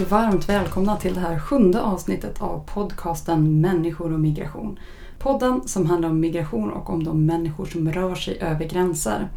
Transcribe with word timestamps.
och 0.00 0.10
varmt 0.10 0.48
välkomna 0.48 0.96
till 0.96 1.14
det 1.14 1.20
här 1.20 1.38
sjunde 1.38 1.80
avsnittet 1.80 2.42
av 2.42 2.64
podcasten 2.74 3.60
Människor 3.60 4.12
och 4.12 4.20
migration. 4.20 4.78
Podden 5.18 5.68
som 5.68 5.86
handlar 5.86 6.08
om 6.08 6.20
migration 6.20 6.70
och 6.70 6.90
om 6.90 7.04
de 7.04 7.26
människor 7.26 7.66
som 7.66 7.92
rör 7.92 8.14
sig 8.14 8.38
över 8.40 8.64
gränser. 8.64 9.28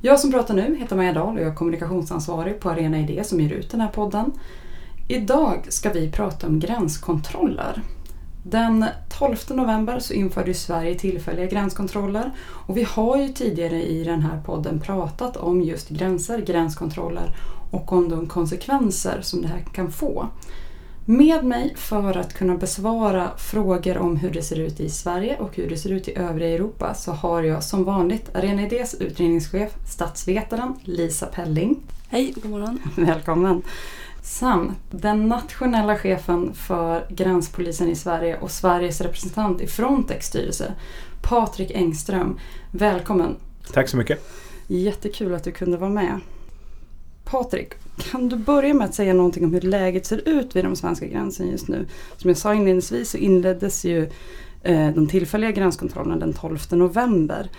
Jag 0.00 0.20
som 0.20 0.32
pratar 0.32 0.54
nu 0.54 0.76
heter 0.76 0.96
Maja 0.96 1.12
Dahl 1.12 1.34
och 1.34 1.40
jag 1.42 1.50
är 1.50 1.54
kommunikationsansvarig 1.54 2.60
på 2.60 2.70
Arena 2.70 2.98
Idé 2.98 3.24
som 3.24 3.40
ger 3.40 3.52
ut 3.52 3.70
den 3.70 3.80
här 3.80 3.88
podden. 3.88 4.32
Idag 5.08 5.66
ska 5.68 5.92
vi 5.92 6.12
prata 6.12 6.46
om 6.46 6.60
gränskontroller. 6.60 7.82
Den 8.42 8.84
12 9.18 9.36
november 9.50 9.98
så 9.98 10.12
införde 10.12 10.54
Sverige 10.54 10.94
tillfälliga 10.94 11.46
gränskontroller 11.46 12.30
och 12.40 12.76
vi 12.76 12.82
har 12.82 13.16
ju 13.16 13.28
tidigare 13.28 13.82
i 13.82 14.04
den 14.04 14.22
här 14.22 14.40
podden 14.46 14.80
pratat 14.80 15.36
om 15.36 15.62
just 15.62 15.88
gränser, 15.88 16.38
gränskontroller 16.38 17.36
och 17.70 17.92
om 17.92 18.08
de 18.08 18.26
konsekvenser 18.26 19.20
som 19.22 19.42
det 19.42 19.48
här 19.48 19.64
kan 19.72 19.92
få. 19.92 20.28
Med 21.08 21.44
mig 21.44 21.74
för 21.76 22.16
att 22.16 22.34
kunna 22.34 22.56
besvara 22.56 23.30
frågor 23.36 23.98
om 23.98 24.16
hur 24.16 24.30
det 24.30 24.42
ser 24.42 24.60
ut 24.60 24.80
i 24.80 24.90
Sverige 24.90 25.36
och 25.38 25.56
hur 25.56 25.68
det 25.68 25.76
ser 25.76 25.92
ut 25.92 26.08
i 26.08 26.18
övriga 26.18 26.54
Europa 26.54 26.94
så 26.94 27.12
har 27.12 27.42
jag 27.42 27.64
som 27.64 27.84
vanligt 27.84 28.36
Arena 28.36 28.62
Idés 28.62 28.94
utredningschef, 28.94 29.72
statsvetaren 29.88 30.74
Lisa 30.82 31.26
Pelling. 31.26 31.82
Hej, 32.08 32.32
god 32.36 32.50
morgon. 32.50 32.78
Välkommen. 32.96 33.62
Samt 34.22 34.78
den 34.90 35.28
nationella 35.28 35.96
chefen 35.96 36.54
för 36.54 37.06
gränspolisen 37.10 37.88
i 37.88 37.96
Sverige 37.96 38.38
och 38.38 38.50
Sveriges 38.50 39.00
representant 39.00 39.60
i 39.60 39.66
Frontex 39.66 40.26
styrelse, 40.26 40.74
Patrik 41.22 41.70
Engström. 41.70 42.38
Välkommen! 42.70 43.36
Tack 43.72 43.88
så 43.88 43.96
mycket! 43.96 44.30
Jättekul 44.66 45.34
att 45.34 45.44
du 45.44 45.52
kunde 45.52 45.76
vara 45.76 45.90
med. 45.90 46.20
Patrik, 47.30 47.72
kan 48.10 48.28
du 48.28 48.36
börja 48.36 48.74
med 48.74 48.84
att 48.84 48.94
säga 48.94 49.14
någonting 49.14 49.44
om 49.44 49.52
hur 49.52 49.60
läget 49.60 50.06
ser 50.06 50.28
ut 50.28 50.56
vid 50.56 50.64
de 50.64 50.76
svenska 50.76 51.06
gränsen 51.06 51.50
just 51.50 51.68
nu? 51.68 51.86
Som 52.16 52.30
jag 52.30 52.38
sa 52.38 52.54
inledningsvis 52.54 53.10
så 53.10 53.18
inleddes 53.18 53.84
ju 53.84 54.08
eh, 54.62 54.90
de 54.90 55.08
tillfälliga 55.08 55.50
gränskontrollerna 55.50 56.16
den 56.16 56.32
12 56.32 56.58
november. 56.70 57.50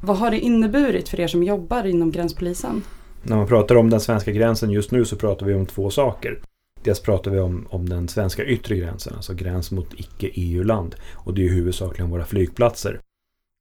Vad 0.00 0.16
har 0.16 0.30
det 0.30 0.38
inneburit 0.38 1.08
för 1.08 1.20
er 1.20 1.26
som 1.26 1.42
jobbar 1.42 1.86
inom 1.86 2.10
gränspolisen? 2.10 2.82
När 3.22 3.36
man 3.36 3.46
pratar 3.46 3.76
om 3.76 3.90
den 3.90 4.00
svenska 4.00 4.32
gränsen 4.32 4.70
just 4.70 4.90
nu 4.90 5.04
så 5.04 5.16
pratar 5.16 5.46
vi 5.46 5.54
om 5.54 5.66
två 5.66 5.90
saker. 5.90 6.40
Dels 6.82 7.00
pratar 7.00 7.30
vi 7.30 7.38
om, 7.38 7.66
om 7.70 7.88
den 7.88 8.08
svenska 8.08 8.44
yttre 8.44 8.76
gränsen, 8.76 9.12
alltså 9.16 9.34
gräns 9.34 9.70
mot 9.70 9.94
icke-EU-land. 9.94 10.94
Och 11.14 11.34
det 11.34 11.46
är 11.46 11.50
huvudsakligen 11.50 12.10
våra 12.10 12.24
flygplatser. 12.24 13.00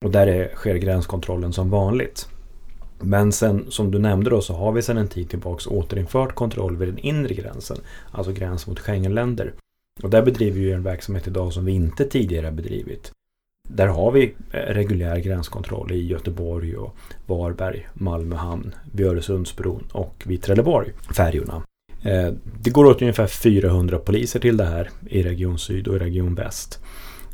Och 0.05 0.11
där 0.11 0.27
är, 0.27 0.55
sker 0.55 0.75
gränskontrollen 0.75 1.53
som 1.53 1.69
vanligt. 1.69 2.27
Men 3.03 3.31
sen 3.31 3.65
som 3.69 3.91
du 3.91 3.99
nämnde 3.99 4.29
då 4.29 4.41
så 4.41 4.53
har 4.53 4.71
vi 4.71 4.81
sedan 4.81 4.97
en 4.97 5.07
tid 5.07 5.29
tillbaka 5.29 5.69
återinfört 5.69 6.35
kontroll 6.35 6.77
vid 6.77 6.87
den 6.87 6.97
inre 6.97 7.33
gränsen, 7.33 7.77
alltså 8.11 8.31
gräns 8.31 8.67
mot 8.67 8.79
Schengenländer. 8.79 9.53
Och 10.03 10.09
där 10.09 10.21
bedriver 10.21 10.59
vi 10.59 10.71
en 10.71 10.83
verksamhet 10.83 11.27
idag 11.27 11.53
som 11.53 11.65
vi 11.65 11.71
inte 11.71 12.05
tidigare 12.05 12.51
bedrivit. 12.51 13.11
Där 13.69 13.87
har 13.87 14.11
vi 14.11 14.33
eh, 14.51 14.57
reguljär 14.57 15.17
gränskontroll 15.17 15.91
i 15.91 16.07
Göteborg 16.07 16.77
och 16.77 16.95
Varberg, 17.25 17.87
Malmö 17.93 18.35
hamn, 18.35 18.75
vid 18.91 19.07
Öresundsbron 19.07 19.83
och 19.91 20.23
vid 20.25 20.41
Trelleborg, 20.41 20.91
färjorna. 21.15 21.63
Eh, 22.03 22.33
det 22.61 22.69
går 22.69 22.85
åt 22.85 23.01
ungefär 23.01 23.27
400 23.27 23.99
poliser 23.99 24.39
till 24.39 24.57
det 24.57 24.65
här 24.65 24.89
i 25.09 25.23
Region 25.23 25.59
Syd 25.59 25.87
och 25.87 25.95
i 25.95 25.99
Region 25.99 26.35
Väst. 26.35 26.79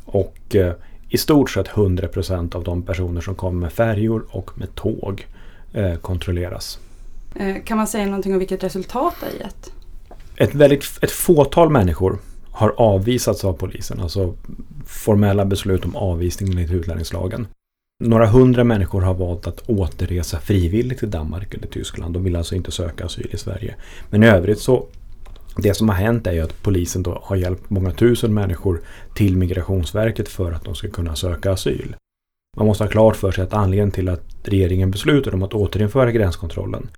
Och 0.04 0.56
eh, 0.56 0.74
i 1.08 1.18
stort 1.18 1.50
sett 1.50 1.68
100% 1.68 2.56
av 2.56 2.64
de 2.64 2.82
personer 2.82 3.20
som 3.20 3.34
kommer 3.34 3.60
med 3.60 3.72
färjor 3.72 4.26
och 4.30 4.58
med 4.58 4.74
tåg 4.74 5.26
kontrolleras. 6.00 6.78
Kan 7.64 7.76
man 7.76 7.86
säga 7.86 8.06
någonting 8.06 8.32
om 8.32 8.38
vilket 8.38 8.64
resultat 8.64 9.14
det 9.20 9.26
har 9.26 9.32
gett? 9.32 9.72
Ett, 10.36 10.54
väldigt, 10.54 10.84
ett 11.02 11.10
fåtal 11.10 11.70
människor 11.70 12.18
har 12.50 12.74
avvisats 12.76 13.44
av 13.44 13.52
polisen. 13.52 14.00
Alltså 14.00 14.34
formella 14.86 15.44
beslut 15.44 15.84
om 15.84 15.96
avvisning 15.96 16.50
enligt 16.50 16.70
utlänningslagen. 16.70 17.46
Några 18.04 18.26
hundra 18.26 18.64
människor 18.64 19.00
har 19.00 19.14
valt 19.14 19.46
att 19.46 19.68
återresa 19.68 20.40
frivilligt 20.40 20.98
till 20.98 21.10
Danmark 21.10 21.54
eller 21.54 21.66
Tyskland. 21.66 22.14
De 22.14 22.24
vill 22.24 22.36
alltså 22.36 22.54
inte 22.54 22.70
söka 22.70 23.04
asyl 23.04 23.28
i 23.32 23.36
Sverige. 23.36 23.74
Men 24.10 24.22
i 24.22 24.26
övrigt 24.26 24.60
så 24.60 24.86
det 25.56 25.74
som 25.74 25.88
har 25.88 25.96
hänt 25.96 26.26
är 26.26 26.32
ju 26.32 26.40
att 26.40 26.62
polisen 26.62 27.02
då 27.02 27.20
har 27.22 27.36
hjälpt 27.36 27.70
många 27.70 27.92
tusen 27.92 28.34
människor 28.34 28.80
till 29.14 29.36
Migrationsverket 29.36 30.28
för 30.28 30.52
att 30.52 30.64
de 30.64 30.74
ska 30.74 30.88
kunna 30.88 31.16
söka 31.16 31.52
asyl. 31.52 31.96
Man 32.56 32.66
måste 32.66 32.84
ha 32.84 32.90
klart 32.90 33.16
för 33.16 33.32
sig 33.32 33.44
att 33.44 33.54
anledningen 33.54 33.90
till 33.90 34.08
att 34.08 34.24
regeringen 34.42 34.90
beslutade 34.90 35.36
om 35.36 35.42
att 35.42 35.54
återinföra 35.54 36.12
gränskontrollen 36.12 36.90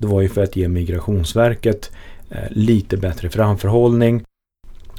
det 0.00 0.06
var 0.06 0.20
ju 0.20 0.28
för 0.28 0.42
att 0.42 0.56
ge 0.56 0.68
Migrationsverket 0.68 1.92
eh, 2.30 2.50
lite 2.50 2.96
bättre 2.96 3.30
framförhållning 3.30 4.24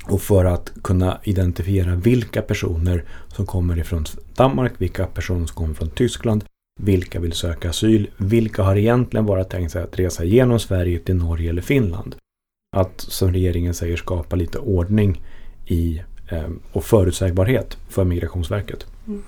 och 0.10 0.22
för 0.22 0.46
att 0.46 0.72
kunna 0.84 1.20
identifiera 1.24 1.96
vilka 1.96 2.42
personer 2.42 3.04
som 3.28 3.46
kommer 3.46 3.80
ifrån 3.80 4.06
Danmark, 4.36 4.74
vilka 4.78 5.06
personer 5.06 5.46
som 5.46 5.56
kommer 5.56 5.74
från 5.74 5.90
Tyskland, 5.90 6.44
vilka 6.80 7.20
vill 7.20 7.34
söka 7.34 7.70
asyl, 7.70 8.10
vilka 8.18 8.64
har 8.64 8.76
egentligen 8.76 9.26
bara 9.26 9.44
tänkt 9.44 9.72
sig 9.72 9.84
att 9.84 10.00
resa 10.00 10.24
genom 10.24 10.60
Sverige 10.60 11.00
till 11.00 11.16
Norge 11.16 11.50
eller 11.50 11.62
Finland. 11.62 12.16
Att, 12.76 13.02
som 13.02 13.34
regeringen 13.34 13.74
säger, 13.74 13.98
skapa 13.98 14.36
lite 14.36 14.60
ordning 14.60 15.22
i, 15.66 16.02
eh, 16.30 16.50
och 16.72 16.84
förutsägbarhet 16.84 17.78
för 17.90 18.04
Migrationsverket. 18.04 18.86
Mm. 19.08 19.24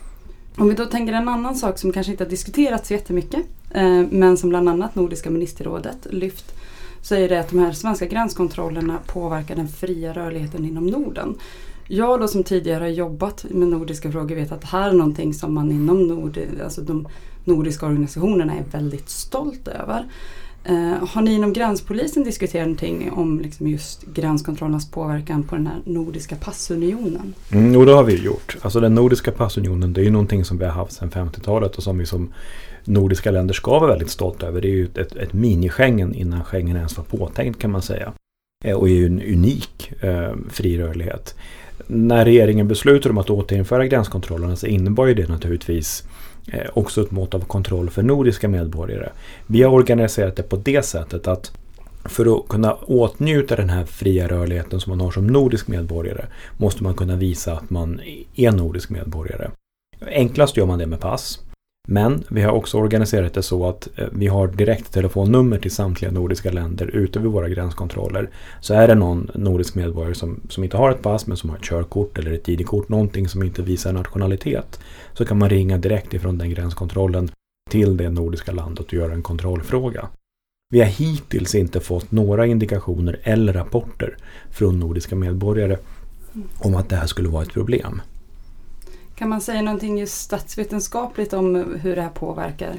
Om 0.58 0.70
vi 0.70 0.76
då 0.76 0.86
tänker 0.86 1.14
en 1.14 1.28
annan 1.28 1.56
sak 1.56 1.78
som 1.78 1.92
kanske 1.92 2.12
inte 2.12 2.24
har 2.24 2.30
diskuterats 2.30 2.88
så 2.88 2.94
jättemycket, 2.94 3.46
eh, 3.72 4.02
men 4.10 4.38
som 4.38 4.50
bland 4.50 4.70
annat 4.70 4.96
Nordiska 4.96 5.30
ministerrådet 5.30 6.08
lyft 6.10 6.56
så 7.02 7.16
är 7.16 7.30
det 7.30 7.40
att 7.40 7.50
de 7.50 7.60
här 7.60 7.72
svenska 7.72 8.06
gränskontrollerna 8.06 9.00
påverkar 9.08 9.56
den 9.56 9.68
fria 9.68 10.14
rörligheten 10.14 10.66
inom 10.66 10.88
Norden. 10.88 11.36
Jag 11.88 12.20
då 12.20 12.28
som 12.28 12.44
tidigare 12.44 12.84
har 12.84 12.90
jobbat 12.90 13.46
med 13.50 13.68
nordiska 13.68 14.12
frågor 14.12 14.36
vet 14.36 14.52
att 14.52 14.62
det 14.62 14.68
här 14.68 14.90
är 14.90 14.94
någonting 14.94 15.34
som 15.34 15.54
man 15.54 15.72
inom 15.72 16.08
Nord, 16.08 16.40
alltså 16.64 16.82
de 16.82 17.08
nordiska 17.46 17.86
organisationerna 17.86 18.54
är 18.54 18.64
väldigt 18.72 19.10
stolt 19.10 19.68
över. 19.68 20.06
Eh, 20.66 21.08
har 21.08 21.22
ni 21.22 21.34
inom 21.34 21.54
gränspolisen 21.54 22.24
diskuterat 22.24 22.66
någonting 22.66 23.12
om 23.12 23.40
liksom 23.40 23.68
just 23.68 24.06
gränskontrollernas 24.06 24.92
påverkan 24.92 25.44
på 25.44 25.56
den 25.56 25.68
här 25.68 25.82
nordiska 25.86 26.36
passunionen? 26.36 27.34
Mm, 27.52 27.86
det 27.86 27.94
har 27.94 28.04
vi 28.04 28.24
gjort. 28.24 28.58
Alltså 28.62 28.80
den 28.80 28.96
nordiska 28.96 29.32
passunionen 29.32 29.94
det 29.94 30.02
är 30.02 30.06
ju 30.06 30.12
någonting 30.12 30.46
som 30.46 30.58
vi 30.58 30.66
har 30.66 30.72
haft 30.72 30.94
sedan 30.94 31.12
50-talet 31.12 31.76
och 31.76 31.84
som 31.84 31.98
vi 31.98 32.06
som 32.06 32.34
nordiska 32.84 33.32
länder 33.32 33.54
ska 33.54 33.80
vara 33.80 33.90
väldigt 33.90 34.10
stolta 34.10 34.48
över. 34.48 34.62
Det 34.62 34.68
är 34.68 34.76
ju 34.76 34.86
ett, 34.86 35.16
ett 35.16 35.34
mini-Schengen 35.34 36.14
innan 36.14 36.44
Schengen 36.44 36.78
ens 36.78 36.98
var 36.98 37.04
påtänkt 37.04 37.60
kan 37.60 37.72
man 37.72 37.82
säga. 37.82 38.14
Eh, 38.66 38.76
och 38.76 38.90
är 38.90 38.94
ju 38.94 39.06
en 39.06 39.22
unik 39.22 39.92
eh, 40.02 40.34
fri 40.50 40.78
rörlighet. 40.78 41.36
När 41.88 42.26
regeringen 42.26 42.68
beslutade 42.68 43.10
om 43.10 43.18
att 43.18 43.30
återinföra 43.30 43.88
gränskontrollerna 43.88 44.56
så 44.56 44.68
innebar 44.68 45.06
ju 45.06 45.14
det 45.14 45.30
naturligtvis 45.30 46.04
Eh, 46.48 46.70
också 46.74 47.02
ett 47.02 47.12
mått 47.12 47.34
av 47.34 47.40
kontroll 47.40 47.90
för 47.90 48.04
nordiska 48.04 48.48
medborgare. 48.48 49.10
Vi 49.48 49.64
har 49.64 49.74
organiserat 49.74 50.36
det 50.36 50.44
på 50.44 50.56
det 50.56 50.86
sättet 50.86 51.28
att 51.28 51.52
för 52.06 52.38
att 52.38 52.48
kunna 52.48 52.74
åtnjuta 52.74 53.56
den 53.56 53.70
här 53.70 53.86
fria 53.86 54.28
rörligheten 54.28 54.80
som 54.80 54.90
man 54.90 55.02
har 55.02 55.12
som 55.12 55.28
nordisk 55.28 55.68
medborgare 55.68 56.26
måste 56.58 56.84
man 56.84 56.94
kunna 56.94 57.16
visa 57.16 57.54
att 57.54 57.70
man 57.70 58.02
är 58.36 58.52
nordisk 58.52 58.90
medborgare. 58.90 59.50
Enklast 60.08 60.58
gör 60.58 60.66
man 60.66 60.80
det 60.80 60.86
med 60.86 61.00
pass. 61.00 61.40
Men 61.88 62.24
vi 62.30 62.42
har 62.42 62.52
också 62.52 62.78
organiserat 62.78 63.34
det 63.34 63.44
så 63.44 63.70
att 63.70 63.88
eh, 63.96 64.08
vi 64.12 64.28
har 64.28 64.48
direkt 64.48 64.94
telefonnummer 64.94 65.58
till 65.58 65.72
samtliga 65.72 66.12
nordiska 66.12 66.52
länder 66.52 66.88
ute 66.88 67.20
vid 67.20 67.32
våra 67.32 67.50
gränskontroller. 67.50 68.30
Så 68.62 68.74
är 68.74 68.88
det 68.88 68.96
någon 68.96 69.32
nordisk 69.36 69.76
medborgare 69.76 70.16
som, 70.16 70.40
som 70.50 70.64
inte 70.64 70.78
har 70.78 70.92
ett 70.92 71.02
pass 71.02 71.28
men 71.28 71.38
som 71.38 71.50
har 71.50 71.58
ett 71.58 71.64
körkort 71.64 72.18
eller 72.18 72.32
ett 72.32 72.50
ID-kort, 72.50 72.90
någonting 72.90 73.28
som 73.28 73.44
inte 73.44 73.62
visar 73.62 73.94
nationalitet, 73.94 74.80
så 75.14 75.26
kan 75.26 75.38
man 75.38 75.50
ringa 75.50 75.78
direkt 75.78 76.14
ifrån 76.14 76.38
den 76.38 76.50
gränskontrollen 76.50 77.30
till 77.72 77.98
det 77.98 78.10
nordiska 78.10 78.52
landet 78.52 78.86
och 78.86 78.94
göra 78.94 79.14
en 79.14 79.22
kontrollfråga. 79.22 80.08
Vi 80.70 80.80
har 80.80 80.88
hittills 80.88 81.56
inte 81.56 81.80
fått 81.80 82.12
några 82.12 82.46
indikationer 82.46 83.20
eller 83.24 83.54
rapporter 83.54 84.18
från 84.52 84.80
nordiska 84.80 85.16
medborgare 85.16 85.78
om 86.60 86.76
att 86.76 86.90
det 86.90 86.96
här 86.96 87.08
skulle 87.08 87.30
vara 87.30 87.44
ett 87.44 87.54
problem. 87.54 88.02
Kan 89.16 89.30
man 89.30 89.42
säga 89.42 89.62
någonting 89.62 89.98
just 89.98 90.22
statsvetenskapligt 90.22 91.34
om 91.34 91.56
hur 91.56 91.96
det 91.96 92.02
här 92.02 92.10
påverkar? 92.10 92.76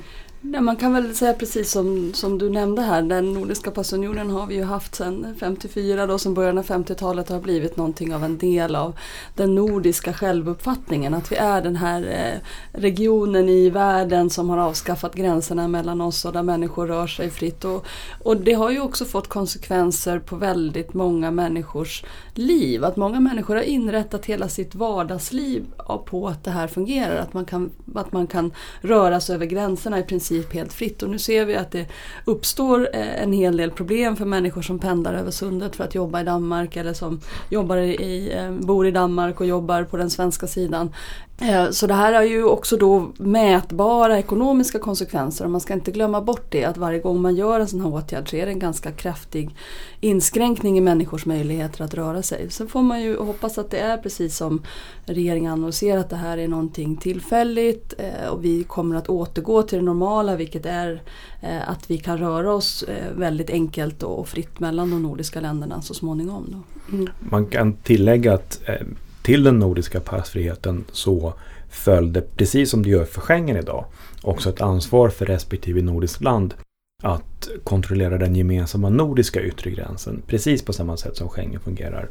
Nej, 0.47 0.61
man 0.61 0.77
kan 0.77 0.93
väl 0.93 1.15
säga 1.15 1.35
precis 1.35 1.71
som, 1.71 2.13
som 2.15 2.39
du 2.39 2.51
nämnde 2.51 2.83
här, 2.83 3.03
den 3.03 3.33
nordiska 3.33 3.71
passunionen 3.71 4.31
har 4.31 4.47
vi 4.47 4.55
ju 4.55 4.65
haft 4.65 4.95
sedan 4.95 5.37
54 5.41 6.07
då, 6.07 6.19
som 6.19 6.35
början 6.35 6.59
av 6.59 6.67
50-talet 6.67 7.29
har 7.29 7.41
blivit 7.41 7.77
någonting 7.77 8.15
av 8.15 8.25
en 8.25 8.39
del 8.39 8.77
av 8.77 8.99
den 9.35 9.55
nordiska 9.55 10.13
självuppfattningen. 10.13 11.15
Att 11.15 11.33
vi 11.33 11.37
är 11.37 11.63
den 11.63 11.77
här 11.77 12.01
eh, 12.03 12.41
regionen 12.81 13.49
i 13.49 13.71
världen 13.71 14.31
som 14.31 14.51
har 14.51 14.59
avskaffat 14.59 15.15
gränserna 15.15 15.69
mellan 15.69 16.01
oss 16.01 16.25
och 16.25 16.33
där 16.33 16.43
människor 16.43 16.87
rör 16.87 17.07
sig 17.07 17.31
fritt. 17.31 17.65
Och, 17.65 17.87
och 18.23 18.37
det 18.37 18.53
har 18.53 18.71
ju 18.71 18.81
också 18.81 19.05
fått 19.05 19.29
konsekvenser 19.29 20.19
på 20.19 20.37
väldigt 20.37 20.95
många 20.95 21.31
människors 21.31 22.05
liv. 22.39 22.85
Att 22.85 22.97
många 22.97 23.21
människor 23.21 23.55
har 23.55 23.63
inrättat 23.63 24.27
hela 24.27 24.49
sitt 24.49 24.75
vardagsliv 24.75 25.67
på 26.05 26.29
att 26.29 26.45
det 26.45 26.51
här 26.51 26.67
fungerar. 26.67 27.17
Att 27.17 27.35
man 27.35 27.45
kan, 27.45 27.71
att 27.95 28.13
man 28.13 28.27
kan 28.27 28.53
röra 28.81 29.21
sig 29.21 29.35
över 29.35 29.47
gränserna 29.47 29.99
i 29.99 30.03
princip 30.03 30.55
helt 30.55 30.73
fritt. 30.73 31.03
Och 31.03 31.11
nu 31.11 31.19
ser 31.19 31.45
vi 31.45 31.57
att 31.57 31.71
det 31.71 31.87
uppstår 32.25 32.89
eh, 32.93 33.23
en 33.23 33.33
hel 33.33 33.57
del 33.57 33.71
problem 33.71 34.17
för 34.17 34.25
människor 34.25 34.63
som 34.63 34.79
pendlar 34.79 35.15
över 35.15 35.31
sundet 35.31 35.77
för 35.77 35.85
att 35.85 35.95
jobba 35.95 36.21
i 36.21 36.25
Danmark 36.25 36.77
eller 36.77 36.93
som 36.93 37.21
jobbar 37.51 37.77
i, 37.77 38.33
eh, 38.37 38.67
bor 38.67 38.87
i 38.87 38.91
Danmark 38.91 39.41
och 39.41 39.47
jobbar 39.47 39.85
på 39.85 39.97
den 39.97 40.11
svenska 40.11 40.47
sidan. 40.47 40.91
Eh, 41.41 41.71
så 41.71 41.87
det 41.87 41.95
här 41.95 42.13
har 42.13 42.23
ju 42.23 42.45
också 42.45 42.77
då 42.77 43.13
mätbara 43.17 44.19
ekonomiska 44.19 44.79
konsekvenser 44.79 45.45
och 45.45 45.51
man 45.51 45.61
ska 45.61 45.75
inte 45.75 45.91
glömma 45.91 46.21
bort 46.21 46.47
det 46.51 46.65
att 46.65 46.77
varje 46.77 46.99
gång 46.99 47.23
man 47.23 47.37
gör 47.37 47.61
en 47.61 47.69
sån 47.69 47.81
här 47.81 47.95
åtgärd 47.95 48.31
så 48.31 48.37
är 48.37 48.47
det 48.47 48.53
en 48.53 48.59
ganska 48.59 48.93
kraftig 48.93 49.57
inskränkning 50.01 50.79
i 50.79 50.81
människors 50.81 51.27
möjligheter 51.27 51.85
att 51.85 51.95
röra 51.95 52.23
sig. 52.25 52.51
Sen 52.51 52.69
får 52.69 52.83
man 52.83 53.03
ju 53.03 53.17
hoppas 53.19 53.59
att 53.59 53.71
det 53.71 53.79
är 53.79 53.99
precis 53.99 54.37
som 54.37 54.63
regeringen 55.05 55.53
annonserar 55.53 56.01
att 56.01 56.11
det 56.11 56.17
här 56.17 56.39
är 56.39 56.49
någonting 56.49 56.97
tillfälligt 56.97 57.95
eh, 57.99 58.29
och 58.29 58.45
vi 58.45 58.65
kommer 58.65 58.97
att 58.97 59.09
återgå 59.09 59.63
till 59.63 59.79
det 59.79 59.85
normala 59.85 60.37
vilket 60.37 60.67
är 60.67 61.03
eh, 61.43 61.69
att 61.69 61.91
vi 61.91 61.99
kan 61.99 62.19
röra 62.19 62.53
oss 62.53 62.83
eh, 62.83 63.13
väldigt 63.17 63.51
enkelt 63.51 64.03
och 64.03 64.29
fritt 64.29 64.61
mellan 64.61 64.91
de 64.91 65.03
nordiska 65.03 65.41
länderna 65.41 65.83
så 65.83 65.95
småningom. 65.95 66.65
Mm. 66.93 67.09
Man 67.19 67.47
kan 67.47 67.73
tillägga 67.73 68.35
att 68.35 68.61
till 69.23 69.45
den 69.45 69.59
nordiska 69.59 70.01
passfriheten 70.01 70.85
så 70.93 71.35
följde, 71.71 72.21
precis 72.21 72.71
som 72.71 72.83
det 72.83 72.89
gör 72.89 73.05
för 73.05 73.21
Schengen 73.21 73.57
idag, 73.57 73.85
också 74.23 74.49
ett 74.49 74.61
ansvar 74.61 75.09
för 75.09 75.27
respektive 75.27 75.83
nordiskt 75.83 76.23
land 76.23 76.55
att 77.05 77.49
kontrollera 77.65 78.19
den 78.19 78.37
gemensamma 78.37 78.89
nordiska 78.89 79.43
yttre 79.43 79.71
gränsen. 79.71 80.23
Precis 80.27 80.63
på 80.63 80.73
samma 80.73 80.97
sätt 80.97 81.17
som 81.17 81.29
Schengen 81.29 81.61
fungerar. 81.61 82.09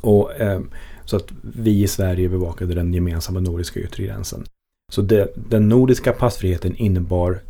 Och, 0.00 0.40
eh, 0.40 0.60
så 1.04 1.16
att 1.16 1.28
vi 1.42 1.82
i 1.82 1.88
Sverige 1.88 2.28
bevakade 2.28 2.74
den 2.74 2.94
gemensamma 2.94 3.40
nordiska 3.40 3.80
yttre 3.80 4.04
gränsen. 4.04 4.44
Så 4.92 5.02
det, 5.02 5.32
den 5.34 5.68
nordiska 5.68 6.12
passfriheten 6.12 6.76
innebar 6.76 7.40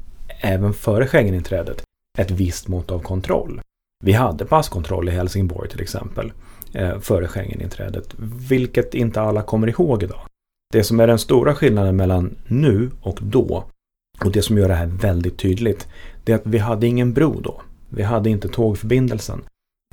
även 0.41 0.75
före 0.75 1.07
Schengeninträdet 1.07 1.83
ett 2.19 2.31
visst 2.31 2.69
mått 2.69 2.91
av 2.91 2.99
kontroll. 2.99 3.61
Vi 4.05 4.13
hade 4.13 4.45
passkontroll 4.45 5.09
i 5.09 5.13
Helsingborg 5.13 5.71
till 5.71 5.81
exempel 5.81 6.33
eh, 6.73 6.99
före 6.99 7.29
Schengeninträdet, 7.29 8.15
vilket 8.49 8.95
inte 8.95 9.21
alla 9.21 9.43
kommer 9.43 9.69
ihåg 9.69 10.03
idag. 10.03 10.21
Det 10.73 10.85
som 10.85 11.01
är 11.01 11.07
den 11.07 11.19
stora 11.19 11.55
skillnaden 11.55 11.97
mellan 11.97 12.37
nu 12.47 12.91
och 13.01 13.19
då, 13.23 13.65
och 14.25 14.33
det 14.33 14.43
som 14.43 14.59
gör 14.59 14.69
det 14.69 14.75
här 14.75 14.87
väldigt 14.87 15.39
tydligt, 15.39 15.89
det 16.27 16.33
är 16.33 16.37
att 16.37 16.47
vi 16.47 16.59
hade 16.59 16.87
ingen 16.87 17.13
bro 17.13 17.41
då. 17.41 17.61
Vi 17.89 18.03
hade 18.03 18.31
inte 18.31 18.49
tågförbindelsen. 18.49 19.43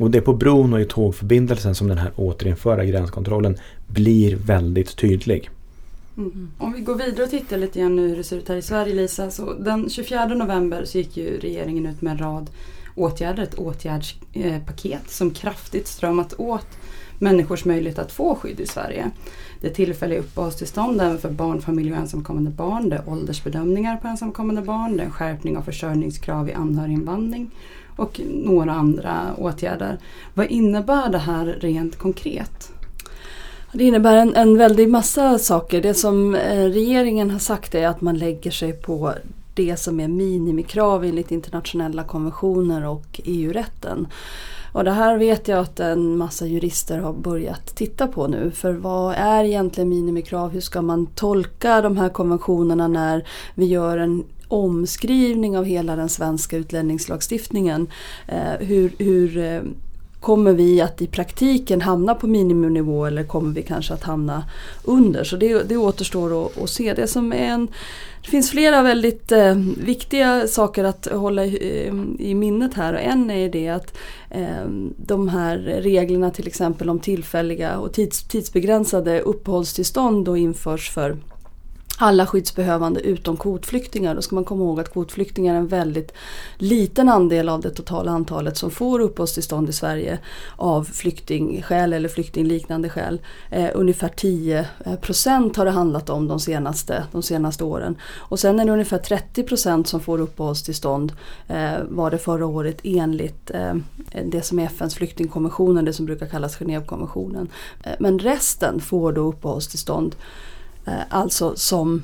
Och 0.01 0.12
det 0.12 0.18
är 0.18 0.21
på 0.21 0.33
bron 0.33 0.74
och 0.74 0.81
i 0.81 0.85
tågförbindelsen 0.85 1.75
som 1.75 1.88
den 1.88 1.97
här 1.97 2.12
återinförda 2.15 2.85
gränskontrollen 2.85 3.57
blir 3.88 4.35
väldigt 4.35 4.95
tydlig. 4.95 5.50
Mm. 6.18 6.51
Om 6.57 6.74
vi 6.74 6.81
går 6.81 6.95
vidare 6.95 7.24
och 7.24 7.30
tittar 7.30 7.57
lite 7.57 7.80
grann 7.80 7.95
nu 7.95 8.07
hur 8.07 8.18
det 8.18 8.24
ser 8.24 8.38
ut 8.38 8.50
här 8.50 8.56
i 8.56 8.62
Sverige 8.62 8.94
Lisa. 8.94 9.31
Så 9.31 9.53
den 9.53 9.89
24 9.89 10.25
november 10.25 10.85
så 10.85 10.97
gick 10.97 11.18
ju 11.18 11.39
regeringen 11.39 11.85
ut 11.85 12.01
med 12.01 12.12
en 12.12 12.18
rad 12.18 12.50
åtgärder, 12.95 13.44
ett 13.44 13.56
åtgärdspaket 13.56 15.09
som 15.09 15.31
kraftigt 15.31 15.88
strömmat 15.88 16.33
åt 16.38 16.68
människors 17.19 17.65
möjlighet 17.65 18.00
att 18.00 18.12
få 18.12 18.36
skydd 18.36 18.60
i 18.60 18.65
Sverige. 18.65 19.12
Det 19.62 19.68
är 19.68 19.74
tillfälliga 19.74 20.19
uppehållstillstånd 20.19 21.01
även 21.01 21.18
för 21.18 21.30
barnfamiljer 21.30 21.94
och 21.94 22.00
ensamkommande 22.00 22.50
barn. 22.50 22.89
Det 22.89 22.95
är 22.95 23.10
åldersbedömningar 23.10 23.98
på 23.98 24.07
ensamkommande 24.07 24.62
barn. 24.62 24.98
Det 24.98 25.04
är 25.04 25.06
en 25.06 25.12
skärpning 25.12 25.57
av 25.57 25.62
försörjningskrav 25.62 26.50
i 26.50 26.54
anhöriginvandring 26.54 27.51
och 27.95 28.21
några 28.30 28.71
andra 28.71 29.36
åtgärder. 29.38 30.00
Vad 30.33 30.45
innebär 30.45 31.10
det 31.10 31.18
här 31.18 31.45
rent 31.45 31.98
konkret? 31.98 32.71
Det 33.71 33.83
innebär 33.83 34.16
en, 34.16 34.36
en 34.36 34.57
väldig 34.57 34.89
massa 34.89 35.39
saker. 35.39 35.81
Det 35.81 35.94
som 35.94 36.36
eh, 36.36 36.66
regeringen 36.66 37.30
har 37.30 37.39
sagt 37.39 37.75
är 37.75 37.88
att 37.88 38.01
man 38.01 38.18
lägger 38.18 38.51
sig 38.51 38.74
på 38.74 39.13
det 39.54 39.80
som 39.80 40.00
är 40.00 40.07
minimikrav 40.07 41.06
enligt 41.06 41.31
internationella 41.31 42.04
konventioner 42.04 42.88
och 42.88 43.21
EU-rätten. 43.24 44.07
Och 44.74 44.84
det 44.84 44.92
här 44.92 45.18
vet 45.18 45.48
jag 45.48 45.60
att 45.60 45.80
en 45.80 46.18
massa 46.18 46.48
jurister 46.48 47.00
har 47.00 47.14
börjat 47.14 47.75
titta 47.75 48.08
på 48.08 48.28
nu. 48.28 48.52
För 48.52 48.74
vad 48.74 49.16
är 49.16 49.44
egentligen 49.44 49.90
minimikrav? 49.90 50.52
Hur 50.52 50.62
ska 50.62 50.81
man 50.81 51.06
tolka 51.06 51.81
de 51.81 51.98
här 51.98 52.10
konventionerna 52.10 52.88
när 52.88 53.28
vi 53.56 53.66
gör 53.66 53.98
en 53.98 54.24
omskrivning 54.48 55.58
av 55.58 55.66
hela 55.66 55.96
den 55.96 56.10
svenska 56.10 56.58
utlänningslagstiftningen? 56.58 57.88
Eh, 58.28 58.60
hur, 58.60 58.92
hur 58.98 59.38
eh, 59.38 59.62
Kommer 60.24 60.54
vi 60.54 60.81
att 60.81 61.02
i 61.02 61.08
praktiken 61.08 61.81
hamna 61.81 62.16
på 62.16 62.28
miniminivå 62.28 63.06
eller 63.06 63.24
kommer 63.24 63.54
vi 63.54 63.64
kanske 63.64 63.94
att 63.94 64.04
hamna 64.04 64.44
under? 64.84 65.24
Så 65.24 65.36
det, 65.36 65.69
det 65.69 65.78
återstår 65.78 66.46
att, 66.46 66.62
att 66.62 66.69
se. 66.69 66.94
Det, 66.94 67.08
som 67.08 67.34
är 67.34 67.38
en, 67.38 67.68
det 68.24 68.30
finns 68.30 68.52
flera 68.52 68.81
väldigt 68.81 69.31
eh, 69.31 69.56
viktiga 69.78 70.48
saker 70.48 70.84
att 70.84 71.06
hålla 71.12 71.46
i, 71.46 71.88
eh, 71.88 72.25
i, 72.28 72.36
minnet 72.36 72.74
här. 72.74 72.94
Och 72.94 73.00
en 73.00 73.31
är 73.31 73.50
det 73.50 73.70
att 73.70 73.98
eh, 74.30 74.66
de 74.98 75.30
här 75.30 75.58
reglerna 75.58 76.31
till 76.31 76.48
exempel 76.48 76.90
om 76.90 77.00
tillfälliga 77.00 77.80
och 77.80 77.94
tids, 77.94 78.28
tidsbegränsade 78.28 79.20
uppehållstillstånd 79.20 80.25
då 80.25 80.38
införs 80.38 80.90
för 80.90 81.18
alla 81.98 82.25
skyddsbehövande 82.25 83.01
utom 83.01 83.38
kvotflyktingar. 83.38 84.16
Då 84.16 84.22
ska 84.22 84.36
man 84.36 84.45
komma 84.45 84.63
ihåg 84.63 84.80
att 84.80 84.94
kvotflyktingar 84.94 85.56
är 85.56 85.60
en 85.60 85.68
väldigt 85.68 86.13
liten 86.57 87.10
andel 87.10 87.50
av 87.50 87.62
det 87.62 87.69
totala 87.69 88.12
antalet 88.12 88.57
som 88.57 88.72
får 88.72 89.00
uppehållstillstånd 89.00 89.69
i 89.69 89.74
Sverige 89.74 90.19
av 90.56 90.84
flyktingskäl 90.84 91.94
eller 91.94 92.10
flyktingliknande 92.10 92.90
skäl. 92.90 93.22
Eh, 93.50 93.69
ungefär 93.74 94.10
10 94.16 94.68
eh, 94.86 94.95
procent 94.95 95.57
har 95.57 95.66
det 95.66 95.72
handlat 95.72 96.10
om 96.10 96.28
de 96.28 96.40
senaste, 96.40 97.04
de 97.12 97.24
senaste 97.24 97.63
åren. 97.63 97.95
Och 98.16 98.40
sen 98.40 98.60
är 98.60 98.66
det 98.66 98.72
ungefär 98.72 98.98
30 98.98 99.44
procent 99.44 99.88
som 99.88 100.00
får 100.00 100.22
uppehållstillstånd 100.22 101.13
eh, 101.48 101.74
var 101.90 102.12
det 102.12 102.18
förra 102.18 102.45
året 102.45 102.80
enligt 102.84 103.51
eh, 103.51 103.74
det 104.25 104.42
som 104.42 104.60
är 104.60 104.66
FNs 104.66 104.95
flyktingkonventionen, 104.95 105.86
det 105.86 105.94
som 105.94 106.06
brukar 106.06 106.25
kallas 106.25 106.57
Genèvekonventionen. 106.57 107.48
Eh, 107.84 107.94
men 108.00 108.19
resten 108.19 108.80
får 108.81 109.12
då 109.12 109.22
uppehållstillstånd 109.22 110.16
Eh, 110.85 111.01
alltså 111.09 111.56
som 111.56 112.03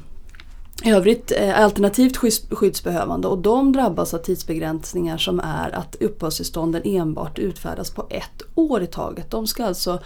övrigt 0.85 1.31
eh, 1.37 1.63
alternativt 1.63 2.17
skyddsbehövande 2.51 3.27
och 3.27 3.37
de 3.37 3.71
drabbas 3.71 4.13
av 4.13 4.17
tidsbegränsningar 4.17 5.17
som 5.17 5.39
är 5.39 5.75
att 5.75 5.95
uppehållstillstånden 5.99 6.81
enbart 6.85 7.39
utfärdas 7.39 7.91
på 7.91 8.07
ett 8.09 8.41
år 8.55 8.83
i 8.83 8.87
taget. 8.87 9.31
De 9.31 9.47
ska 9.47 9.65
alltså, 9.65 9.99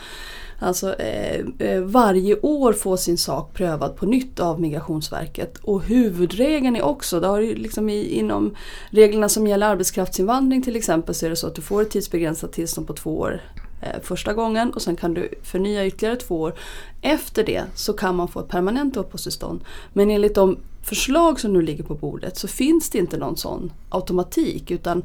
alltså 0.60 0.94
eh, 1.00 1.46
eh, 1.60 1.82
varje 1.82 2.40
år 2.40 2.74
få 2.74 2.98
sin 2.98 3.18
sak 3.18 3.54
prövad 3.54 3.96
på 3.96 4.06
nytt 4.06 4.40
av 4.40 4.62
Migrationsverket. 4.62 5.58
Och 5.58 5.84
huvudregeln 5.84 6.76
är 6.76 6.84
också, 6.84 7.20
det 7.20 7.28
har 7.28 7.40
ju 7.40 7.56
liksom 7.56 7.90
i, 7.90 8.08
inom 8.08 8.56
reglerna 8.90 9.30
som 9.30 9.48
gäller 9.48 9.68
arbetskraftsinvandring 9.68 10.62
till 10.62 10.76
exempel 10.76 11.16
så 11.16 11.26
är 11.26 11.30
det 11.30 11.36
så 11.36 11.48
att 11.48 11.56
du 11.56 11.62
får 11.62 11.82
ett 11.82 11.92
tidsbegränsat 11.92 12.54
tillstånd 12.54 12.88
på 12.88 12.94
två 12.94 13.20
år 13.20 13.42
Eh, 13.84 14.02
första 14.02 14.34
gången 14.34 14.74
och 14.74 14.82
sen 14.82 14.96
kan 14.96 15.14
du 15.14 15.30
förnya 15.44 15.86
ytterligare 15.86 16.16
två 16.16 16.42
år. 16.42 16.54
Efter 17.02 17.44
det 17.44 17.64
så 17.76 17.94
kan 17.94 18.16
man 18.16 18.28
få 18.28 18.40
ett 18.40 18.48
permanent 18.48 18.98
uppehållstillstånd. 18.98 19.64
Men 19.94 20.12
enligt 20.12 20.36
de 20.36 20.58
förslag 20.84 21.40
som 21.40 21.54
nu 21.54 21.62
ligger 21.62 21.84
på 21.84 21.96
bordet 21.96 22.38
så 22.38 22.48
finns 22.48 22.90
det 22.90 22.98
inte 22.98 23.18
någon 23.18 23.38
sån 23.38 23.72
automatik 23.90 24.72
utan 24.72 25.04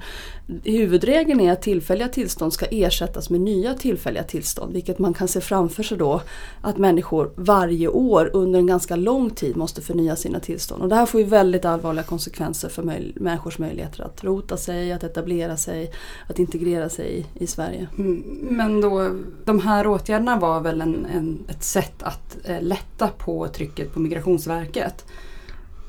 huvudregeln 0.65 1.41
är 1.41 1.53
att 1.53 1.63
tillfälliga 1.63 2.09
tillstånd 2.09 2.53
ska 2.53 2.67
ersättas 2.67 3.31
med 3.31 3.41
nya 3.41 3.75
tillfälliga 3.75 4.23
tillstånd 4.23 4.73
vilket 4.73 4.99
man 4.99 5.15
kan 5.15 5.29
se 5.29 5.41
framför 5.41 5.83
sig 5.83 5.99
då 5.99 6.21
att 6.61 6.79
människor 6.79 7.31
varje 7.37 7.89
år 7.89 8.31
under 8.33 8.59
en 8.59 8.67
ganska 8.67 8.97
lång 8.97 9.31
tid 9.31 9.57
måste 9.57 9.81
förnya 9.81 10.17
sina 10.17 10.41
tillstånd. 10.41 10.83
Och 10.83 10.89
det 10.89 10.95
här 10.95 11.07
får 11.07 11.21
ju 11.21 11.27
väldigt 11.27 11.65
allvarliga 11.65 12.05
konsekvenser 12.05 12.69
för 12.69 12.83
möj 12.83 13.13
människors 13.17 13.59
möjligheter 13.59 14.03
att 14.03 14.25
rota 14.25 14.57
sig, 14.57 14.93
att 14.93 15.05
etablera 15.05 15.57
sig, 15.57 15.93
att 16.29 16.39
integrera 16.39 16.89
sig 16.89 17.19
i, 17.19 17.45
i 17.45 17.47
Sverige. 17.47 17.89
Mm, 17.99 18.23
men 18.41 18.81
då, 18.81 19.11
de 19.45 19.61
här 19.61 19.87
åtgärderna 19.87 20.39
var 20.39 20.61
väl 20.61 20.81
en, 20.81 21.07
en 21.07 21.45
ett 21.49 21.65
sätt 21.65 22.03
att 22.03 22.37
eh, 22.45 22.63
lätta 22.63 23.09
på 23.09 23.49
trycket 23.49 23.95
på 23.95 24.01
Migrationsverket 24.01 25.05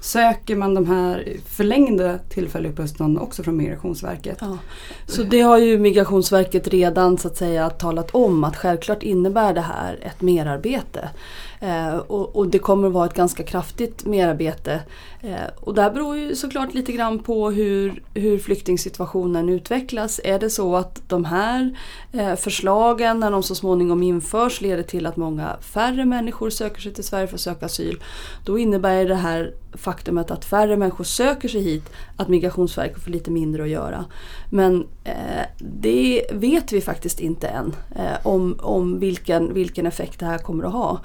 söker 0.01 0.55
man 0.55 0.73
de 0.73 0.85
här 0.85 1.27
förlängda 1.45 2.17
tillfälliga 2.17 2.71
uppehållstillstånd 2.71 3.19
också 3.19 3.43
från 3.43 3.57
Migrationsverket. 3.57 4.37
Ja. 4.41 4.57
Så 5.05 5.23
det 5.23 5.41
har 5.41 5.57
ju 5.57 5.79
Migrationsverket 5.79 6.67
redan 6.67 7.17
så 7.17 7.27
att 7.27 7.37
säga 7.37 7.69
talat 7.69 8.11
om 8.11 8.43
att 8.43 8.55
självklart 8.55 9.03
innebär 9.03 9.53
det 9.53 9.61
här 9.61 9.99
ett 10.01 10.21
merarbete. 10.21 11.09
Eh, 11.59 11.97
och, 11.97 12.35
och, 12.35 12.47
det 12.47 12.59
kommer 12.59 12.87
att 12.87 12.93
vara 12.93 13.05
ett 13.05 13.13
ganska 13.13 13.43
kraftigt 13.43 14.05
merarbete. 14.05 14.81
Eh, 15.21 15.47
och 15.59 15.73
det 15.73 15.81
här 15.81 15.91
beror 15.91 16.17
ju 16.17 16.35
såklart 16.35 16.73
lite 16.73 16.91
grann 16.91 17.19
på 17.19 17.51
hur, 17.51 18.03
hur 18.13 18.39
flyktingsituationen 18.39 19.49
utvecklas. 19.49 20.19
Är 20.23 20.39
det 20.39 20.49
så 20.49 20.75
att 20.75 21.01
de 21.07 21.25
här 21.25 21.77
eh, 22.11 22.35
förslagen 22.35 23.19
när 23.19 23.31
de 23.31 23.43
så 23.43 23.55
småningom 23.55 24.03
införs 24.03 24.61
leder 24.61 24.83
till 24.83 25.05
att 25.05 25.17
många 25.17 25.57
färre 25.61 26.05
människor 26.05 26.49
söker 26.49 26.81
sig 26.81 26.93
till 26.93 27.03
Sverige 27.03 27.27
för 27.27 27.35
att 27.35 27.41
söka 27.41 27.65
asyl. 27.65 28.03
Då 28.45 28.59
innebär 28.59 29.05
det 29.05 29.15
här 29.15 29.53
faktumet 29.73 30.31
att 30.31 30.45
färre 30.45 30.77
människor 30.77 31.03
söker 31.03 31.47
sig 31.47 31.61
hit 31.61 31.89
att 32.17 32.27
Migrationsverket 32.27 33.03
får 33.03 33.11
lite 33.11 33.31
mindre 33.31 33.63
att 33.63 33.69
göra. 33.69 34.05
Men 34.49 34.87
eh, 35.03 35.45
det 35.57 36.25
vet 36.31 36.71
vi 36.71 36.81
faktiskt 36.81 37.19
inte 37.19 37.47
än 37.47 37.75
eh, 37.95 38.27
om, 38.27 38.59
om 38.61 38.99
vilken, 38.99 39.53
vilken 39.53 39.85
effekt 39.85 40.19
det 40.19 40.25
här 40.25 40.37
kommer 40.37 40.63
att 40.63 40.73
ha. 40.73 40.99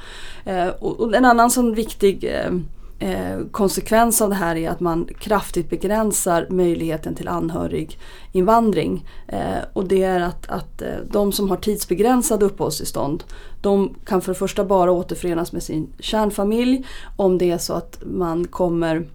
Eh, 0.44 0.68
och, 0.68 1.00
och, 1.00 1.14
en 1.14 1.24
annan 1.24 1.50
sån 1.50 1.74
viktig 1.74 2.24
eh, 2.24 2.52
eh, 2.98 3.38
konsekvens 3.50 4.22
av 4.22 4.28
det 4.28 4.34
här 4.34 4.56
är 4.56 4.70
att 4.70 4.80
man 4.80 5.08
kraftigt 5.18 5.70
begränsar 5.70 6.46
möjligheten 6.50 7.14
till 7.14 7.28
anhöriginvandring. 7.28 9.06
Eh, 9.28 9.64
och 9.72 9.88
det 9.88 10.02
är 10.02 10.20
att, 10.20 10.48
att 10.48 10.82
eh, 10.82 10.88
de 11.10 11.32
som 11.32 11.50
har 11.50 11.56
tidsbegränsade 11.56 12.44
uppehållstillstånd 12.44 13.24
de 13.60 13.94
kan 14.04 14.20
för 14.20 14.32
det 14.32 14.38
första 14.38 14.64
bara 14.64 14.92
återförenas 14.92 15.52
med 15.52 15.62
sin 15.62 15.88
kärnfamilj 15.98 16.86
om 17.16 17.38
det 17.38 17.50
är 17.50 17.58
så 17.58 17.72
att 17.72 18.02
man 18.06 18.44
kommer 18.46 19.06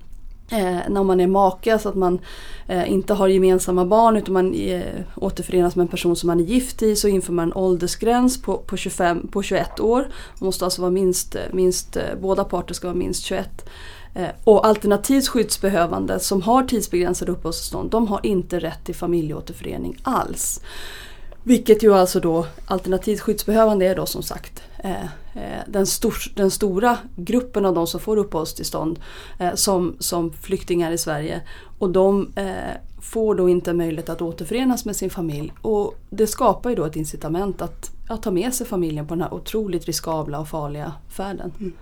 Eh, 0.52 0.80
när 0.90 1.04
man 1.04 1.20
är 1.20 1.28
maka 1.28 1.80
så 1.80 1.90
att 1.90 1.96
man 1.96 2.20
eh, 2.68 2.92
inte 2.92 3.14
har 3.14 3.28
gemensamma 3.28 3.86
barn 3.86 4.18
utan 4.18 4.34
man 4.34 4.54
eh, 4.54 4.82
återförenas 5.16 5.76
med 5.76 5.84
en 5.84 5.88
person 5.88 6.16
som 6.16 6.28
man 6.28 6.40
är 6.40 6.44
gift 6.44 6.82
i 6.82 6.96
så 6.96 7.08
inför 7.08 7.34
man 7.34 7.46
en 7.46 7.54
åldersgräns 7.54 8.42
på, 8.42 8.58
på, 8.58 8.78
25, 8.78 9.28
på 9.28 9.44
21 9.44 9.80
år. 9.80 10.00
Man 10.40 10.46
måste 10.46 10.66
alltså 10.66 10.82
vara 10.82 10.92
minst, 10.92 11.36
minst, 11.52 11.96
eh, 11.96 12.04
båda 12.22 12.44
parter 12.44 12.74
ska 12.74 12.88
vara 12.88 12.98
minst 12.98 13.24
21. 13.24 13.70
Eh, 14.14 14.28
och 14.44 14.68
alternativt 14.68 15.28
skyddsbehövande 15.28 16.20
som 16.20 16.42
har 16.42 16.64
tidsbegränsade 16.64 17.32
uppehållstillstånd 17.32 17.92
de 17.92 18.08
har 18.08 18.20
inte 18.24 18.60
rätt 18.60 18.86
till 18.86 18.96
familjeåterförening 18.96 19.98
alls. 20.04 20.62
Vilket 21.44 21.84
ju 21.84 21.94
alltså 21.94 22.20
då 22.20 22.46
alternativt 22.66 23.20
skyddsbehövande 23.20 23.86
är 23.86 23.96
då 23.96 24.06
som 24.06 24.24
sagt 24.24 24.64
eh, 24.84 25.06
den, 25.68 25.88
stor, 25.88 26.16
den, 26.36 26.52
stora 26.52 26.98
gruppen 27.16 27.66
av 27.66 27.74
de 27.74 27.88
som 27.88 28.00
får 28.00 28.18
uppehållstillstånd 28.18 29.00
eh, 29.40 29.54
som, 29.54 29.96
som 30.00 30.34
flyktingar 30.34 30.92
i 30.92 30.98
Sverige. 30.98 31.42
Och 31.80 31.90
de 31.90 32.34
eh, 32.36 33.02
får 33.02 33.36
då 33.36 33.50
inte 33.50 33.74
möjlighet 33.74 34.10
att 34.10 34.22
återförenas 34.22 34.86
med 34.86 34.96
sin 34.96 35.10
familj. 35.10 35.54
Och 35.62 35.96
det 36.10 36.28
skapar 36.28 36.70
ju 36.70 36.76
då 36.76 36.86
ett 36.86 36.96
incitament 36.96 37.62
att, 37.62 37.92
att 38.08 38.24
ta 38.24 38.32
med 38.32 38.54
sig 38.54 38.68
familjen 38.68 39.08
på 39.08 39.14
den 39.16 39.22
här 39.22 39.34
otroligt 39.34 39.86
riskabla 39.86 40.40
och 40.40 40.48
farliga 40.48 40.94
färden. 41.10 41.52
Mm. 41.60 41.74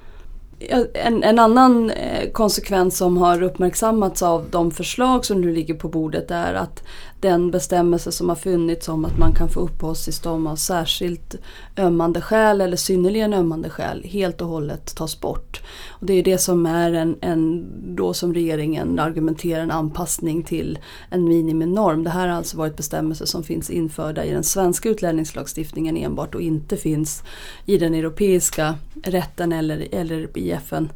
En, 0.94 1.24
en, 1.24 1.40
annan 1.40 1.90
eh, 1.90 2.32
konsekvens 2.32 2.98
som 2.98 3.18
har 3.18 3.44
uppmärksammats 3.44 4.22
av 4.22 4.46
de 4.52 4.72
förslag 4.72 5.26
som 5.26 5.42
nu 5.42 5.54
ligger 5.54 5.74
på 5.74 5.90
bordet 5.90 6.32
är 6.32 6.54
att 6.54 6.84
den 7.20 7.52
bestämmelse 7.52 8.12
som 8.12 8.30
har 8.30 8.36
funnits 8.36 8.90
om 8.90 9.06
att 9.06 9.18
man 9.18 9.32
kan 9.32 9.50
få 9.50 9.60
uppehållstillstånd 9.60 10.48
av 10.48 10.56
särskilt 10.56 11.36
ömmande 11.78 12.22
skäl 12.22 12.62
eller 12.62 12.78
synnerligen 12.78 13.34
ömmande 13.34 13.70
skäl 13.70 14.04
helt 14.04 14.42
och 14.42 14.48
hållet 14.48 14.96
tas 14.96 15.22
bort. 15.22 15.62
Och 15.90 16.06
det 16.06 16.14
är 16.14 16.24
det 16.24 16.38
som 16.38 16.66
är 16.66 16.94
en, 16.94 17.16
en, 17.22 17.66
då 17.96 18.14
som 18.14 18.34
regeringen 18.34 19.00
argumenterar 19.00 19.64
en 19.64 19.72
anpassning 19.72 20.44
till 20.44 20.80
en 21.10 21.24
miniminorm. 21.24 22.04
Det 22.04 22.10
här 22.10 22.28
har 22.28 22.36
alltså 22.36 22.58
varit 22.58 22.78
bestämmelser 22.78 23.26
som 23.26 23.44
finns 23.44 23.70
införda 23.70 24.26
i 24.26 24.32
den 24.32 24.44
svenska 24.44 24.90
utlänningslagstiftningen 24.90 25.98
enbart 25.98 26.36
och 26.36 26.42
inte 26.42 26.78
finns 26.78 27.24
i 27.66 27.78
den 27.78 27.94
europeiska 27.94 28.76
rätten 29.04 29.52
eller, 29.52 29.88
eller 29.92 30.38
i 30.38 30.52
FN 30.52 30.90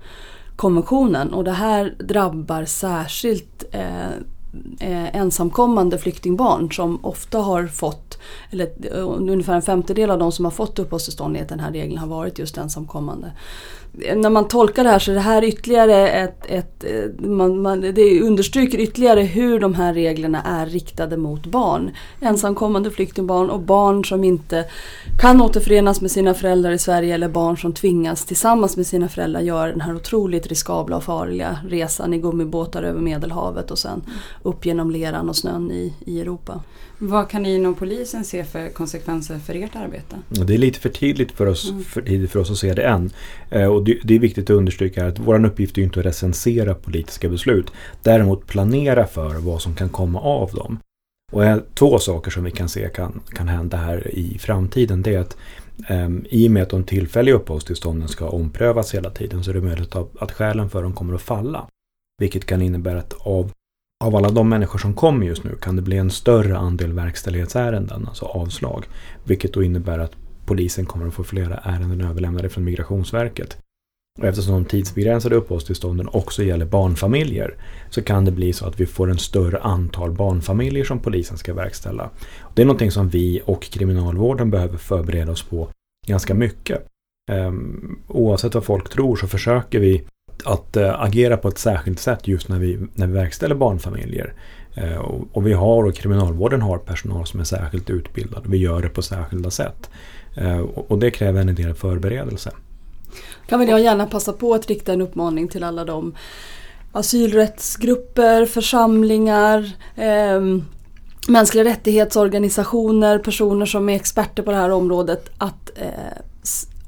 konventionen 0.55 1.33
och 1.33 1.43
det 1.43 1.51
här 1.51 1.95
drabbar 1.99 2.65
särskilt 2.65 3.63
eh, 3.71 4.09
eh, 4.79 5.15
ensamkommande 5.15 5.98
flyktingbarn 5.98 6.72
som 6.72 7.05
ofta 7.05 7.39
har 7.39 7.67
fått, 7.67 8.17
eller 8.50 8.96
eh, 8.96 9.08
ungefär 9.08 9.53
en 9.53 9.62
femtedel 9.62 10.10
av 10.10 10.20
de 10.20 10.31
som 10.31 10.46
har 10.46 10.51
fått 10.51 10.79
uppehållstillstånd 10.79 11.36
enligt 11.36 11.50
den 11.50 11.60
här 11.60 11.72
regeln 11.72 11.98
har 11.98 12.08
varit 12.08 12.39
just 12.39 12.58
ensamkommande 12.58 13.31
när 13.93 14.29
man 14.29 14.48
tolkar 14.48 14.83
det 14.83 14.89
här 14.89 15.00
så 15.00 15.12
är 15.12 15.15
det 15.15 15.21
här 15.21 15.43
ytterligare 15.43 16.10
ett, 16.10 16.45
ett 16.48 16.83
eh, 16.83 17.27
man, 17.29 17.62
man, 17.62 17.81
det 17.81 18.21
understryker 18.21 18.79
ytterligare 18.79 19.21
hur 19.21 19.60
de 19.60 19.74
här 19.74 19.93
reglerna 19.93 20.41
är 20.41 20.65
riktade 20.65 21.17
mot 21.17 21.45
barn. 21.45 21.91
Ensamkommande 22.19 22.91
flyktingbarn 22.91 23.50
och 23.50 23.60
barn 23.60 24.05
som 24.05 24.24
inte 24.24 24.65
kan 25.21 25.41
återförenas 25.41 26.01
med 26.01 26.12
sina 26.12 26.33
föräldrar 26.33 26.71
i 26.71 26.77
Sverige 26.77 27.15
eller 27.15 27.29
barn 27.29 27.57
som 27.57 27.74
tvingas 27.74 28.25
tillsammans 28.25 28.77
med 28.77 28.88
sina 28.88 29.10
föräldrar 29.10 29.41
göra 29.41 29.71
den 29.71 29.81
här 29.81 29.95
otroligt 29.95 30.48
riskabla 30.48 30.98
och 30.98 31.03
farliga 31.03 31.57
resan 31.67 32.13
i 32.13 32.17
gummibåtar 32.17 32.83
över 32.83 33.01
Medelhavet 33.01 33.71
och 33.71 33.79
sen 33.79 34.01
upp 34.43 34.65
genom 34.65 34.91
leran 34.91 35.29
och 35.29 35.36
snön 35.36 35.71
i, 35.71 35.93
i 36.05 36.21
Europa. 36.21 36.62
Vad 37.03 37.29
kan 37.29 37.43
ni 37.43 37.55
inom 37.55 37.75
polisen 37.75 38.25
se 38.25 38.43
för 38.43 38.70
konsekvenser 38.70 39.39
för 39.39 39.55
ert 39.55 39.75
arbete? 39.75 40.15
Det 40.29 40.53
är 40.53 40.58
lite 40.58 40.79
för 40.79 40.89
tidigt 40.89 41.31
för 41.31 41.46
oss, 41.46 41.70
mm. 41.70 41.84
för, 41.84 42.01
tidigt 42.01 42.31
för 42.31 42.39
oss 42.39 42.51
att 42.51 42.58
se 42.58 42.74
det 42.74 42.84
än. 42.84 43.12
Eh, 43.50 43.65
och 43.65 43.84
det, 43.84 44.00
det, 44.03 44.15
är 44.15 44.20
viktigt 44.20 44.50
att 44.50 44.55
understryka 44.55 45.08
att 45.08 45.20
vår 45.20 45.46
uppgift 45.46 45.77
är 45.77 45.81
inte 45.81 46.00
att 46.00 46.05
recensera 46.05 46.74
politiska 46.74 47.29
beslut. 47.29 47.72
Däremot 48.03 48.48
planera 48.48 49.08
för 49.08 49.36
vad 49.36 49.62
som 49.62 49.75
kan 49.75 49.89
komma 49.89 50.22
av 50.22 50.50
dem. 50.50 50.79
Och 51.31 51.43
två 51.74 52.00
saker 52.00 52.31
som 52.31 52.43
vi 52.43 52.51
kan 52.51 52.70
se 52.70 52.89
kan, 52.89 53.22
kan 53.29 53.48
hända 53.48 53.77
här 53.77 54.08
i 54.08 54.38
framtiden 54.39 55.01
det 55.01 55.15
är 55.15 55.20
att 55.20 55.38
um, 55.89 56.25
i 56.29 56.48
och 56.48 56.51
med 56.51 56.63
att 56.63 56.70
de 56.70 56.84
tillfälliga 56.84 57.36
uppehållstillstånden 57.36 58.08
ska 58.08 58.29
omprövas 58.29 58.96
hela 58.96 59.10
tiden 59.10 59.43
så 59.43 59.50
är 59.50 59.53
det 59.53 59.62
möjligt 59.62 59.96
att, 59.96 60.17
att 60.20 60.31
skälen 60.31 60.70
för 60.70 60.84
dem 60.84 60.93
kommer 60.93 61.13
att 61.13 61.22
falla. 61.22 61.67
Vilket 62.17 62.46
kan 62.46 62.62
innebära 62.62 63.00
att 63.00 63.13
av 63.13 63.51
av 64.01 64.15
alla 64.15 64.29
de 64.29 64.50
människor 64.50 64.79
som 64.79 64.93
kommer 64.93 65.25
just 65.25 65.43
nu 65.43 65.55
kan 65.62 65.75
det 65.75 65.81
bli 65.81 65.98
en 65.98 66.12
större 66.12 66.58
andel 66.58 66.93
verkställighetsärenden, 66.93 68.05
alltså 68.08 68.25
avslag. 68.25 68.86
Vilket 69.24 69.53
då 69.53 69.63
innebär 69.63 70.00
att 70.00 70.12
polisen 70.46 70.86
kommer 70.86 71.08
att 71.08 71.13
få 71.13 71.24
flera 71.24 71.55
ärenden 71.55 72.01
överlämnade 72.01 72.50
från 72.50 72.63
Migrationsverket. 72.63 73.58
Och 74.20 74.27
eftersom 74.27 74.53
de 74.53 74.65
tidsbegränsade 74.65 75.36
uppehållstillstånden 75.36 76.08
också 76.12 76.43
gäller 76.43 76.65
barnfamiljer 76.65 77.55
så 77.89 78.01
kan 78.01 78.25
det 78.25 78.31
bli 78.31 78.53
så 78.53 78.65
att 78.65 78.79
vi 78.79 78.86
får 78.86 79.10
en 79.10 79.17
större 79.17 79.60
antal 79.60 80.12
barnfamiljer 80.12 80.84
som 80.84 81.00
polisen 81.00 81.38
ska 81.38 81.53
verkställa. 81.53 82.10
Det 82.53 82.62
är 82.62 82.65
någonting 82.65 82.91
som 82.91 83.10
vi 83.10 83.41
och 83.46 83.63
kriminalvården 83.63 84.51
behöver 84.51 84.77
förbereda 84.77 85.31
oss 85.31 85.43
på 85.43 85.70
ganska 86.08 86.34
mycket. 86.34 86.88
Um, 87.31 88.00
oavsett 88.08 88.53
vad 88.53 88.63
folk 88.63 88.89
tror 88.89 89.15
så 89.15 89.27
försöker 89.27 89.79
vi 89.79 90.03
att 90.45 90.77
eh, 90.77 91.01
agera 91.01 91.38
på 91.38 91.48
ett 91.48 91.57
särskilt 91.57 92.00
sätt 92.00 92.27
just 92.27 92.50
när 92.50 92.60
vi, 92.60 92.79
när 92.93 93.07
vi 93.07 93.13
verkställer 93.13 93.55
barnfamiljer. 93.55 94.33
Eh, 94.75 94.98
och, 94.98 95.27
och, 95.31 95.48
vi 95.48 95.53
har 95.53 95.83
och 95.83 95.95
kriminalvården 95.95 96.62
har 96.62 96.77
personal 96.77 97.27
som 97.27 97.39
är 97.39 97.43
särskilt 97.43 97.89
utbildad. 97.89 98.43
Vi 98.48 98.57
gör 98.57 98.81
det 98.81 98.89
på 98.89 99.01
särskilda 99.01 99.51
sätt. 99.51 99.89
Eh, 100.38 100.60
och, 100.60 100.91
och 100.91 101.00
det 101.00 101.12
kräver 101.12 101.41
en 101.41 101.55
del 101.55 101.74
förberedelse. 101.74 102.51
Kan 103.48 103.60
väl 103.60 103.69
jag 103.69 103.81
gärna 103.81 104.05
passa 104.05 104.33
på 104.33 104.53
att 104.53 104.67
rikta 104.67 104.93
en 104.93 105.01
uppmaning 105.01 105.48
till 105.48 105.63
alla 105.63 105.86
de 105.86 106.15
asylrättsgrupper, 106.91 108.45
församlingar, 108.45 109.71
eh, 109.95 110.41
mänskliga 111.27 111.63
rättighetsorganisationer, 111.63 113.19
personer 113.19 113.65
som 113.65 113.89
är 113.89 113.95
experter 113.95 114.43
på 114.43 114.51
det 114.51 114.57
här 114.57 114.71
området 114.71 115.29
att 115.38 115.69
eh, 115.75 116.21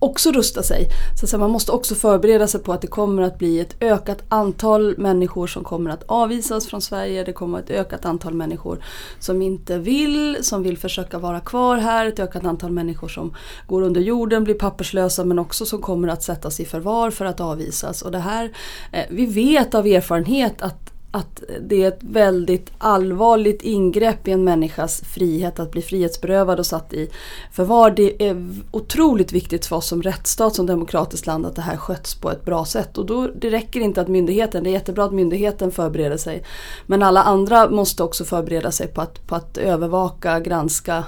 också 0.03 0.31
rusta 0.31 0.63
sig. 0.63 0.89
Så 1.23 1.37
man 1.37 1.51
måste 1.51 1.71
också 1.71 1.95
förbereda 1.95 2.47
sig 2.47 2.61
på 2.61 2.73
att 2.73 2.81
det 2.81 2.87
kommer 2.87 3.21
att 3.21 3.37
bli 3.37 3.59
ett 3.59 3.75
ökat 3.79 4.23
antal 4.29 4.97
människor 4.97 5.47
som 5.47 5.63
kommer 5.63 5.91
att 5.91 6.03
avvisas 6.05 6.67
från 6.67 6.81
Sverige. 6.81 7.23
Det 7.23 7.33
kommer 7.33 7.59
ett 7.59 7.69
ökat 7.69 8.05
antal 8.05 8.33
människor 8.33 8.83
som 9.19 9.41
inte 9.41 9.77
vill, 9.77 10.37
som 10.41 10.63
vill 10.63 10.77
försöka 10.77 11.19
vara 11.19 11.39
kvar 11.39 11.77
här. 11.77 12.05
Ett 12.05 12.19
ökat 12.19 12.45
antal 12.45 12.71
människor 12.71 13.07
som 13.07 13.35
går 13.67 13.81
under 13.81 14.01
jorden, 14.01 14.43
blir 14.43 14.55
papperslösa 14.55 15.25
men 15.25 15.39
också 15.39 15.65
som 15.65 15.81
kommer 15.81 16.07
att 16.07 16.23
sättas 16.23 16.59
i 16.59 16.65
förvar 16.65 17.11
för 17.11 17.25
att 17.25 17.39
avvisas. 17.39 18.01
Och 18.01 18.11
det 18.11 18.19
här, 18.19 18.51
eh, 18.91 19.05
vi 19.09 19.25
vet 19.25 19.75
av 19.75 19.87
erfarenhet 19.87 20.61
att 20.61 20.92
att 21.15 21.43
det 21.61 21.83
är 21.83 21.87
ett 21.87 22.03
väldigt 22.03 22.71
allvarligt 22.77 23.61
ingrepp 23.61 24.27
i 24.27 24.31
en 24.31 24.43
människas 24.43 25.01
frihet 25.01 25.59
att 25.59 25.71
bli 25.71 25.81
frihetsberövad 25.81 26.59
och 26.59 26.65
satt 26.65 26.93
i 26.93 27.09
förvar. 27.51 27.91
Det 27.91 28.27
är 28.27 28.49
otroligt 28.71 29.31
viktigt 29.31 29.65
för 29.65 29.75
oss 29.75 29.87
som 29.87 30.01
rättsstat, 30.01 30.55
som 30.55 30.65
demokratiskt 30.65 31.27
land 31.27 31.45
att 31.45 31.55
det 31.55 31.61
här 31.61 31.77
sköts 31.77 32.15
på 32.15 32.31
ett 32.31 32.45
bra 32.45 32.65
sätt. 32.65 32.97
Och 32.97 33.05
då, 33.05 33.27
det 33.27 33.49
räcker 33.49 33.79
inte 33.79 34.01
att 34.01 34.07
myndigheten, 34.07 34.63
det 34.63 34.69
är 34.69 34.71
jättebra 34.71 35.05
att 35.05 35.13
myndigheten 35.13 35.71
förbereder 35.71 36.17
sig. 36.17 36.43
Men 36.85 37.03
alla 37.03 37.23
andra 37.23 37.69
måste 37.69 38.03
också 38.03 38.25
förbereda 38.25 38.71
sig 38.71 38.87
på 38.87 39.01
att, 39.01 39.27
på 39.27 39.35
att 39.35 39.57
övervaka, 39.57 40.39
granska, 40.39 41.03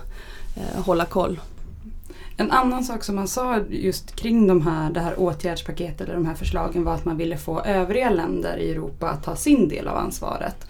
eh, 0.56 0.84
hålla 0.84 1.06
koll. 1.06 1.40
En 2.38 2.52
annan 2.52 2.84
sak 2.84 3.04
som 3.04 3.16
man 3.16 3.28
sa 3.28 3.60
just 3.70 4.16
kring 4.16 4.48
de 4.48 4.62
här, 4.62 4.92
det 4.92 5.00
här 5.00 5.20
åtgärdspaketet 5.20 6.02
eller 6.02 6.14
de 6.14 6.26
här 6.26 6.36
förslagen 6.36 6.84
var 6.84 6.94
att 6.94 7.06
man 7.06 7.18
ville 7.18 7.38
få 7.38 7.62
övriga 7.62 8.10
länder 8.10 8.58
i 8.58 8.72
Europa 8.72 9.10
att 9.10 9.24
ta 9.24 9.36
sin 9.36 9.70
del 9.70 9.88
av 9.88 9.98
ansvaret. 9.98 10.68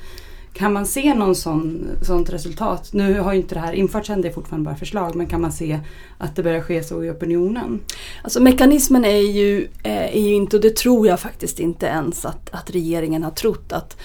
Kan 0.53 0.73
man 0.73 0.85
se 0.85 1.13
någon 1.13 1.35
sån, 1.35 1.87
sånt 2.01 2.29
resultat? 2.29 2.89
Nu 2.93 3.19
har 3.19 3.33
ju 3.33 3.39
inte 3.39 3.55
det 3.55 3.61
här 3.61 3.73
införts 3.73 4.09
än, 4.09 4.21
det 4.21 4.27
är 4.27 4.33
fortfarande 4.33 4.65
bara 4.65 4.75
förslag, 4.75 5.15
men 5.15 5.27
kan 5.27 5.41
man 5.41 5.51
se 5.51 5.79
att 6.17 6.35
det 6.35 6.43
börjar 6.43 6.61
ske 6.61 6.83
så 6.83 7.03
i 7.03 7.09
opinionen? 7.09 7.79
Alltså 8.23 8.41
mekanismen 8.41 9.05
är 9.05 9.31
ju, 9.31 9.67
eh, 9.83 10.15
är 10.15 10.21
ju 10.21 10.33
inte, 10.33 10.55
och 10.55 10.61
det 10.61 10.75
tror 10.75 11.07
jag 11.07 11.19
faktiskt 11.19 11.59
inte 11.59 11.85
ens 11.85 12.25
att, 12.25 12.49
att 12.53 12.69
regeringen 12.71 13.23
har 13.23 13.31
trott 13.31 13.71
att 13.71 13.97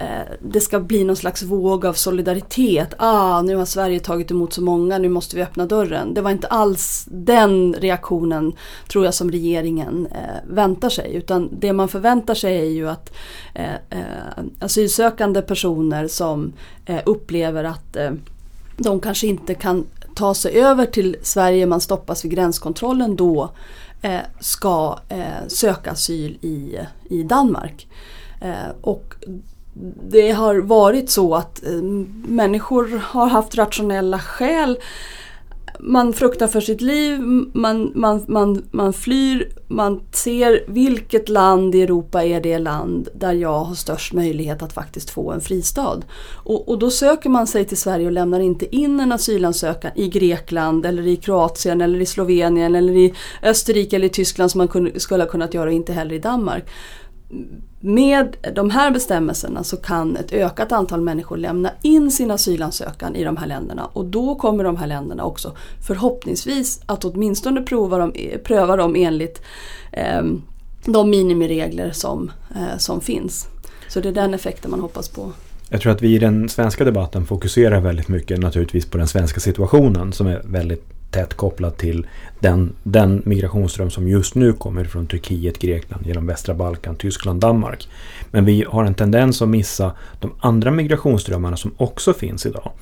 Eh, 0.00 0.34
det 0.40 0.60
ska 0.60 0.80
bli 0.80 1.04
någon 1.04 1.16
slags 1.16 1.42
våg 1.42 1.86
av 1.86 1.92
solidaritet. 1.92 2.94
Ah, 2.98 3.42
nu 3.42 3.56
har 3.56 3.64
Sverige 3.64 4.00
tagit 4.00 4.30
emot 4.30 4.52
så 4.52 4.62
många, 4.62 4.98
nu 4.98 5.08
måste 5.08 5.36
vi 5.36 5.42
öppna 5.42 5.66
dörren. 5.66 6.14
Det 6.14 6.20
var 6.20 6.30
inte 6.30 6.46
alls 6.46 7.06
den 7.10 7.74
reaktionen 7.74 8.52
tror 8.88 9.04
jag 9.04 9.14
som 9.14 9.30
regeringen 9.30 10.06
eh, 10.10 10.54
väntar 10.54 10.88
sig. 10.88 11.14
Utan 11.14 11.48
det 11.60 11.72
man 11.72 11.88
förväntar 11.88 12.34
sig 12.34 12.58
är 12.58 12.70
ju 12.70 12.88
att 12.88 13.12
eh, 13.54 13.74
eh, 13.90 14.44
asylsökande 14.60 15.42
personer 15.42 16.08
som 16.08 16.52
eh, 16.86 17.00
upplever 17.06 17.64
att 17.64 17.96
eh, 17.96 18.10
de 18.76 19.00
kanske 19.00 19.26
inte 19.26 19.54
kan 19.54 19.86
ta 20.14 20.34
sig 20.34 20.60
över 20.60 20.86
till 20.86 21.16
Sverige, 21.22 21.66
man 21.66 21.80
stoppas 21.80 22.24
vid 22.24 22.32
gränskontrollen 22.32 23.16
då 23.16 23.50
eh, 24.02 24.20
ska 24.40 24.98
eh, 25.08 25.48
söka 25.48 25.90
asyl 25.90 26.38
i, 26.40 26.78
i 27.08 27.22
Danmark. 27.22 27.88
Eh, 28.40 28.70
och 28.80 29.14
det 30.10 30.30
har 30.30 30.56
varit 30.56 31.10
så 31.10 31.34
att 31.34 31.66
eh, 31.66 31.82
människor 32.28 33.02
har 33.04 33.26
haft 33.26 33.54
rationella 33.54 34.18
skäl 34.18 34.78
man 35.82 36.12
fruktar 36.12 36.46
för 36.46 36.60
sitt 36.60 36.80
liv, 36.80 37.20
man, 37.52 37.92
man, 37.94 38.24
man, 38.28 38.64
man 38.70 38.92
flyr, 38.92 39.52
man 39.68 40.00
ser 40.12 40.64
vilket 40.68 41.28
land 41.28 41.74
i 41.74 41.82
Europa 41.82 42.24
är 42.24 42.40
det 42.40 42.58
land 42.58 43.08
där 43.14 43.32
jag 43.32 43.64
har 43.64 43.74
störst 43.74 44.12
möjlighet 44.12 44.62
att 44.62 44.72
faktiskt 44.72 45.10
få 45.10 45.32
en 45.32 45.40
fristad. 45.40 46.00
Och, 46.44 46.68
och 46.68 46.78
då 46.78 46.90
söker 46.90 47.30
man 47.30 47.46
sig 47.46 47.64
till 47.64 47.76
Sverige 47.76 48.06
och 48.06 48.12
lämnar 48.12 48.40
inte 48.40 48.76
in 48.76 49.00
en 49.00 49.12
asylansökan 49.12 49.90
i 49.94 50.08
Grekland 50.08 50.86
eller 50.86 51.06
i 51.06 51.16
Kroatien 51.16 51.80
eller 51.80 52.00
i 52.00 52.06
Slovenien 52.06 52.74
eller 52.74 52.96
i 52.96 53.14
Österrike 53.42 53.96
eller 53.96 54.06
i 54.06 54.10
Tyskland 54.10 54.50
som 54.50 54.58
man 54.58 54.68
kunde, 54.68 55.00
skulle 55.00 55.22
ha 55.22 55.30
kunnat 55.30 55.54
göra 55.54 55.66
och 55.66 55.74
inte 55.74 55.92
heller 55.92 56.14
i 56.14 56.18
Danmark 56.18 56.64
med 57.80 58.36
de 58.54 58.70
här 58.70 58.90
bestämmelserna 58.90 59.64
så 59.64 59.76
kan 59.76 60.16
ett 60.16 60.32
ökat 60.32 60.72
antal 60.72 61.00
människor 61.00 61.36
lämna 61.36 61.70
in 61.82 62.10
sin 62.10 62.30
asylansökan 62.30 63.16
i 63.16 63.24
de 63.24 63.36
här 63.36 63.46
länderna 63.46 63.86
och 63.92 64.04
då 64.04 64.34
kommer 64.34 64.64
de 64.64 64.76
här 64.76 64.86
länderna 64.86 65.24
också 65.24 65.56
förhoppningsvis 65.86 66.80
att 66.86 67.04
åtminstone 67.04 67.62
prova 67.62 67.98
dem, 67.98 68.12
eh, 68.14 68.38
pröva 68.38 68.76
dem 68.76 68.94
enligt 68.96 69.42
eh, 69.92 70.22
de 70.84 71.10
minimiregler 71.10 71.90
som, 71.92 72.30
eh, 72.54 72.78
som 72.78 73.00
finns. 73.00 73.48
Så 73.88 74.00
det 74.00 74.08
är 74.08 74.12
den 74.12 74.34
effekten 74.34 74.70
man 74.70 74.80
hoppas 74.80 75.08
på. 75.08 75.32
Jag 75.68 75.80
tror 75.80 75.92
att 75.92 76.02
vi 76.02 76.14
i 76.14 76.18
den 76.18 76.48
svenska 76.48 76.84
debatten 76.84 77.26
fokuserar 77.26 77.80
väldigt 77.80 78.08
mycket 78.08 78.40
naturligtvis 78.40 78.86
på 78.86 78.98
den 78.98 79.08
svenska 79.08 79.40
situationen 79.40 80.12
som 80.12 80.26
är 80.26 80.42
väldigt 80.44 80.99
tätt 81.10 81.34
kopplad 81.34 81.76
till 81.76 82.06
den, 82.40 82.72
den 82.82 83.22
migrationsström 83.24 83.90
som 83.90 84.08
just 84.08 84.34
nu 84.34 84.52
kommer 84.52 84.84
från 84.84 85.06
Turkiet, 85.06 85.58
Grekland, 85.58 86.06
genom 86.06 86.26
västra 86.26 86.54
Balkan, 86.54 86.96
Tyskland, 86.96 87.40
Danmark. 87.40 87.88
Men 88.30 88.44
vi 88.44 88.64
har 88.68 88.84
en 88.84 88.94
tendens 88.94 89.42
att 89.42 89.48
missa 89.48 89.92
de 90.20 90.32
andra 90.40 90.70
migrationsströmmarna 90.70 91.56
som 91.56 91.74
också 91.76 92.12
finns 92.12 92.46
idag. 92.46 92.72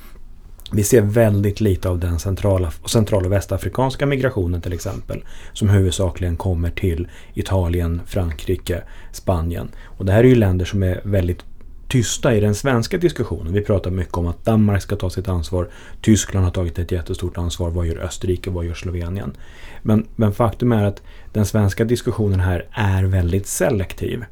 Vi 0.71 0.83
ser 0.83 1.01
väldigt 1.01 1.61
lite 1.61 1.89
av 1.89 1.99
den 1.99 2.19
centrala, 2.19 2.71
central 2.85 3.25
och 3.25 3.31
västafrikanska 3.31 4.05
migrationen 4.05 4.61
till 4.61 4.73
exempel. 4.73 5.23
Som 5.53 5.69
huvudsakligen 5.69 6.37
kommer 6.37 6.69
till 6.69 7.07
Italien, 7.33 8.01
Frankrike, 8.05 8.83
Spanien. 9.11 9.69
Och 9.85 10.05
det 10.05 10.11
här 10.11 10.23
är 10.23 10.27
ju 10.27 10.35
länder 10.35 10.65
som 10.65 10.83
är 10.83 11.01
väldigt 11.03 11.43
tysta 11.89 12.35
i 12.35 12.39
den 12.39 12.55
svenska 12.55 12.97
diskussionen. 12.97 13.53
Vi 13.53 13.61
pratar 13.61 13.91
mycket 13.91 14.17
om 14.17 14.27
att 14.27 14.45
Danmark 14.45 14.81
ska 14.81 14.95
ta 14.95 15.09
sitt 15.09 15.27
ansvar. 15.27 15.69
Tyskland 16.01 16.45
har 16.45 16.51
tagit 16.51 16.79
ett 16.79 16.91
jättestort 16.91 17.37
ansvar. 17.37 17.69
Vad 17.69 17.87
gör 17.87 17.97
Österrike? 17.97 18.49
Vad 18.49 18.65
gör 18.65 18.73
Slovenien? 18.73 19.37
Men, 19.81 20.07
men 20.15 20.33
faktum 20.33 20.71
är 20.71 20.83
att 20.83 21.01
den 21.33 21.45
svenska 21.45 21.85
diskussionen 21.85 22.39
här 22.39 22.67
är 22.71 23.03
väldigt 23.03 23.47
selektiv. 23.47 24.25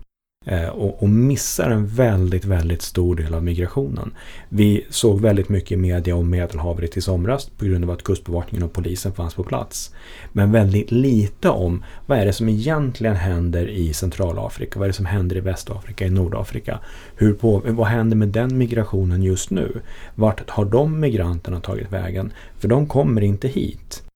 Eh, 0.48 0.70
och, 0.70 1.04
och, 1.04 1.10
missar 1.10 1.70
en 1.70 1.88
väldigt, 1.88 2.46
väldigt 2.46 2.82
stor 2.82 3.16
del 3.16 3.34
av 3.34 3.44
migrationen. 3.44 4.12
Vi 4.50 4.86
såg 4.90 5.22
väldigt 5.22 5.50
mycket 5.50 5.72
i 5.72 5.76
media 5.76 6.16
om 6.16 6.30
Medelhavet 6.30 6.98
i 6.98 7.02
somras 7.02 7.50
på 7.58 7.66
grund 7.66 7.84
av 7.84 7.92
att 7.92 8.04
Kustbevakningen 8.04 8.64
och 8.64 8.74
polisen 8.74 9.14
fanns 9.14 9.34
på 9.34 9.44
plats. 9.44 9.94
Men 10.32 10.52
väldigt 10.52 10.92
lite 10.92 11.50
om 11.50 11.84
vad 12.06 12.20
är 12.20 12.26
det 12.26 12.34
som 12.34 12.50
egentligen 12.50 13.16
händer 13.16 13.68
i 13.68 13.94
Centralafrika, 13.94 14.80
vad 14.80 14.86
är 14.86 14.90
det 14.90 14.96
som 14.96 15.06
händer 15.06 15.38
i 15.38 15.40
Västafrika, 15.40 16.06
i 16.06 16.10
Nordafrika. 16.10 16.80
Hur 17.16 17.34
på, 17.34 17.62
vad 17.66 17.88
händer 17.88 18.18
med 18.18 18.28
den 18.28 18.58
migrationen 18.58 19.24
just 19.24 19.50
nu? 19.50 19.82
Vart 20.16 20.50
har 20.50 20.66
de 20.66 21.00
migranterna 21.00 21.62
tagit 21.62 21.92
vägen? 21.92 22.34
För 22.60 22.68
de 22.68 22.88
kommer 22.88 23.22
inte 23.22 23.48
hit. 23.48 24.07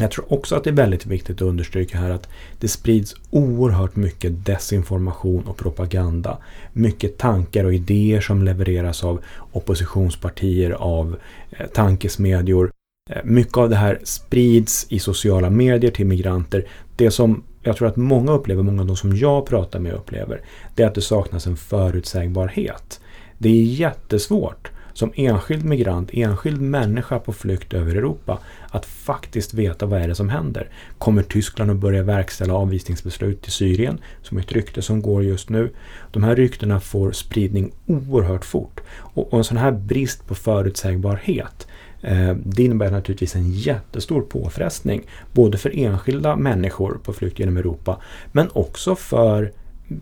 Jag 0.00 0.10
tror 0.10 0.32
också 0.32 0.56
att 0.56 0.64
det 0.64 0.70
är 0.70 0.74
väldigt 0.74 1.06
viktigt 1.06 1.36
att 1.36 1.48
understryka 1.48 1.98
här 1.98 2.10
att 2.10 2.28
det 2.60 2.68
sprids 2.68 3.14
oerhört 3.30 3.96
mycket 3.96 4.46
desinformation 4.46 5.46
och 5.46 5.56
propaganda. 5.56 6.38
Mycket 6.72 7.18
tankar 7.18 7.64
och 7.64 7.74
idéer 7.74 8.20
som 8.20 8.42
levereras 8.42 9.04
av 9.04 9.22
oppositionspartier, 9.52 10.70
av 10.70 11.16
eh, 11.50 11.66
tankesmedjor. 11.66 12.70
Eh, 13.10 13.24
mycket 13.24 13.56
av 13.56 13.70
det 13.70 13.76
här 13.76 14.00
sprids 14.04 14.86
i 14.88 14.98
sociala 14.98 15.50
medier 15.50 15.90
till 15.90 16.06
migranter. 16.06 16.66
Det 16.96 17.10
som 17.10 17.42
jag 17.62 17.76
tror 17.76 17.88
att 17.88 17.96
många 17.96 18.32
upplever, 18.32 18.62
många 18.62 18.80
av 18.80 18.86
de 18.86 18.96
som 18.96 19.16
jag 19.16 19.46
pratar 19.46 19.78
med 19.80 19.92
upplever, 19.92 20.40
det 20.74 20.82
är 20.82 20.86
att 20.86 20.94
det 20.94 21.00
saknas 21.00 21.46
en 21.46 21.56
förutsägbarhet. 21.56 23.00
Det 23.38 23.48
är 23.48 23.62
jättesvårt 23.62 24.70
som 24.96 25.12
enskild 25.14 25.64
migrant, 25.64 26.10
enskild 26.12 26.60
människa 26.60 27.18
på 27.18 27.32
flykt 27.32 27.74
över 27.74 27.94
Europa 27.94 28.38
att 28.76 28.86
faktiskt 28.86 29.54
veta 29.54 29.86
vad 29.86 30.02
är 30.02 30.08
det 30.08 30.14
som 30.14 30.28
händer. 30.28 30.68
Kommer 30.98 31.22
Tyskland 31.22 31.70
att 31.70 31.76
börja 31.76 32.02
verkställa 32.02 32.54
avvisningsbeslut 32.54 33.42
till 33.42 33.52
Syrien? 33.52 33.98
Som 34.22 34.36
är 34.36 34.42
ett 34.42 34.52
rykte 34.52 34.82
som 34.82 35.02
går 35.02 35.24
just 35.24 35.48
nu. 35.48 35.70
De 36.12 36.22
här 36.22 36.36
ryktena 36.36 36.80
får 36.80 37.12
spridning 37.12 37.72
oerhört 37.86 38.44
fort. 38.44 38.80
Och, 38.96 39.32
och 39.32 39.38
en 39.38 39.44
sån 39.44 39.56
här 39.56 39.72
brist 39.72 40.26
på 40.26 40.34
förutsägbarhet 40.34 41.66
eh, 42.02 42.34
det 42.44 42.62
innebär 42.62 42.90
naturligtvis 42.90 43.36
en 43.36 43.52
jättestor 43.52 44.22
påfrestning. 44.22 45.02
Både 45.32 45.58
för 45.58 45.78
enskilda 45.78 46.36
människor 46.36 47.00
på 47.02 47.12
flykt 47.12 47.38
genom 47.38 47.56
Europa 47.56 48.00
men 48.32 48.48
också 48.52 48.96
för 48.96 49.52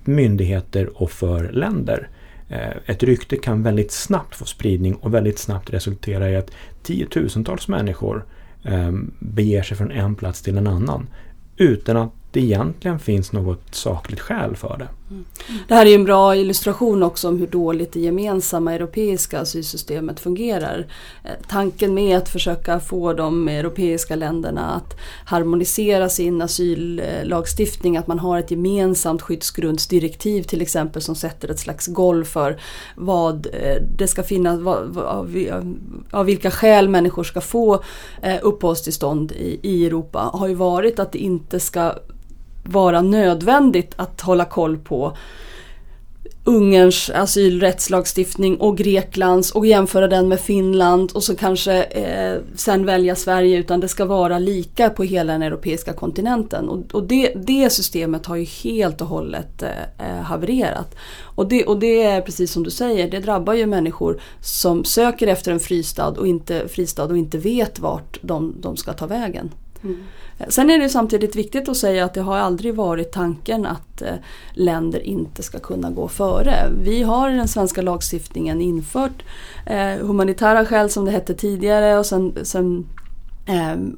myndigheter 0.04 1.02
och 1.02 1.10
för 1.10 1.52
länder. 1.52 2.08
Eh, 2.48 2.76
ett 2.86 3.02
rykte 3.02 3.36
kan 3.36 3.62
väldigt 3.62 3.92
snabbt 3.92 4.36
få 4.36 4.44
spridning 4.44 4.94
och 4.94 5.14
väldigt 5.14 5.38
snabbt 5.38 5.70
resultera 5.70 6.30
i 6.30 6.36
att 6.36 6.50
tiotusentals 6.82 7.68
människor 7.68 8.24
Ehm, 8.64 9.10
beger 9.18 9.62
sig 9.62 9.76
från 9.76 9.90
en 9.90 10.14
plats 10.14 10.42
till 10.42 10.58
en 10.58 10.66
annan 10.66 11.06
utan 11.56 11.96
att 11.96 12.10
det 12.30 12.40
egentligen 12.40 12.98
finns 12.98 13.32
något 13.32 13.74
sakligt 13.74 14.20
skäl 14.20 14.56
för 14.56 14.76
det. 14.78 14.88
Mm. 15.10 15.24
Det 15.68 15.74
här 15.74 15.86
är 15.86 15.94
en 15.94 16.04
bra 16.04 16.36
illustration 16.36 17.02
också 17.02 17.28
om 17.28 17.38
hur 17.38 17.46
dåligt 17.46 17.92
det 17.92 18.00
gemensamma 18.00 18.74
europeiska 18.74 19.40
asylsystemet 19.40 20.20
fungerar. 20.20 20.86
Eh, 21.24 21.30
tanken 21.48 21.94
med 21.94 22.16
att 22.16 22.28
försöka 22.28 22.80
få 22.80 23.12
de 23.12 23.48
europeiska 23.48 24.16
länderna 24.16 24.70
att 24.70 24.96
harmonisera 25.24 26.08
sin 26.08 26.42
asyllagstiftning, 26.42 27.96
att 27.96 28.06
man 28.06 28.18
har 28.18 28.38
ett 28.38 28.50
gemensamt 28.50 29.22
skyddsgrundsdirektiv 29.22 30.42
till 30.42 30.62
exempel 30.62 31.02
som 31.02 31.14
sätter 31.14 31.48
ett 31.48 31.60
slags 31.60 31.86
golv 31.86 32.24
för 32.24 32.60
vad 32.96 33.46
eh, 33.52 33.82
det 33.96 34.06
ska 34.06 34.22
finnas, 34.22 34.60
vad, 34.60 34.98
av, 34.98 35.36
av 36.10 36.26
vilka 36.26 36.50
skäl 36.50 36.88
människor 36.88 37.24
ska 37.24 37.40
få 37.40 37.82
eh, 38.22 38.36
uppehållstillstånd 38.42 39.32
i, 39.32 39.60
i 39.62 39.86
Europa, 39.86 40.30
har 40.32 40.48
ju 40.48 40.54
varit 40.54 40.98
att 40.98 41.12
det 41.12 41.18
inte 41.18 41.60
ska 41.60 41.94
vara 42.64 43.02
nödvändigt 43.02 43.92
att 43.96 44.20
hålla 44.20 44.44
koll 44.44 44.78
på 44.78 45.16
Ungerns 46.46 47.10
asylrättslagstiftning 47.10 48.56
och 48.56 48.78
Greklands 48.78 49.50
och 49.50 49.66
jämföra 49.66 50.08
den 50.08 50.28
med 50.28 50.40
Finland 50.40 51.12
och 51.12 51.22
så 51.22 51.36
kanske 51.36 51.82
eh, 51.82 52.40
sen 52.54 52.86
välja 52.86 53.16
Sverige 53.16 53.58
utan 53.58 53.80
det 53.80 53.88
ska 53.88 54.04
vara 54.04 54.38
lika 54.38 54.90
på 54.90 55.02
hela 55.02 55.32
den 55.32 55.42
europeiska 55.42 55.92
kontinenten. 55.92 56.68
Och, 56.68 56.94
och 56.94 57.02
det, 57.02 57.32
det, 57.36 57.70
systemet 57.70 58.26
har 58.26 58.36
ju 58.36 58.44
helt 58.44 59.00
och 59.00 59.06
hållet 59.06 59.62
eh, 59.62 60.08
eh 60.08 60.22
havererat. 60.22 60.96
Och 61.20 61.48
det, 61.48 61.64
och 61.64 61.78
det 61.78 62.02
är 62.02 62.20
precis 62.20 62.52
som 62.52 62.62
du 62.62 62.70
säger, 62.70 63.10
det 63.10 63.20
drabbar 63.20 63.54
ju 63.54 63.66
människor 63.66 64.20
som 64.40 64.84
söker 64.84 65.26
efter 65.26 65.52
en 65.52 65.60
fristad 65.60 66.08
och 66.08 66.26
inte, 66.26 66.68
fristad 66.68 67.04
och 67.04 67.18
inte 67.18 67.38
vet 67.38 67.78
vart 67.78 68.18
de, 68.22 68.54
de 68.60 68.76
ska 68.76 68.92
ta 68.92 69.06
vägen. 69.06 69.50
Mm. 69.82 69.96
Eh, 70.38 70.48
sen 70.48 70.70
är 70.70 70.78
det 70.78 70.88
samtidigt 70.88 71.36
viktigt 71.36 71.68
att 71.68 71.76
säga 71.76 72.04
att 72.04 72.14
det 72.14 72.20
har 72.20 72.36
aldrig 72.36 72.74
varit 72.74 73.12
tanken 73.12 73.66
att 73.66 74.02
eh, 74.02 74.14
länder 74.52 75.00
inte 75.00 75.42
ska 75.42 75.58
kunna 75.58 75.90
gå 75.90 76.08
före. 76.08 76.70
Vi 76.82 77.02
har 77.02 77.30
i 77.30 77.36
den 77.36 77.48
svenska 77.48 77.82
lagstiftningen 77.82 78.60
infört 78.60 79.22
eh, 79.66 80.06
humanitära 80.06 80.66
skäl 80.66 80.90
som 80.90 81.04
det 81.04 81.10
hette 81.10 81.34
tidigare 81.34 81.98
och 81.98 82.06
sen, 82.06 82.34
sen 82.42 82.86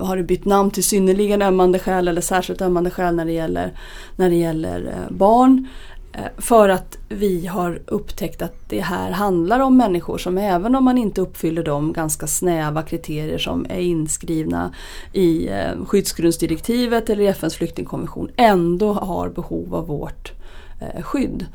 har 0.01 0.17
det 0.17 0.23
bytt 0.23 0.45
namn 0.45 0.71
till 0.71 0.85
synnerligen 0.85 1.43
ömmande 1.43 1.79
skäl 1.79 2.09
eller 2.09 2.21
särskilt 2.21 2.63
ömmande 2.63 2.91
skäl 2.91 3.15
när 3.15 3.25
det 3.25 3.33
gäller, 3.33 3.73
när 4.17 4.31
det 4.31 4.37
gäller 4.37 5.07
barn. 5.11 5.69
Eh, 6.17 6.25
för 6.39 6.69
att 6.69 6.99
vi 7.09 7.47
har 7.47 7.81
upptäckt 7.87 8.43
att 8.43 8.55
det 8.69 8.81
här 8.81 9.11
handlar 9.11 9.61
om 9.61 9.77
människor 9.77 10.19
som 10.19 10.39
även 10.39 10.75
om 10.75 10.85
man 10.85 10.99
inte 10.99 11.21
uppfyller 11.21 11.65
de 11.65 11.93
ganska 11.93 12.27
snäva 12.27 12.83
kriterier 12.83 13.39
som 13.39 13.67
är 13.69 13.81
inskrivna 13.81 14.75
i 15.13 15.49
eh, 15.49 15.85
skyddsgrundsdirektivet 15.87 17.11
eller 17.11 17.23
i 17.23 17.27
FNs 17.27 17.55
flyktingkonvention 17.55 18.31
ändå 18.37 18.93
har 18.93 19.29
behov 19.29 19.75
av 19.75 19.87
vårt 19.87 20.33
eh, 20.81 21.03
skydd. 21.03 21.47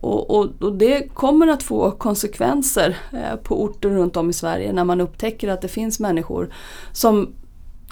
Och, 0.00 0.30
och, 0.30 0.48
och, 0.60 0.72
det 0.72 1.14
kommer 1.14 1.46
att 1.46 1.62
få 1.62 1.90
konsekvenser 1.90 2.96
på 3.42 3.62
orter 3.62 3.88
runt 3.88 4.16
om 4.16 4.30
i 4.30 4.32
Sverige 4.32 4.72
när 4.72 4.84
man 4.84 5.00
upptäcker 5.00 5.48
att 5.48 5.62
det 5.62 5.68
finns 5.68 6.00
människor 6.00 6.52
som 6.92 7.28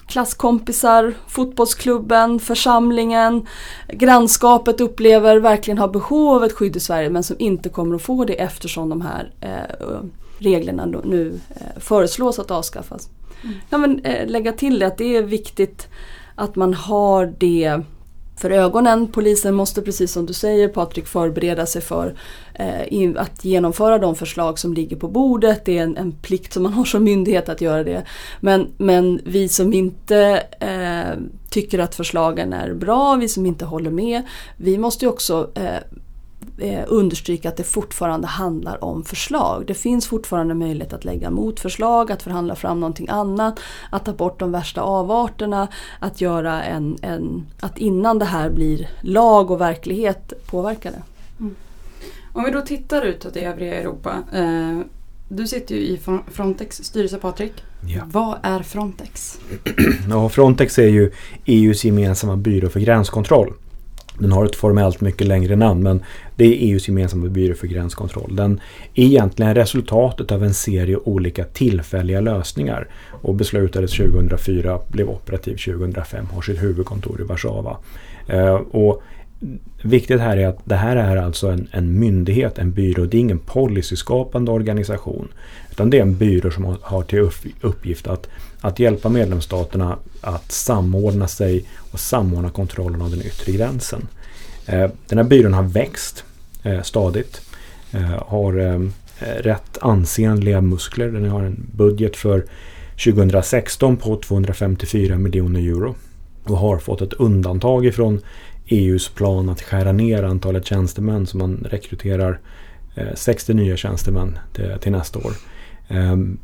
klasskompisar, 0.07 1.13
fotbollsklubben, 1.27 2.39
församlingen, 2.39 3.47
grannskapet 3.87 4.81
upplever 4.81 5.37
verkligen 5.37 5.77
har 5.77 5.87
behov 5.87 6.35
av 6.35 6.43
ett 6.43 6.53
skydd 6.53 6.75
i 6.75 6.79
Sverige 6.79 7.09
men 7.09 7.23
som 7.23 7.35
inte 7.39 7.69
kommer 7.69 7.95
att 7.95 8.01
få 8.01 8.25
det 8.25 8.41
eftersom 8.41 8.89
de 8.89 9.01
här 9.01 9.31
eh, 9.41 9.99
reglerna 10.37 10.85
nu 10.85 11.39
eh, 11.49 11.79
föreslås 11.79 12.39
att 12.39 12.51
avskaffas. 12.51 13.09
Mm. 13.43 13.55
Ja, 13.69 13.77
men, 13.77 13.99
eh, 13.99 14.27
lägga 14.27 14.51
till 14.51 14.79
det 14.79 14.87
att 14.87 14.97
det 14.97 15.15
är 15.17 15.21
viktigt 15.21 15.87
att 16.35 16.55
man 16.55 16.73
har 16.73 17.33
det 17.37 17.81
för 18.37 18.49
ögonen. 18.49 19.07
Polisen 19.07 19.53
måste 19.55 19.81
precis 19.81 20.11
som 20.11 20.25
du 20.25 20.33
säger 20.33 20.67
Patrik 20.67 21.07
förbereda 21.07 21.65
sig 21.65 21.81
för 21.81 22.15
eh, 22.53 23.11
att 23.15 23.45
genomföra 23.45 23.97
de 23.97 24.15
förslag 24.15 24.59
som 24.59 24.73
ligger 24.73 24.95
på 24.95 25.07
bordet. 25.07 25.65
Det 25.65 25.77
är 25.77 25.83
en, 25.83 25.97
en, 25.97 26.11
plikt 26.11 26.53
som 26.53 26.63
man 26.63 26.73
har 26.73 26.85
som 26.85 27.03
myndighet 27.03 27.49
att 27.49 27.61
göra 27.61 27.83
det. 27.83 28.05
Men, 28.39 28.67
men 28.77 29.21
vi 29.25 29.49
som 29.49 29.73
inte 29.73 30.43
eh, 30.59 31.19
tycker 31.49 31.79
att 31.79 31.95
förslagen 31.95 32.53
är 32.53 32.73
bra, 32.73 33.15
vi 33.15 33.27
som 33.27 33.45
inte 33.45 33.65
håller 33.65 33.91
med, 33.91 34.21
vi 34.57 34.77
måste 34.77 35.05
ju 35.05 35.09
också 35.09 35.51
eh, 35.55 35.97
eh, 36.57 36.83
understryka 36.87 37.49
att 37.49 37.57
det 37.57 37.63
fortfarande 37.63 38.27
handlar 38.27 38.83
om 38.83 39.03
förslag. 39.03 39.63
Det 39.67 39.73
finns 39.73 40.07
fortfarande 40.07 40.53
möjlighet 40.53 40.93
att 40.93 41.05
lägga 41.05 41.29
motförslag, 41.29 42.11
att 42.11 42.23
förhandla 42.23 42.55
fram 42.55 42.79
någonting 42.79 43.09
annat, 43.09 43.59
att 43.89 44.05
ta 44.05 44.13
bort 44.13 44.39
de 44.39 44.51
värsta 44.51 44.81
avarterna, 44.81 45.67
att 45.99 46.21
göra 46.21 46.63
en, 46.63 46.97
en 47.01 47.45
att 47.59 47.77
innan 47.77 48.19
det 48.19 48.25
här 48.25 48.49
blir 48.49 48.89
lag 49.01 49.51
och 49.51 49.61
verklighet 49.61 50.33
påverka 50.45 50.91
det. 50.91 51.01
Mm. 51.39 51.55
Om 52.33 52.43
vi 52.43 52.51
då 52.51 52.61
tittar 52.61 53.01
utåt 53.01 53.35
i 53.35 53.39
övriga 53.39 53.75
Europa. 53.75 54.23
Eh, 54.33 54.79
du 55.27 55.47
sitter 55.47 55.75
ju 55.75 55.81
i 55.81 55.99
Frontex 56.31 56.83
styrelse 56.83 57.17
Patrik. 57.17 57.63
Ja. 57.87 58.01
Vad 58.05 58.37
är 58.43 58.59
Frontex? 58.59 59.39
Ja, 60.09 60.29
Frontex 60.29 60.79
är 60.79 60.87
ju 60.87 61.11
EUs 61.45 61.85
gemensamma 61.85 62.35
byrå 62.35 62.69
för 62.69 62.79
gränskontroll. 62.79 63.53
Den 64.19 64.31
har 64.31 64.45
ett 64.45 64.55
formellt 64.55 65.01
mycket 65.01 65.27
längre 65.27 65.55
namn 65.55 65.83
men 65.83 66.03
det 66.35 66.45
är 66.45 66.71
EUs 66.71 66.87
gemensamma 66.87 67.27
byrå 67.27 67.55
för 67.55 67.67
gränskontroll. 67.67 68.35
Den 68.35 68.59
är 68.93 69.03
egentligen 69.03 69.55
resultatet 69.55 70.31
av 70.31 70.43
en 70.43 70.53
serie 70.53 70.97
olika 70.97 71.43
tillfälliga 71.43 72.21
lösningar 72.21 72.87
och 73.21 73.35
beslutades 73.35 73.91
2004, 73.91 74.79
blev 74.87 75.09
operativ 75.09 75.55
2005, 75.55 76.25
har 76.33 76.41
sitt 76.41 76.63
huvudkontor 76.63 77.21
i 77.21 77.23
Warszawa. 77.23 77.77
Eh, 78.27 78.55
och 78.55 79.03
Viktigt 79.81 80.19
här 80.19 80.37
är 80.37 80.47
att 80.47 80.59
det 80.63 80.75
här 80.75 80.95
är 80.95 81.17
alltså 81.17 81.47
en, 81.47 81.67
en 81.71 81.99
myndighet, 81.99 82.57
en 82.57 82.71
byrå. 82.71 83.05
Det 83.05 83.17
är 83.17 83.19
ingen 83.19 83.39
policyskapande 83.39 84.51
organisation. 84.51 85.27
Utan 85.71 85.89
det 85.89 85.97
är 85.97 86.01
en 86.01 86.17
byrå 86.17 86.51
som 86.51 86.77
har 86.81 87.03
till 87.03 87.29
uppgift 87.61 88.07
att, 88.07 88.27
att 88.61 88.79
hjälpa 88.79 89.09
medlemsstaterna 89.09 89.97
att 90.21 90.51
samordna 90.51 91.27
sig 91.27 91.65
och 91.91 91.99
samordna 91.99 92.49
kontrollen 92.49 93.01
av 93.01 93.09
den 93.09 93.21
yttre 93.21 93.51
gränsen. 93.51 94.07
Eh, 94.65 94.89
den 95.07 95.17
här 95.17 95.25
byrån 95.25 95.53
har 95.53 95.63
växt 95.63 96.23
eh, 96.63 96.81
stadigt. 96.81 97.41
Eh, 97.91 98.23
har 98.27 98.81
rätt 99.19 99.77
ansenliga 99.81 100.61
muskler. 100.61 101.07
Den 101.07 101.29
har 101.29 101.43
en 101.43 101.69
budget 101.71 102.15
för 102.15 102.45
2016 103.03 103.97
på 103.97 104.15
254 104.15 105.17
miljoner 105.17 105.59
euro. 105.59 105.95
Och 106.43 106.57
har 106.57 106.77
fått 106.77 107.01
ett 107.01 107.13
undantag 107.13 107.85
ifrån 107.85 108.21
EUs 108.67 109.09
plan 109.09 109.49
att 109.49 109.61
skära 109.61 109.91
ner 109.91 110.23
antalet 110.23 110.65
tjänstemän 110.65 111.27
så 111.27 111.37
man 111.37 111.67
rekryterar 111.69 112.39
eh, 112.95 113.13
60 113.15 113.53
nya 113.53 113.77
tjänstemän 113.77 114.39
till, 114.81 114.91
nästa 114.91 115.19
år. 115.19 115.33
Ehm, 115.87 116.37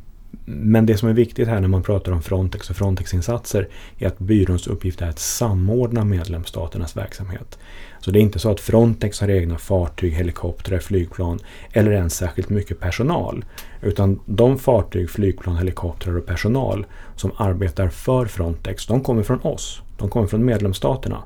men 0.46 0.86
det 0.86 0.98
som 0.98 1.10
är 1.10 1.14
viktigt 1.14 1.48
här 1.48 1.60
när 1.60 1.68
man 1.68 1.84
pratar 1.84 2.12
om 2.12 2.22
Frontex 2.22 2.70
och 2.70 2.76
Frontex-insatser 2.76 3.68
är 3.98 4.08
att 4.08 4.20
byråns 4.20 4.68
uppgift 4.68 5.02
är 5.02 5.10
att 5.10 5.20
samordna 5.20 6.06
medlemsstaternas 6.06 6.98
verksamhet. 6.98 7.60
Så 8.00 8.12
det 8.12 8.20
är 8.20 8.22
inte 8.22 8.40
så 8.40 8.52
att 8.52 8.60
Frontex 8.60 9.22
har 9.22 9.30
egna 9.30 9.58
fartyg, 9.58 10.14
helikoptrar, 10.14 10.80
flygplan 10.80 11.40
eller 11.72 11.92
ens 11.92 12.16
särskilt 12.16 12.50
mycket 12.50 12.80
personal. 12.80 13.46
Utan 13.82 14.20
de 14.26 14.60
fartyg, 14.60 15.10
flygplan, 15.10 15.58
helikoptrar 15.58 16.18
och 16.18 16.26
personal 16.26 16.86
som 17.16 17.32
arbetar 17.38 17.90
för 17.90 18.26
Frontex, 18.26 18.86
de 18.86 19.04
kommer 19.04 19.24
från 19.24 19.40
oss. 19.42 19.82
De 19.98 20.10
kommer 20.10 20.28
från 20.28 20.46
medlemsstaterna. 20.46 21.24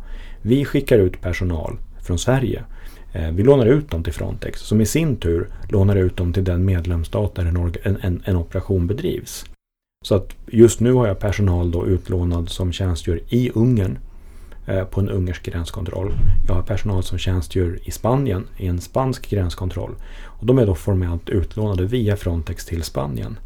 Vi 0.48 0.66
skickar 0.66 1.00
ut 1.00 1.22
personal 1.22 1.78
från 2.02 2.20
Sverige 2.20 2.64
eh, 3.14 3.32
vi 3.32 3.44
lånar 3.44 3.66
ut 3.66 3.92
dem 3.92 4.04
till 4.04 4.14
Frontex 4.14 4.60
som 4.60 4.82
i 4.82 4.86
sin 4.86 5.16
tur 5.16 5.48
lånar 5.70 5.96
ut 5.96 6.18
dem 6.18 6.34
till 6.34 6.44
den 6.44 6.66
medlemsstat 6.66 7.36
där 7.36 7.46
en, 7.46 7.98
en, 8.02 8.22
en 8.26 8.36
operation 8.36 8.88
bedrivs. 8.88 9.46
Så 10.06 10.16
att 10.16 10.36
just 10.48 10.80
nu 10.80 10.94
har 10.94 11.08
jag 11.08 11.20
personal 11.20 11.72
då 11.72 11.88
utlånad 11.88 12.50
som 12.50 12.72
tjänstgör 12.72 13.20
i 13.30 13.52
Ungern 13.56 13.98
eh, 14.68 14.84
på 14.84 15.02
en 15.02 15.10
ungersk 15.10 15.46
gränskontroll. 15.46 16.14
Jag 16.48 16.56
har 16.56 16.62
personal 16.62 17.04
som 17.04 17.18
tjänstgör 17.18 17.80
i 17.84 17.92
Spanien 17.92 18.48
i 18.58 18.68
en 18.68 18.82
spansk 18.82 19.30
gränskontroll. 19.30 19.96
Och 20.24 20.46
de 20.46 20.58
är 20.58 20.66
då 20.66 20.76
formellt 20.76 21.30
utlånade 21.30 21.86
via 21.86 22.18
Frontex 22.18 22.66
till 22.66 22.84
Spanien. 22.84 23.38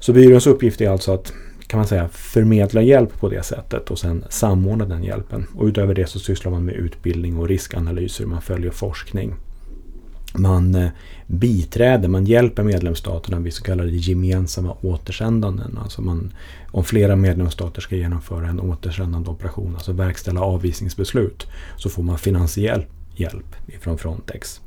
Så 0.00 0.12
byråns 0.12 0.46
uppgift 0.46 0.80
är 0.80 0.90
alltså 0.90 1.12
att 1.12 1.32
kan 1.72 1.78
man 1.78 1.88
säga, 1.88 2.08
förmedla 2.08 2.82
hjälp 2.82 3.20
på 3.20 3.28
det 3.28 3.42
sättet 3.42 3.90
och 3.90 3.98
sen 3.98 4.24
samordna 4.28 4.84
den 4.84 5.04
hjälpen. 5.04 5.46
Och 5.54 5.66
utöver 5.66 5.94
det 5.94 6.06
så 6.06 6.18
sysslar 6.18 6.52
man 6.52 6.64
med 6.64 6.74
utbildning 6.74 7.36
och 7.36 7.48
riskanalyser, 7.48 8.26
man 8.26 8.42
följer 8.42 8.70
forskning. 8.70 9.34
Man 10.34 10.74
eh, 10.74 10.90
biträder, 11.26 12.08
man 12.08 12.24
hjälper 12.24 12.62
medlemsstaterna 12.62 13.38
vid 13.38 13.54
så 13.54 13.62
kallade 13.62 13.90
gemensamma 13.90 14.76
återsändanden. 14.80 15.78
Alltså 15.82 16.02
man, 16.02 16.32
om 16.70 16.84
flera 16.84 17.16
medlemsstater 17.16 17.80
ska 17.80 17.96
genomföra 17.96 18.48
en 18.48 18.60
återsändande 18.60 19.30
operation, 19.30 19.74
alltså 19.74 19.92
verkställa 19.92 20.40
avvisningsbeslut, 20.40 21.46
så 21.76 21.88
får 21.88 22.02
man 22.02 22.18
finansiell 22.18 22.84
hjälp 23.14 23.56
från 23.80 23.98
Frontex. 23.98 24.60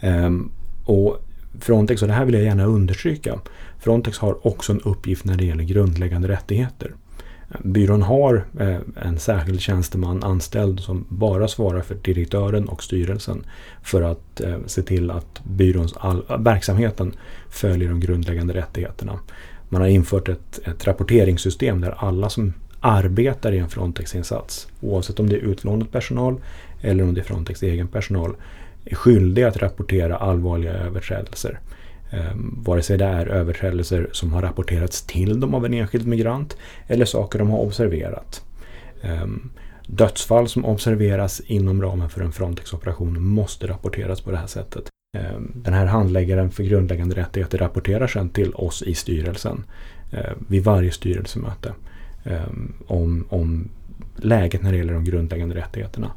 Ehm, 0.00 0.50
och 0.84 1.24
Frontex, 1.60 2.02
och 2.02 2.08
det 2.08 2.14
här 2.14 2.24
vill 2.24 2.34
jag 2.34 2.44
gärna 2.44 2.64
understryka, 2.64 3.38
Frontex 3.82 4.18
har 4.18 4.46
också 4.46 4.72
en 4.72 4.80
uppgift 4.80 5.24
när 5.24 5.36
det 5.36 5.44
gäller 5.44 5.64
grundläggande 5.64 6.28
rättigheter. 6.28 6.94
Byrån 7.58 8.02
har 8.02 8.44
eh, 8.60 8.76
en 9.02 9.18
särskild 9.18 9.60
tjänsteman 9.60 10.22
anställd 10.22 10.80
som 10.80 11.04
bara 11.08 11.48
svarar 11.48 11.80
för 11.80 11.94
direktören 11.94 12.68
och 12.68 12.82
styrelsen 12.82 13.46
för 13.82 14.02
att 14.02 14.40
eh, 14.40 14.56
se 14.66 14.82
till 14.82 15.10
att 15.10 15.44
byråns 15.44 15.94
all, 15.96 16.24
verksamheten 16.38 17.12
följer 17.50 17.88
de 17.88 18.00
grundläggande 18.00 18.54
rättigheterna. 18.54 19.18
Man 19.68 19.80
har 19.80 19.88
infört 19.88 20.28
ett, 20.28 20.60
ett 20.64 20.86
rapporteringssystem 20.86 21.80
där 21.80 21.94
alla 21.98 22.28
som 22.28 22.52
arbetar 22.80 23.52
i 23.52 23.58
en 23.58 23.68
Frontex-insats, 23.68 24.68
oavsett 24.80 25.20
om 25.20 25.28
det 25.28 25.36
är 25.36 25.40
utlånad 25.40 25.92
personal 25.92 26.40
eller 26.80 27.04
om 27.04 27.14
det 27.14 27.20
är 27.20 27.24
Frontex 27.24 27.62
egen 27.62 27.88
personal, 27.88 28.36
är 28.84 28.94
skyldiga 28.94 29.48
att 29.48 29.56
rapportera 29.56 30.16
allvarliga 30.16 30.72
överträdelser. 30.72 31.60
Ehm, 32.12 32.62
vare 32.62 32.82
sig 32.82 32.98
det 32.98 33.04
är 33.04 33.26
överträdelser 33.26 34.08
som 34.12 34.32
har 34.32 34.42
rapporterats 34.42 35.02
till 35.02 35.40
dem 35.40 35.54
av 35.54 35.66
en 35.66 35.74
enskild 35.74 36.06
migrant 36.06 36.56
eller 36.86 37.04
saker 37.04 37.38
de 37.38 37.50
har 37.50 37.58
observerat. 37.58 38.44
Ehm, 39.02 39.50
dödsfall 39.86 40.48
som 40.48 40.64
observeras 40.64 41.40
inom 41.40 41.82
ramen 41.82 42.08
för 42.08 42.20
en 42.20 42.32
Frontex-operation 42.32 43.22
måste 43.22 43.66
rapporteras 43.66 44.20
på 44.20 44.30
det 44.30 44.36
här 44.36 44.46
sättet. 44.46 44.84
Ehm, 45.18 45.52
den 45.54 45.74
här 45.74 45.86
handläggaren 45.86 46.50
för 46.50 46.62
grundläggande 46.62 47.16
rättigheter 47.16 47.58
rapporterar 47.58 48.06
sedan 48.06 48.28
till 48.28 48.54
oss 48.54 48.82
i 48.82 48.94
styrelsen 48.94 49.64
eh, 50.10 50.32
vid 50.48 50.64
varje 50.64 50.90
styrelsemöte 50.90 51.74
om, 52.86 53.26
om 53.28 53.68
läget 54.16 54.62
när 54.62 54.72
det 54.72 54.78
gäller 54.78 54.92
de 54.92 55.04
grundläggande 55.04 55.54
rättigheterna. 55.54 56.10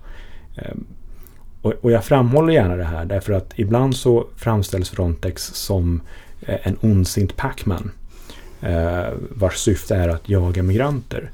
Och, 1.65 1.73
och, 1.82 1.91
jag 1.91 2.06
framhåller 2.06 2.54
gärna 2.54 2.75
det 2.75 2.84
här 2.84 3.06
därför 3.06 3.34
att 3.34 3.54
ibland 3.56 3.95
så 3.95 4.28
framställs 4.36 4.89
Frontex 4.89 5.43
som 5.43 6.01
eh, 6.41 6.67
en 6.67 6.78
ondsint 6.82 7.38
Pacman. 7.38 7.91
Eh, 8.62 9.06
vars 9.30 9.58
syfte 9.58 9.95
är 9.95 10.10
att 10.10 10.30
jaga 10.30 10.63
migranter. 10.63 11.32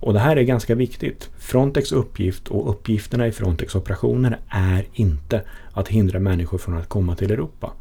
Och 0.00 0.12
det 0.12 0.18
här 0.18 0.36
är 0.36 0.42
ganska 0.42 0.74
viktigt. 0.74 1.30
Frontex 1.38 1.92
uppgift 1.92 2.48
och 2.48 2.70
uppgifterna 2.70 3.26
i 3.26 3.32
Frontex 3.32 3.74
operationer 3.74 4.38
är 4.48 4.86
inte 4.92 5.42
att 5.72 5.88
hindra 5.88 6.18
människor 6.18 6.58
från 6.58 6.78
att 6.78 6.88
komma 6.88 7.16
till 7.16 7.30
Europa. 7.30 7.72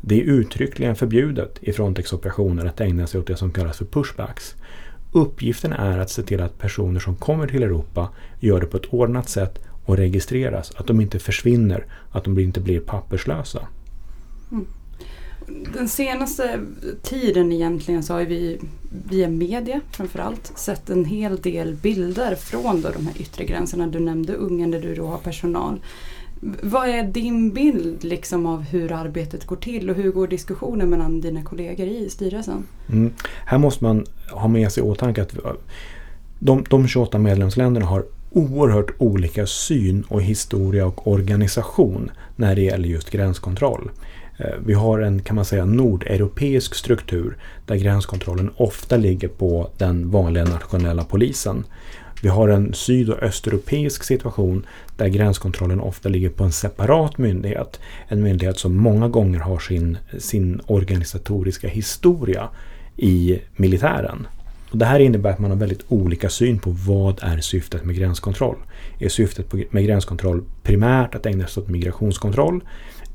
Det 0.00 0.20
är 0.20 0.24
uttryckligen 0.24 0.96
förbjudet 0.96 1.58
i 1.60 1.72
Frontex 1.72 2.12
operationer 2.12 2.66
att 2.66 2.80
ägna 2.80 3.06
sig 3.06 3.20
åt 3.20 3.26
det 3.26 3.36
som 3.36 3.52
kallas 3.52 3.78
för 3.78 3.84
pushbacks. 3.84 4.54
Uppgiften 5.12 5.72
är 5.72 5.98
att 5.98 6.10
se 6.10 6.22
till 6.22 6.42
att 6.42 6.58
personer 6.58 7.00
som 7.00 7.16
kommer 7.16 7.46
till 7.46 7.62
Europa 7.62 8.08
gör 8.40 8.60
det 8.60 8.66
på 8.66 8.76
ett 8.76 8.86
ordnat 8.86 9.28
sätt 9.28 9.60
och 9.84 9.96
registreras. 9.96 10.72
Att 10.76 10.86
de 10.86 11.00
inte 11.00 11.18
försvinner, 11.18 11.86
att 12.10 12.24
de 12.24 12.38
inte 12.38 12.60
blir 12.60 12.80
papperslösa. 12.80 13.68
Mm. 14.52 14.66
Den 15.74 15.88
senaste 15.88 16.60
tiden 17.02 17.52
egentligen 17.52 18.02
så 18.02 18.14
har 18.14 18.22
vi 18.22 18.60
via 19.08 19.28
media 19.28 19.80
framförallt 19.90 20.52
sett 20.56 20.90
en 20.90 21.04
hel 21.04 21.36
del 21.40 21.74
bilder 21.74 22.34
från 22.34 22.80
då 22.80 22.88
de 22.90 23.06
här 23.06 23.20
yttre 23.20 23.44
gränserna. 23.44 23.86
Du 23.86 24.00
nämnde 24.00 24.34
Ungern 24.34 24.70
där 24.70 24.80
du 24.80 24.94
då 24.94 25.06
har 25.06 25.18
personal. 25.18 25.80
Vad 26.62 26.88
är 26.88 27.02
din 27.02 27.50
bild 27.52 28.04
liksom 28.04 28.46
av 28.46 28.62
hur 28.62 28.92
arbetet 28.92 29.46
går 29.46 29.56
till 29.56 29.90
och 29.90 29.96
hur 29.96 30.12
går 30.12 30.26
diskussionen 30.26 30.90
mellan 30.90 31.20
dina 31.20 31.42
kollegor 31.42 31.86
i 31.86 32.10
styrelsen? 32.10 32.64
Mm. 32.88 33.12
Här 33.46 33.58
måste 33.58 33.84
man 33.84 34.06
ha 34.32 34.48
med 34.48 34.72
sig 34.72 34.82
i 34.82 34.86
åtanke 34.86 35.22
att 35.22 35.36
de, 36.38 36.64
de 36.68 36.88
28 36.88 37.18
medlemsländerna 37.18 37.86
har 37.86 38.04
oerhört 38.34 38.90
olika 38.98 39.46
syn 39.46 40.04
och 40.08 40.22
historia 40.22 40.86
och 40.86 41.08
organisation 41.08 42.10
när 42.36 42.54
det 42.54 42.62
gäller 42.62 42.88
just 42.88 43.10
gränskontroll. 43.10 43.90
Eh, 44.38 44.54
vi 44.66 44.74
har 44.74 45.00
en 45.00 45.22
kan 45.22 45.36
man 45.36 45.44
säga 45.44 45.64
nordeuropeisk 45.64 46.74
struktur 46.74 47.36
där 47.66 47.76
gränskontrollen 47.76 48.50
ofta 48.56 48.96
ligger 48.96 49.28
på 49.28 49.70
den 49.78 50.10
vanliga 50.10 50.44
nationella 50.44 51.04
polisen. 51.04 51.64
Vi 52.22 52.28
har 52.28 52.48
en 52.48 52.74
syd 52.74 53.10
och 53.10 53.22
östeuropeisk 53.22 54.04
situation 54.04 54.66
där 54.96 55.08
gränskontrollen 55.08 55.80
ofta 55.80 56.08
ligger 56.08 56.28
på 56.28 56.44
en 56.44 56.52
separat 56.52 57.18
myndighet. 57.18 57.80
En 58.08 58.22
myndighet 58.22 58.58
som 58.58 58.76
många 58.76 59.08
gånger 59.08 59.38
har 59.38 59.58
sin, 59.58 59.98
sin 60.18 60.60
organisatoriska 60.66 61.68
historia 61.68 62.48
i 62.96 63.38
militären. 63.56 64.26
Och 64.74 64.78
det 64.78 64.84
här 64.84 65.00
innebär 65.00 65.30
att 65.30 65.38
man 65.38 65.50
har 65.50 65.58
väldigt 65.58 65.84
olika 65.88 66.28
syn 66.28 66.58
på 66.58 66.70
vad 66.70 67.18
är 67.22 67.38
syftet 67.38 67.84
med 67.84 67.96
gränskontroll. 67.96 68.56
Är 68.98 69.08
syftet 69.08 69.72
med 69.72 69.84
gränskontroll 69.84 70.42
primärt 70.62 71.14
att 71.14 71.26
ägna 71.26 71.46
sig 71.46 71.62
åt 71.62 71.68
migrationskontroll? 71.68 72.64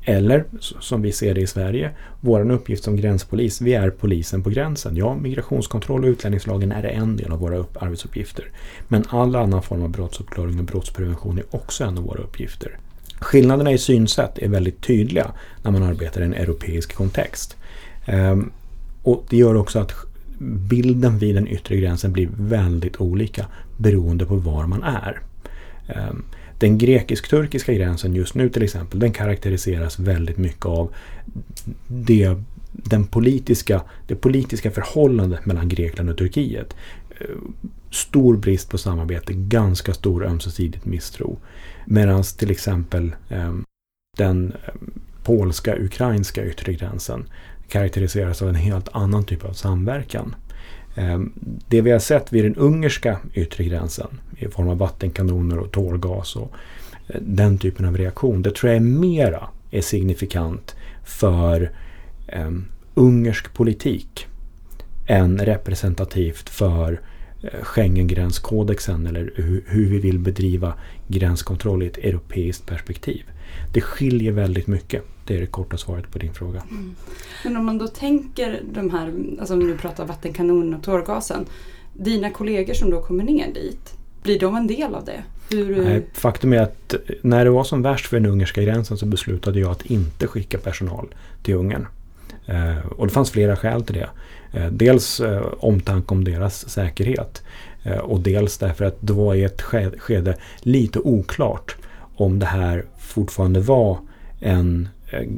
Eller 0.04 0.44
som 0.60 1.02
vi 1.02 1.12
ser 1.12 1.34
det 1.34 1.40
i 1.40 1.46
Sverige, 1.46 1.90
vår 2.20 2.50
uppgift 2.50 2.84
som 2.84 2.96
gränspolis, 2.96 3.60
vi 3.60 3.74
är 3.74 3.90
polisen 3.90 4.42
på 4.42 4.50
gränsen. 4.50 4.96
Ja, 4.96 5.14
migrationskontroll 5.14 6.04
och 6.04 6.08
utlänningslagen 6.08 6.72
är 6.72 6.84
en 6.84 7.16
del 7.16 7.32
av 7.32 7.38
våra 7.38 7.64
arbetsuppgifter. 7.80 8.44
Men 8.88 9.04
all 9.08 9.36
annan 9.36 9.62
form 9.62 9.82
av 9.82 9.88
brottsuppklaring 9.88 10.58
och 10.58 10.64
brottsprevention 10.64 11.38
är 11.38 11.44
också 11.50 11.84
en 11.84 11.98
av 11.98 12.04
våra 12.04 12.22
uppgifter. 12.22 12.78
Skillnaderna 13.18 13.72
i 13.72 13.78
synsätt 13.78 14.38
är 14.38 14.48
väldigt 14.48 14.82
tydliga 14.82 15.30
när 15.62 15.70
man 15.70 15.82
arbetar 15.82 16.20
i 16.20 16.24
en 16.24 16.34
europeisk 16.34 16.94
kontext. 16.94 17.56
Ehm, 18.06 18.52
och 19.02 19.24
Det 19.28 19.36
gör 19.36 19.54
också 19.54 19.78
att 19.78 20.09
bilden 20.40 21.18
vid 21.18 21.34
den 21.34 21.48
yttre 21.48 21.76
gränsen 21.76 22.12
blir 22.12 22.28
väldigt 22.36 23.00
olika 23.00 23.46
beroende 23.76 24.26
på 24.26 24.36
var 24.36 24.66
man 24.66 24.82
är. 24.82 25.20
Ehm, 25.88 26.22
den 26.58 26.78
grekisk-turkiska 26.78 27.72
gränsen 27.72 28.14
just 28.14 28.34
nu 28.34 28.48
till 28.48 28.62
exempel, 28.62 29.00
den 29.00 29.12
karaktäriseras 29.12 29.98
väldigt 29.98 30.38
mycket 30.38 30.66
av 30.66 30.94
det, 31.88 32.34
den 32.72 33.06
politiska, 33.06 33.82
det 34.06 34.14
politiska 34.14 34.70
förhållandet 34.70 35.46
mellan 35.46 35.68
Grekland 35.68 36.10
och 36.10 36.18
Turkiet. 36.18 36.76
Ehm, 37.20 37.54
stor 37.90 38.36
brist 38.36 38.70
på 38.70 38.78
samarbete, 38.78 39.32
ganska 39.34 39.94
stor 39.94 40.26
ömsesidigt 40.26 40.84
misstro. 40.84 41.38
Medan 41.86 42.22
till 42.22 42.50
exempel 42.50 43.12
ehm, 43.28 43.64
den 44.16 44.52
polska, 45.22 45.76
ukrainska 45.76 46.46
yttre 46.46 46.72
gränsen 46.72 47.28
karaktäriseras 47.70 48.42
av 48.42 48.48
en 48.48 48.54
helt 48.54 48.88
annan 48.92 49.24
typ 49.24 49.44
av 49.44 49.52
samverkan. 49.52 50.34
Ehm, 50.94 51.32
det 51.68 51.80
vi 51.80 51.90
har 51.90 51.98
sett 51.98 52.32
vid 52.32 52.44
den 52.44 52.56
ungerska 52.56 53.18
yttre 53.34 53.64
gränsen 53.64 54.20
i 54.36 54.48
form 54.48 54.68
av 54.68 54.78
vattenkanoner 54.78 55.58
och 55.58 55.72
tårgas 55.72 56.36
och 56.36 56.52
eh, 57.08 57.20
den 57.20 57.58
typen 57.58 57.86
av 57.86 57.96
reaktion, 57.96 58.42
det 58.42 58.54
tror 58.54 58.72
jag 58.72 58.76
är 58.76 58.80
mera 58.80 59.48
är 59.70 59.80
signifikant 59.80 60.76
för 61.04 61.70
ehm, 62.28 62.64
ungersk 62.94 63.54
politik 63.54 64.26
än 65.06 65.38
representativt 65.38 66.48
för 66.48 67.00
Schengen-gränskodexen 67.62 69.06
eller 69.06 69.32
hur, 69.36 69.88
vi 69.88 69.98
vill 69.98 70.18
bedriva 70.18 70.74
gränskontroll 71.08 71.82
i 71.82 71.86
ett 71.86 71.98
europeiskt 71.98 72.66
perspektiv. 72.66 73.22
Det 73.72 73.80
skiljer 73.80 74.32
väldigt 74.32 74.66
mycket. 74.66 75.02
Det 75.26 75.36
är 75.36 75.40
det 75.40 75.46
korta 75.46 75.76
svaret 75.76 76.10
på 76.10 76.18
din 76.18 76.34
fråga. 76.34 76.62
Mm. 76.70 76.94
Men 77.44 77.56
om 77.56 77.66
man 77.66 77.78
då 77.78 77.86
tänker 77.86 78.62
de 78.72 78.90
här, 78.90 79.12
alltså 79.40 79.54
om 79.54 79.60
du 79.60 79.76
pratar 79.76 80.06
vattenkanonen 80.06 80.74
och 80.74 80.82
tårgasen. 80.82 81.46
Dina 81.92 82.30
kollegor 82.30 82.74
som 82.74 82.90
då 82.90 83.02
kommer 83.02 83.24
ner 83.24 83.54
dit, 83.54 83.94
blir 84.22 84.40
de 84.40 84.56
en 84.56 84.66
del 84.66 84.94
av 84.94 85.04
det? 85.04 85.22
Hur... 85.50 85.84
Nej, 85.84 86.06
faktum 86.12 86.52
är 86.52 86.62
att 86.62 86.94
när 87.22 87.44
det 87.44 87.50
var 87.50 87.64
som 87.64 87.82
värst 87.82 88.06
för 88.06 88.20
den 88.20 88.30
ungerska 88.30 88.62
gränsen 88.62 88.98
så 88.98 89.06
beslutade 89.06 89.60
jag 89.60 89.70
att 89.70 89.86
inte 89.86 90.26
skicka 90.26 90.58
personal 90.58 91.14
till 91.42 91.54
Ungern. 91.54 91.86
Eh, 92.46 92.86
och 92.96 93.06
det 93.06 93.12
fanns 93.12 93.30
flera 93.30 93.56
skäl 93.56 93.82
till 93.82 93.94
det. 93.94 94.08
Eh, 94.52 94.66
dels 94.66 95.20
eh, 95.20 95.42
omtanke 95.58 96.14
om 96.14 96.24
deras 96.24 96.68
säkerhet. 96.68 97.42
Och 98.02 98.20
dels 98.20 98.58
därför 98.58 98.84
att 98.84 98.96
det 99.00 99.12
var 99.12 99.34
i 99.34 99.44
ett 99.44 99.62
skede 99.98 100.36
lite 100.58 100.98
oklart 100.98 101.76
om 102.16 102.38
det 102.38 102.46
här 102.46 102.84
fortfarande 102.98 103.60
var 103.60 103.98
en 104.40 104.88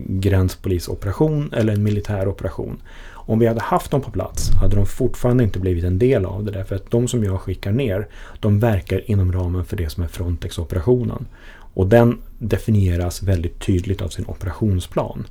gränspolisoperation 0.07 1.53
eller 1.53 1.73
en 1.73 1.83
militär 1.83 2.29
operation. 2.29 2.83
Om 3.11 3.39
vi 3.39 3.47
hade 3.47 3.61
haft 3.61 3.91
dem 3.91 4.01
på 4.01 4.11
plats 4.11 4.51
hade 4.51 4.77
de 4.77 4.87
fortfarande 4.87 5.45
inte 5.45 5.59
blivit 5.59 5.85
en 5.85 5.99
del 5.99 6.25
av 6.25 6.45
det 6.45 6.51
därför 6.51 6.77
att 6.77 6.91
de 6.91 7.09
som 7.09 7.25
jag 7.25 7.41
skickar 7.41 7.73
ner 7.73 8.09
de 8.41 8.61
verkar 8.61 9.11
inom 9.11 9.33
ramen 9.33 9.65
för 9.65 9.77
det 9.77 9.91
som 9.91 10.03
är 10.03 10.09
Frontex-operationen. 10.09 11.27
Och 11.75 11.87
den 11.87 12.19
definieras 12.39 13.23
väldigt 13.23 13.61
tydligt 13.61 14.03
av 14.03 14.09
sin 14.09 14.25
operationsplan. 14.27 15.27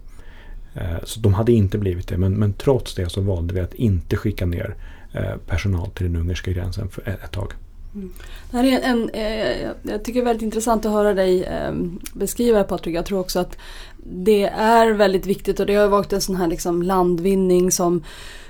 Eh, 0.74 1.04
så 1.04 1.20
de 1.20 1.34
hade 1.34 1.52
inte 1.52 1.78
blivit 1.78 2.08
det 2.08 2.18
men, 2.18 2.34
men 2.34 2.54
trots 2.54 2.96
det 2.96 3.10
så 3.10 3.22
valde 3.22 3.54
vi 3.54 3.60
att 3.60 3.74
inte 3.74 4.18
skicka 4.18 4.46
ner 4.46 4.76
eh, 5.14 5.36
personal 5.48 5.90
till 5.90 6.06
den 6.06 6.16
ungerska 6.16 6.52
gränsen 6.52 6.90
för 6.90 7.10
ett 7.10 7.32
tag. 7.32 7.54
Mm. 7.96 8.14
Det 8.52 8.58
här 8.58 8.64
är 8.64 8.80
en, 8.80 9.10
eh, 9.10 9.72
jag 9.84 10.04
tycker 10.04 10.20
det 10.20 10.24
är 10.24 10.26
väldigt 10.26 10.44
intressant 10.44 10.86
att 10.86 10.92
höra 10.92 11.14
dig 11.14 11.44
eh, 11.44 11.74
beskriva 12.14 12.58
det 12.58 12.64
Patrik. 12.64 12.96
Jag 12.96 13.06
tror 13.06 13.20
också 13.20 13.40
att 13.40 13.58
det 14.04 14.44
är 14.44 14.92
väldigt 14.92 15.26
viktigt 15.26 15.60
och 15.60 15.66
det 15.66 15.76
har 15.76 15.88
varit 15.88 16.14
en 16.14 16.22
sån 16.22 16.36
här 16.36 16.48
liksom 16.48 16.84
landvinning 16.84 17.72
som, 17.72 18.04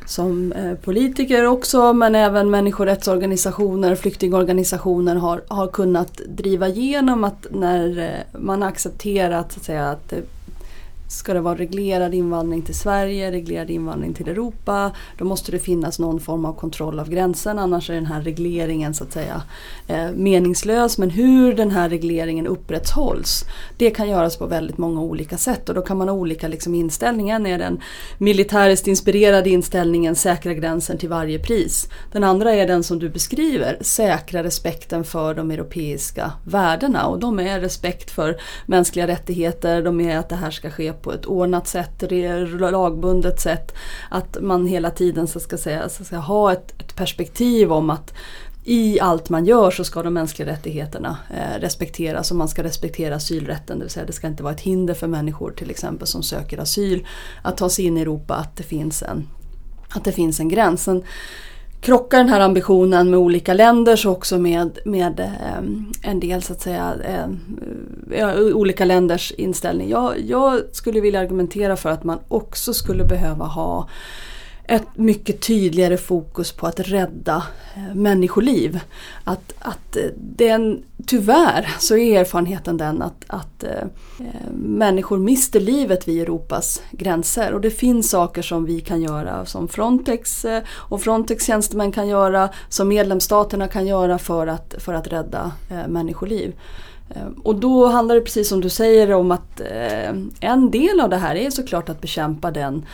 som 0.06 0.52
eh, 0.52 0.74
politiker 0.74 1.46
också 1.46 1.94
men 1.94 2.16
även 2.16 2.50
människorättsorganisationer, 2.50 3.96
flyktingorganisationer 3.96 5.16
har, 5.16 5.44
har 5.48 5.68
kunnat 5.68 6.22
driva 6.28 6.68
igenom 6.68 7.24
att 7.24 7.48
när 7.52 8.00
eh, 8.00 8.40
man 8.40 8.62
har 8.62 8.70
accepterat 8.70 9.52
så 9.52 9.60
att, 9.60 9.66
säga, 9.66 9.90
att 9.90 10.14
Ska 11.12 11.34
det 11.34 11.42
vara 11.42 11.56
reglerad 11.56 12.14
invandring 12.14 12.62
till 12.62 12.76
Sverige, 12.76 13.32
reglerad 13.32 13.70
invandring 13.70 14.14
till 14.14 14.28
Europa, 14.28 14.92
då 15.18 15.26
måste 15.26 15.52
det 15.52 15.60
finnas 15.60 16.00
någon 16.00 16.20
form 16.20 16.46
av 16.46 16.54
kontroll 16.54 17.00
av 17.00 17.10
gränsen. 17.10 17.60
Annars 17.60 17.90
är 17.90 17.94
den 17.94 18.06
här 18.06 18.22
regleringen 18.22 18.94
så 18.94 19.04
att 19.04 19.14
säga 19.14 19.42
eh, 19.88 20.12
meningslös. 20.16 20.98
Men 20.98 21.10
hur 21.10 21.54
den 21.54 21.72
här 21.72 21.90
regleringen 21.90 22.48
upprätthålls, 22.48 23.46
det 23.78 23.90
kan 23.90 24.10
göras 24.10 24.38
på 24.38 24.46
väldigt 24.46 24.78
många 24.78 25.02
olika 25.02 25.38
sätt. 25.38 25.70
Och 25.70 25.76
då 25.76 25.82
kan 25.82 25.98
man 25.98 26.08
ha 26.08 26.16
olika 26.16 26.48
liksom, 26.48 26.76
inställningar. 26.76 27.36
En 27.36 27.46
är 27.46 27.58
den 27.58 27.82
militäriskt 28.18 28.88
inspirerade 28.88 29.50
inställningen, 29.50 30.16
säkra 30.16 30.54
gränsen 30.54 30.98
till 30.98 31.10
varje 31.10 31.40
pris. 31.40 31.90
Den 32.12 32.24
andra 32.24 32.54
är 32.54 32.68
den 32.68 32.84
som 32.84 33.00
du 33.00 33.10
beskriver, 33.10 33.78
säkra 33.82 34.44
respekten 34.44 35.04
för 35.04 35.34
de 35.34 35.52
europeiska 35.52 36.32
värdena. 36.46 37.08
Och 37.08 37.20
de 37.20 37.40
är 37.40 37.60
respekt 37.60 38.12
för 38.12 38.38
mänskliga 38.66 39.08
rättigheter, 39.08 39.84
de 39.84 40.02
är 40.02 40.18
att 40.18 40.30
det 40.30 40.36
här 40.36 40.52
ska 40.52 40.70
ske 40.70 40.94
på 41.02 41.12
ett 41.12 41.26
ordnat 41.26 41.68
sätt, 41.68 42.04
lagbundet 42.60 43.40
sätt. 43.40 43.74
Att 44.10 44.38
man 44.42 44.68
hela 44.68 44.92
tiden 44.92 45.28
så 45.28 45.40
ska, 45.40 45.58
säga, 45.58 45.90
så 45.90 46.04
ska 46.04 46.18
ha 46.18 46.52
ett, 46.52 46.82
ett 46.82 46.96
perspektiv 46.96 47.72
om 47.72 47.90
att 47.90 48.14
i 48.64 49.00
allt 49.00 49.30
man 49.30 49.46
gör 49.46 49.72
så 49.72 49.84
ska 49.84 50.04
de 50.04 50.14
mänskliga 50.14 50.48
rättigheterna 50.48 51.18
eh, 51.30 51.60
respekteras 51.60 52.32
och 52.32 52.38
man 52.38 52.48
ska 52.48 52.64
respektera 52.64 53.16
asylrätten. 53.16 53.80
Det 53.80 53.84
vill 53.84 53.92
säga 53.92 54.06
det 54.06 54.14
ska 54.14 54.28
inte 54.28 54.44
vara 54.44 54.54
ett 54.54 54.62
hinder 54.62 54.94
för 54.94 55.08
människor 55.08 55.52
till 55.52 55.70
exempel 55.70 56.08
som 56.08 56.24
söker 56.24 56.58
asyl 56.58 57.08
att 57.42 57.58
ta 57.58 57.70
sig 57.70 57.86
in 57.86 57.98
i 57.98 58.02
Europa 58.02 58.36
att 58.36 58.56
det 58.56 58.64
finns 58.64 59.04
en, 59.04 59.28
att 59.90 60.04
det 60.04 60.12
finns 60.12 60.40
en 60.40 60.50
gräns. 60.50 60.84
Sen, 60.84 61.04
krockar 61.82 62.18
den 62.18 62.30
här 62.30 62.40
ambitionen 62.40 63.10
med 63.10 63.20
olika 63.20 63.54
länder 63.54 63.96
så 63.96 64.12
också 64.12 64.38
med, 64.38 64.80
med 64.86 65.20
ehm, 65.20 65.92
en 66.04 66.20
del 66.20 66.44
så 66.44 66.54
att 66.54 66.62
säga 66.62 66.94
ehm, 67.06 67.40
olika 68.54 68.86
länders 68.86 69.32
inställning. 69.32 69.90
Jag, 69.90 70.20
jag 70.20 70.62
skulle 70.72 71.02
vilja 71.02 71.20
argumentera 71.20 71.76
för 71.76 71.90
att 71.90 72.04
man 72.04 72.20
också 72.28 72.74
skulle 72.74 73.04
behöva 73.04 73.46
ha 73.46 73.90
ett 74.72 74.98
mycket 74.98 75.42
tydligare 75.42 75.98
fokus 75.98 76.52
på 76.52 76.68
att 76.68 76.80
rädda 76.80 77.44
eh, 77.76 77.96
människoliv. 77.96 78.80
Att, 79.24 79.54
att 79.60 79.96
eh, 79.96 80.04
den, 80.16 80.84
tyvärr 81.06 81.76
så 81.80 81.98
är 81.98 82.20
erfarenheten 82.20 82.78
den 82.78 83.02
att, 83.02 83.24
att 83.28 83.64
äh, 83.64 83.88
människor 84.54 85.18
mister 85.18 85.60
livet 85.60 86.08
vid 86.08 86.22
Europas 86.22 86.82
gränser. 86.92 87.54
Och 87.54 87.62
det 87.62 87.72
finns 87.72 88.10
saker 88.10 88.42
som 88.42 88.66
vi 88.66 88.82
kan 88.82 89.02
göra 89.02 89.46
som 89.46 89.68
Frontex 89.68 90.46
och 90.66 91.02
Frontex 91.02 91.46
tjänstemän 91.46 91.92
kan 91.92 92.08
göra, 92.08 92.50
som 92.70 92.88
medlemsstaterna 92.88 93.68
kan 93.68 93.88
göra 93.88 94.18
för 94.18 94.48
att, 94.48 94.76
för 94.78 94.94
att 94.94 95.08
rädda 95.08 95.52
äh, 95.70 95.88
människoliv. 95.88 96.54
Och 97.44 97.56
då 97.56 97.88
handlar 97.88 98.16
det 98.16 98.22
precis 98.22 98.50
som 98.50 98.62
du 98.62 98.70
säger 98.70 99.14
om 99.14 99.32
att 99.32 99.62
en 100.40 100.72
del 100.72 101.00
av 101.00 101.10
det 101.10 101.18
här 101.18 101.36
är 101.36 101.50
såklart 101.50 101.90
att 101.90 102.02
bekämpa 102.02 102.52
den 102.52 102.86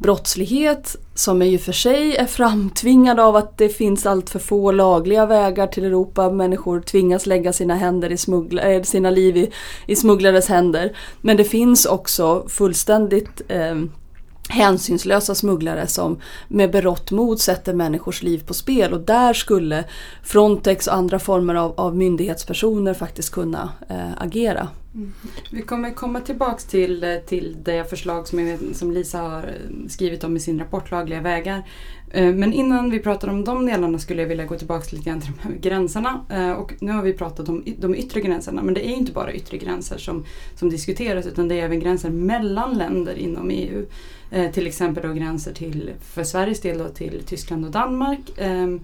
brottslighet 0.00 0.96
som 1.14 1.42
i 1.42 1.56
och 1.56 1.60
för 1.60 1.72
sig 1.72 2.16
är 2.16 2.26
framtvingad 2.26 3.20
av 3.20 3.36
att 3.36 3.58
det 3.58 3.68
finns 3.68 4.06
allt 4.06 4.30
för 4.30 4.38
få 4.38 4.72
lagliga 4.72 5.26
vägar 5.26 5.66
till 5.66 5.84
Europa. 5.84 6.30
Människor 6.30 6.80
tvingas 6.80 7.26
lägga 7.26 7.52
sina, 7.52 7.74
händer 7.74 8.12
i 8.12 8.16
smuggla, 8.16 8.62
äh, 8.62 8.82
sina 8.82 9.10
liv 9.10 9.36
i, 9.36 9.50
i 9.86 9.96
smugglares 9.96 10.48
händer. 10.48 10.96
Men 11.20 11.36
det 11.36 11.44
finns 11.44 11.86
också 11.86 12.44
fullständigt 12.48 13.42
eh, 13.48 13.74
hänsynslösa 14.50 15.34
smugglare 15.34 15.86
som 15.86 16.20
med 16.48 16.70
berått 16.70 17.10
mod 17.10 17.40
sätter 17.40 17.74
människors 17.74 18.22
liv 18.22 18.44
på 18.46 18.54
spel 18.54 18.92
och 18.92 19.00
där 19.00 19.32
skulle 19.32 19.84
Frontex 20.22 20.86
och 20.86 20.94
andra 20.94 21.18
former 21.18 21.54
av, 21.54 21.74
av 21.76 21.96
myndighetspersoner 21.96 22.94
faktiskt 22.94 23.30
kunna 23.32 23.72
eh, 23.88 24.22
agera. 24.22 24.68
Mm. 24.94 25.12
Vi 25.50 25.62
kommer 25.62 25.90
komma 25.90 26.20
tillbaks 26.20 26.64
till, 26.64 27.04
eh, 27.04 27.16
till 27.16 27.56
det 27.62 27.90
förslag 27.90 28.28
som, 28.28 28.58
som 28.72 28.90
Lisa 28.90 29.18
har 29.18 29.42
eh, 29.42 29.88
skrivit 29.88 30.24
om 30.24 30.36
i 30.36 30.40
sin 30.40 30.58
rapport 30.58 30.90
Lagliga 30.90 31.20
vägar. 31.20 31.62
Eh, 32.10 32.34
men 32.34 32.52
innan 32.52 32.90
vi 32.90 32.98
pratar 32.98 33.28
om 33.28 33.44
de 33.44 33.66
delarna 33.66 33.98
skulle 33.98 34.22
jag 34.22 34.28
vilja 34.28 34.44
gå 34.44 34.56
tillbaka 34.56 34.86
lite 34.90 35.10
grann 35.10 35.20
till 35.20 35.32
de 35.42 35.48
här 35.48 35.56
gränserna. 35.56 36.24
Eh, 36.30 36.52
och 36.52 36.74
nu 36.80 36.92
har 36.92 37.02
vi 37.02 37.12
pratat 37.12 37.48
om 37.48 37.64
de 37.78 37.94
yttre 37.94 38.20
gränserna 38.20 38.62
men 38.62 38.74
det 38.74 38.88
är 38.88 38.92
inte 38.92 39.12
bara 39.12 39.32
yttre 39.32 39.58
gränser 39.58 39.98
som, 39.98 40.24
som 40.54 40.70
diskuteras 40.70 41.26
utan 41.26 41.48
det 41.48 41.60
är 41.60 41.64
även 41.64 41.80
gränser 41.80 42.10
mellan 42.10 42.78
länder 42.78 43.14
inom 43.14 43.50
EU. 43.50 43.86
Eh, 44.30 44.50
till 44.50 44.66
exempel 44.66 45.08
då 45.08 45.14
gränser 45.14 45.52
till, 45.52 45.90
för 46.02 46.24
Sveriges 46.24 46.60
del 46.60 46.78
då, 46.78 46.88
till 46.88 47.22
Tyskland 47.26 47.64
och 47.64 47.70
Danmark. 47.70 48.20
Ehm, 48.38 48.80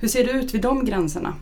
hur 0.00 0.08
ser 0.08 0.24
det 0.24 0.32
ut 0.32 0.54
vid 0.54 0.62
de 0.62 0.84
gränserna? 0.84 1.34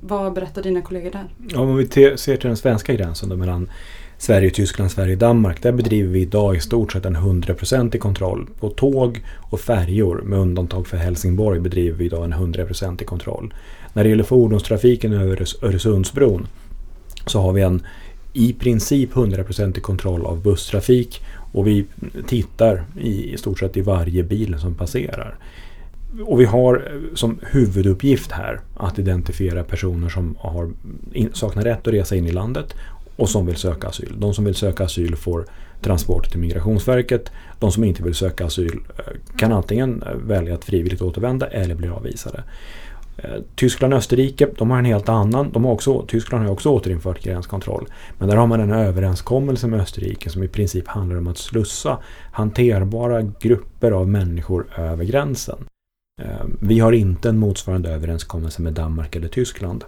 Vad 0.00 0.32
berättar 0.32 0.62
dina 0.62 0.82
kollegor 0.82 1.10
där? 1.10 1.58
Om 1.58 1.76
vi 1.76 1.86
ser 1.86 2.36
till 2.36 2.48
den 2.48 2.56
svenska 2.56 2.94
gränsen 2.94 3.28
då 3.28 3.36
mellan 3.36 3.70
Sverige, 4.18 4.50
Tyskland, 4.50 4.90
Sverige, 4.90 5.16
Danmark. 5.16 5.62
Där 5.62 5.72
bedriver 5.72 6.08
vi 6.08 6.20
idag 6.20 6.56
i 6.56 6.60
stort 6.60 6.92
sett 6.92 7.04
en 7.04 7.16
100% 7.16 7.98
kontroll. 7.98 8.46
På 8.60 8.68
tåg 8.68 9.24
och 9.40 9.60
färjor 9.60 10.22
med 10.24 10.38
undantag 10.38 10.86
för 10.86 10.96
Helsingborg 10.96 11.60
bedriver 11.60 11.98
vi 11.98 12.04
idag 12.04 12.24
en 12.24 12.34
100% 12.34 13.04
kontroll. 13.04 13.54
När 13.92 14.04
det 14.04 14.10
gäller 14.10 14.24
fordonstrafiken 14.24 15.12
över 15.12 15.46
Öresundsbron 15.62 16.46
så 17.26 17.40
har 17.40 17.52
vi 17.52 17.62
en 17.62 17.82
i 18.32 18.52
princip 18.52 19.12
100% 19.12 19.80
kontroll 19.80 20.26
av 20.26 20.42
busstrafik 20.42 21.22
och 21.52 21.66
vi 21.66 21.84
tittar 22.26 22.84
i, 23.00 23.36
stort 23.36 23.58
sett 23.58 23.76
i 23.76 23.80
varje 23.80 24.22
bil 24.22 24.58
som 24.58 24.74
passerar. 24.74 25.38
Och 26.24 26.40
vi 26.40 26.44
har 26.44 26.74
eh, 26.74 27.14
som 27.14 27.38
huvuduppgift 27.42 28.32
här 28.32 28.60
att 28.76 28.98
identifiera 28.98 29.64
personer 29.64 30.08
som 30.08 30.36
har, 30.38 30.70
saknar 31.32 31.62
rätt 31.62 31.86
att 31.86 31.94
resa 31.94 32.16
in 32.16 32.26
i 32.26 32.32
landet 32.32 32.74
och 33.16 33.28
som 33.28 33.46
vill 33.46 33.56
söka 33.56 33.88
asyl. 33.88 34.14
De 34.18 34.34
som 34.34 34.44
vill 34.44 34.54
söka 34.54 34.84
asyl 34.84 35.16
får 35.16 35.46
transport 35.80 36.30
till 36.30 36.40
Migrationsverket. 36.40 37.32
De 37.58 37.72
som 37.72 37.84
inte 37.84 38.02
vill 38.02 38.14
söka 38.14 38.46
asyl 38.46 38.80
eh, 38.98 39.36
kan 39.36 39.52
antingen 39.52 40.02
eh, 40.02 40.14
välja 40.14 40.54
att 40.54 40.64
frivilligt 40.64 41.02
återvända 41.02 41.46
eller 41.46 41.74
bli 41.74 41.88
avvisade. 41.88 42.44
Eh, 43.16 43.30
Tyskland 43.54 43.92
och 43.92 43.98
Österrike 43.98 44.48
de 44.58 44.70
har 44.70 44.78
en 44.78 44.84
helt 44.84 45.08
annan. 45.08 45.50
De 45.52 45.64
har 45.64 45.72
också, 45.72 46.06
Tyskland 46.06 46.44
har 46.44 46.52
också 46.52 46.68
återinfört 46.68 47.22
gränskontroll. 47.22 47.86
Men 48.18 48.28
där 48.28 48.36
har 48.36 48.46
man 48.46 48.60
en 48.60 48.72
överenskommelse 48.72 49.66
med 49.66 49.80
Österrike 49.80 50.30
som 50.30 50.42
i 50.42 50.48
princip 50.48 50.88
handlar 50.88 51.16
om 51.16 51.26
att 51.26 51.38
slussa 51.38 51.98
hanterbara 52.32 53.22
grupper 53.40 53.90
av 53.90 54.08
människor 54.08 54.66
över 54.76 55.04
gränsen. 55.04 55.58
Vi 56.60 56.78
har 56.78 56.92
inte 56.92 57.28
en 57.28 57.38
motsvarande 57.38 57.90
överenskommelse 57.90 58.62
med 58.62 58.72
Danmark 58.72 59.16
eller 59.16 59.28
Tyskland. 59.28 59.84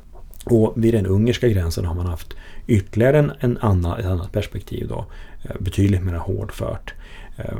Och 0.50 0.72
vid 0.76 0.94
den 0.94 1.06
ungerska 1.06 1.48
gränsen 1.48 1.84
har 1.84 1.94
man 1.94 2.06
haft 2.06 2.34
ytterligare 2.66 3.18
en, 3.18 3.32
en 3.40 3.58
annan, 3.60 4.00
ett 4.00 4.06
annat 4.06 4.32
perspektiv. 4.32 4.88
Då, 4.88 5.06
eh, 5.42 5.56
betydligt 5.58 6.04
mer 6.04 6.14
hårdfört. 6.14 6.94
Eh, 7.36 7.58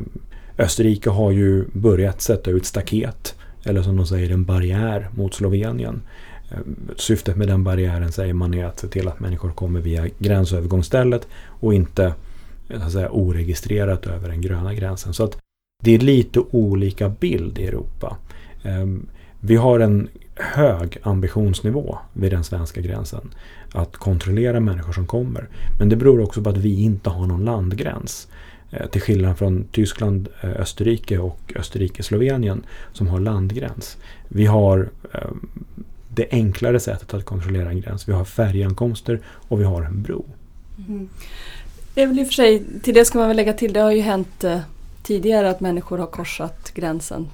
Österrike 0.59 1.11
har 1.11 1.31
ju 1.31 1.65
börjat 1.73 2.21
sätta 2.21 2.51
ut 2.51 2.67
staket, 2.67 3.35
eller 3.65 3.83
som 3.83 3.97
de 3.97 4.07
säger 4.07 4.31
en 4.31 4.45
barriär 4.45 5.09
mot 5.15 5.35
Slovenien. 5.35 6.03
Eh, 6.51 6.59
syftet 6.97 7.37
med 7.37 7.49
den 7.49 7.65
barriären 7.65 8.13
säger 8.13 8.35
man 8.35 8.55
är 8.55 8.65
att 8.65 8.79
se 8.79 8.87
till 8.87 9.09
att 9.09 9.21
människor 9.21 9.51
kommer 9.51 9.81
via 9.81 10.07
gränsövergångsstället 10.19 11.29
och 11.47 11.75
inte 11.75 12.15
så 12.69 12.83
att 12.83 12.93
säga, 12.93 13.11
oregistrerat 13.11 14.07
över 14.07 14.29
den 14.29 14.41
gröna 14.41 14.75
gränsen. 14.75 15.15
Så 15.15 15.25
att 15.25 15.39
det 15.85 15.95
är 15.95 15.99
lite 15.99 16.41
olika 16.51 17.09
bild 17.09 17.59
i 17.59 17.67
Europa. 17.67 18.17
Vi 19.41 19.57
har 19.57 19.81
en 19.81 20.09
hög 20.39 20.99
ambitionsnivå 21.03 21.99
vid 22.13 22.33
den 22.33 22.45
svenska 22.45 22.81
gränsen. 22.81 23.31
Att 23.73 23.97
kontrollera 23.97 24.61
människor 24.61 24.93
som 24.93 25.07
kommer. 25.07 25.49
Men 25.79 25.89
det 25.89 25.97
beror 25.97 26.21
också 26.21 26.43
på 26.43 26.51
att 26.51 26.57
vi 26.57 26.83
inte 26.83 27.11
har 27.11 27.27
någon 27.27 27.45
landgräns. 27.45 28.29
Eh, 28.71 28.87
till 28.87 29.01
skillnad 29.01 29.39
från 29.39 29.65
Tyskland, 29.73 30.29
eh, 30.41 30.51
Österrike 30.51 31.19
och 31.19 31.53
Österrike-Slovenien 31.57 32.63
som 32.93 33.07
har 33.07 33.21
landgräns. 33.21 33.97
Vi 34.29 34.47
har 34.47 34.89
eh, 35.13 35.21
det 36.09 36.29
enklare 36.31 36.81
sättet 36.81 37.15
att 37.15 37.25
kontrollera 37.25 37.69
en 37.69 37.81
gräns. 37.81 38.09
Vi 38.09 38.13
har 38.13 38.25
färjankomster 38.25 39.21
och 39.27 39.61
vi 39.61 39.65
har 39.65 39.83
en 39.83 40.03
bro. 40.03 40.25
Mm. 40.89 41.09
Det 41.95 42.03
är 42.03 42.07
väl 42.07 42.19
i 42.19 42.23
och 42.23 42.27
för 42.27 42.35
sig, 42.35 42.63
till 42.83 42.95
det 42.95 43.05
ska 43.05 43.19
man 43.19 43.29
väl 43.29 43.37
lägga 43.37 43.53
till, 43.53 43.73
det 43.73 43.81
har 43.81 43.93
ju 43.93 44.01
hänt 44.01 44.45
tidigare 45.03 45.51
att 45.51 45.61
människor 45.61 45.99
har 45.99 46.07
korsat 46.07 46.71
gränsen 46.75 47.29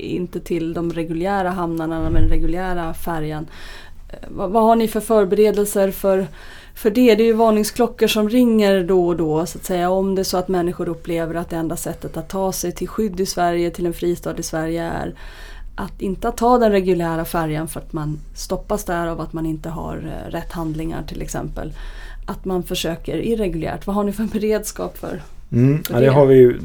inte 0.00 0.40
till 0.40 0.74
de 0.74 0.92
reguljära 0.92 1.50
hamnarna 1.50 2.10
med 2.10 2.22
den 2.22 2.30
reguljära 2.30 2.94
färjan. 2.94 3.46
Eh, 4.08 4.28
vad, 4.28 4.50
vad, 4.50 4.62
har 4.62 4.76
ni 4.76 4.88
för 4.88 5.00
förberedelser 5.00 5.90
för, 5.90 6.26
för 6.74 6.90
det? 6.90 7.14
Det 7.14 7.22
är 7.22 7.26
ju 7.26 7.32
varningsklockor 7.32 8.06
som 8.06 8.28
ringer 8.28 8.84
då 8.84 9.06
och 9.06 9.16
då 9.16 9.46
så 9.46 9.58
att 9.58 9.64
säga. 9.64 9.90
Om 9.90 10.14
det 10.14 10.22
är 10.22 10.24
så 10.24 10.36
att 10.36 10.48
människor 10.48 10.88
upplever 10.88 11.34
att 11.34 11.50
det 11.50 11.56
enda 11.56 11.76
sättet 11.76 12.16
att 12.16 12.28
ta 12.28 12.52
sig 12.52 12.72
till 12.72 12.88
skydd 12.88 13.20
i 13.20 13.26
Sverige, 13.26 13.70
till 13.70 13.86
en 13.86 13.92
fristad 13.92 14.38
i 14.38 14.42
Sverige 14.42 14.82
är 14.82 15.14
att 15.78 16.02
inte 16.02 16.32
ta 16.32 16.58
den 16.58 16.72
reguljära 16.72 17.24
färjan 17.24 17.68
för 17.68 17.80
att 17.80 17.92
man 17.92 18.20
stoppas 18.34 18.84
där 18.84 19.06
av 19.06 19.20
att 19.20 19.32
man 19.32 19.46
inte 19.46 19.68
har 19.68 19.96
eh, 19.96 20.30
rätt 20.30 20.52
handlingar 20.52 21.02
till 21.02 21.22
exempel. 21.22 21.72
Att 22.26 22.44
man 22.44 22.62
försöker 22.62 23.16
irreguljärt. 23.16 23.86
Vad 23.86 23.96
har 23.96 24.04
ni 24.04 24.12
för 24.12 24.24
beredskap 24.24 24.98
för? 24.98 25.22
Mm, 25.52 25.82
ja, 25.90 26.00
det, 26.00 26.08
har 26.08 26.26
vi 26.26 26.34
ju, 26.34 26.60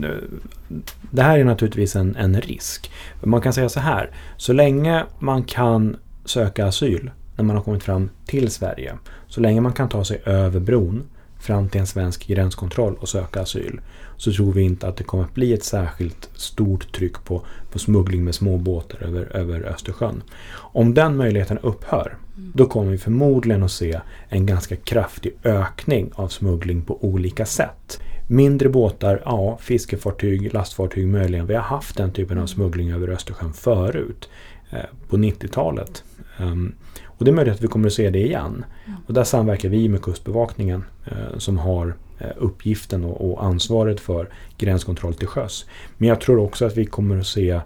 det 1.11 1.21
här 1.21 1.39
är 1.39 1.43
naturligtvis 1.43 1.95
en, 1.95 2.15
en 2.15 2.41
risk. 2.41 2.91
Man 3.23 3.41
kan 3.41 3.53
säga 3.53 3.69
så 3.69 3.79
här, 3.79 4.09
så 4.37 4.53
länge 4.53 5.03
man 5.19 5.43
kan 5.43 5.95
söka 6.25 6.65
asyl 6.65 7.11
när 7.35 7.43
man 7.43 7.55
har 7.55 7.63
kommit 7.63 7.83
fram 7.83 8.09
till 8.25 8.51
Sverige, 8.51 8.93
så 9.27 9.41
länge 9.41 9.61
man 9.61 9.73
kan 9.73 9.89
ta 9.89 10.03
sig 10.03 10.21
över 10.25 10.59
bron 10.59 11.03
fram 11.39 11.69
till 11.69 11.81
en 11.81 11.87
svensk 11.87 12.27
gränskontroll 12.27 12.95
och 12.99 13.09
söka 13.09 13.41
asyl, 13.41 13.81
så 14.17 14.31
tror 14.31 14.51
vi 14.51 14.61
inte 14.61 14.87
att 14.87 14.97
det 14.97 15.03
kommer 15.03 15.23
att 15.23 15.33
bli 15.33 15.53
ett 15.53 15.63
särskilt 15.63 16.29
stort 16.35 16.91
tryck 16.91 17.23
på, 17.23 17.41
på 17.71 17.79
smuggling 17.79 18.23
med 18.23 18.35
små 18.35 18.57
båtar 18.57 19.03
över, 19.03 19.35
över 19.35 19.61
Östersjön. 19.61 20.23
Om 20.55 20.93
den 20.93 21.17
möjligheten 21.17 21.57
upphör, 21.57 22.17
mm. 22.37 22.51
då 22.55 22.65
kommer 22.65 22.91
vi 22.91 22.97
förmodligen 22.97 23.63
att 23.63 23.71
se 23.71 23.99
en 24.29 24.45
ganska 24.45 24.75
kraftig 24.75 25.33
ökning 25.43 26.11
av 26.15 26.27
smuggling 26.27 26.81
på 26.81 27.05
olika 27.05 27.45
sätt. 27.45 27.99
Mindre 28.27 28.69
båtar, 28.69 29.21
ja, 29.25 29.57
fiskefartyg, 29.61 30.53
lastfartyg 30.53 31.07
möjligen. 31.07 31.47
Vi 31.47 31.55
har 31.55 31.61
haft 31.61 31.97
den 31.97 32.11
typen 32.11 32.37
av 32.37 32.41
mm. 32.41 32.47
smuggling 32.47 32.91
över 32.91 33.07
Östersjön 33.07 33.53
förut. 33.53 34.29
Eh, 34.73 34.85
på 35.07 35.17
90-talet. 35.17 36.03
Um, 36.39 36.47
ehm, 36.47 36.75
och 37.05 37.25
det 37.25 37.31
är 37.31 37.35
möjligt 37.35 37.53
att 37.53 37.61
vi 37.61 37.67
kommer 37.67 37.87
att 37.87 37.93
se 37.93 38.09
det 38.09 38.19
igen. 38.19 38.65
Mm. 38.85 38.99
Och 39.07 39.13
där 39.13 39.23
samverkar 39.23 39.69
vi 39.69 39.89
med 39.89 40.01
Kustbevakningen 40.01 40.85
eh, 41.05 41.37
som 41.37 41.57
har 41.57 41.95
eh, 42.19 42.27
uppgiften 42.37 43.03
och, 43.03 43.43
ansvaret 43.43 43.99
för 43.99 44.29
gränskontroll 44.57 45.13
till 45.13 45.27
sjöss. 45.27 45.65
Men 45.97 46.09
jag 46.09 46.21
tror 46.21 46.37
också 46.37 46.65
att 46.65 46.77
vi 46.77 46.85
kommer 46.85 47.17
att 47.17 47.27
se 47.27 47.61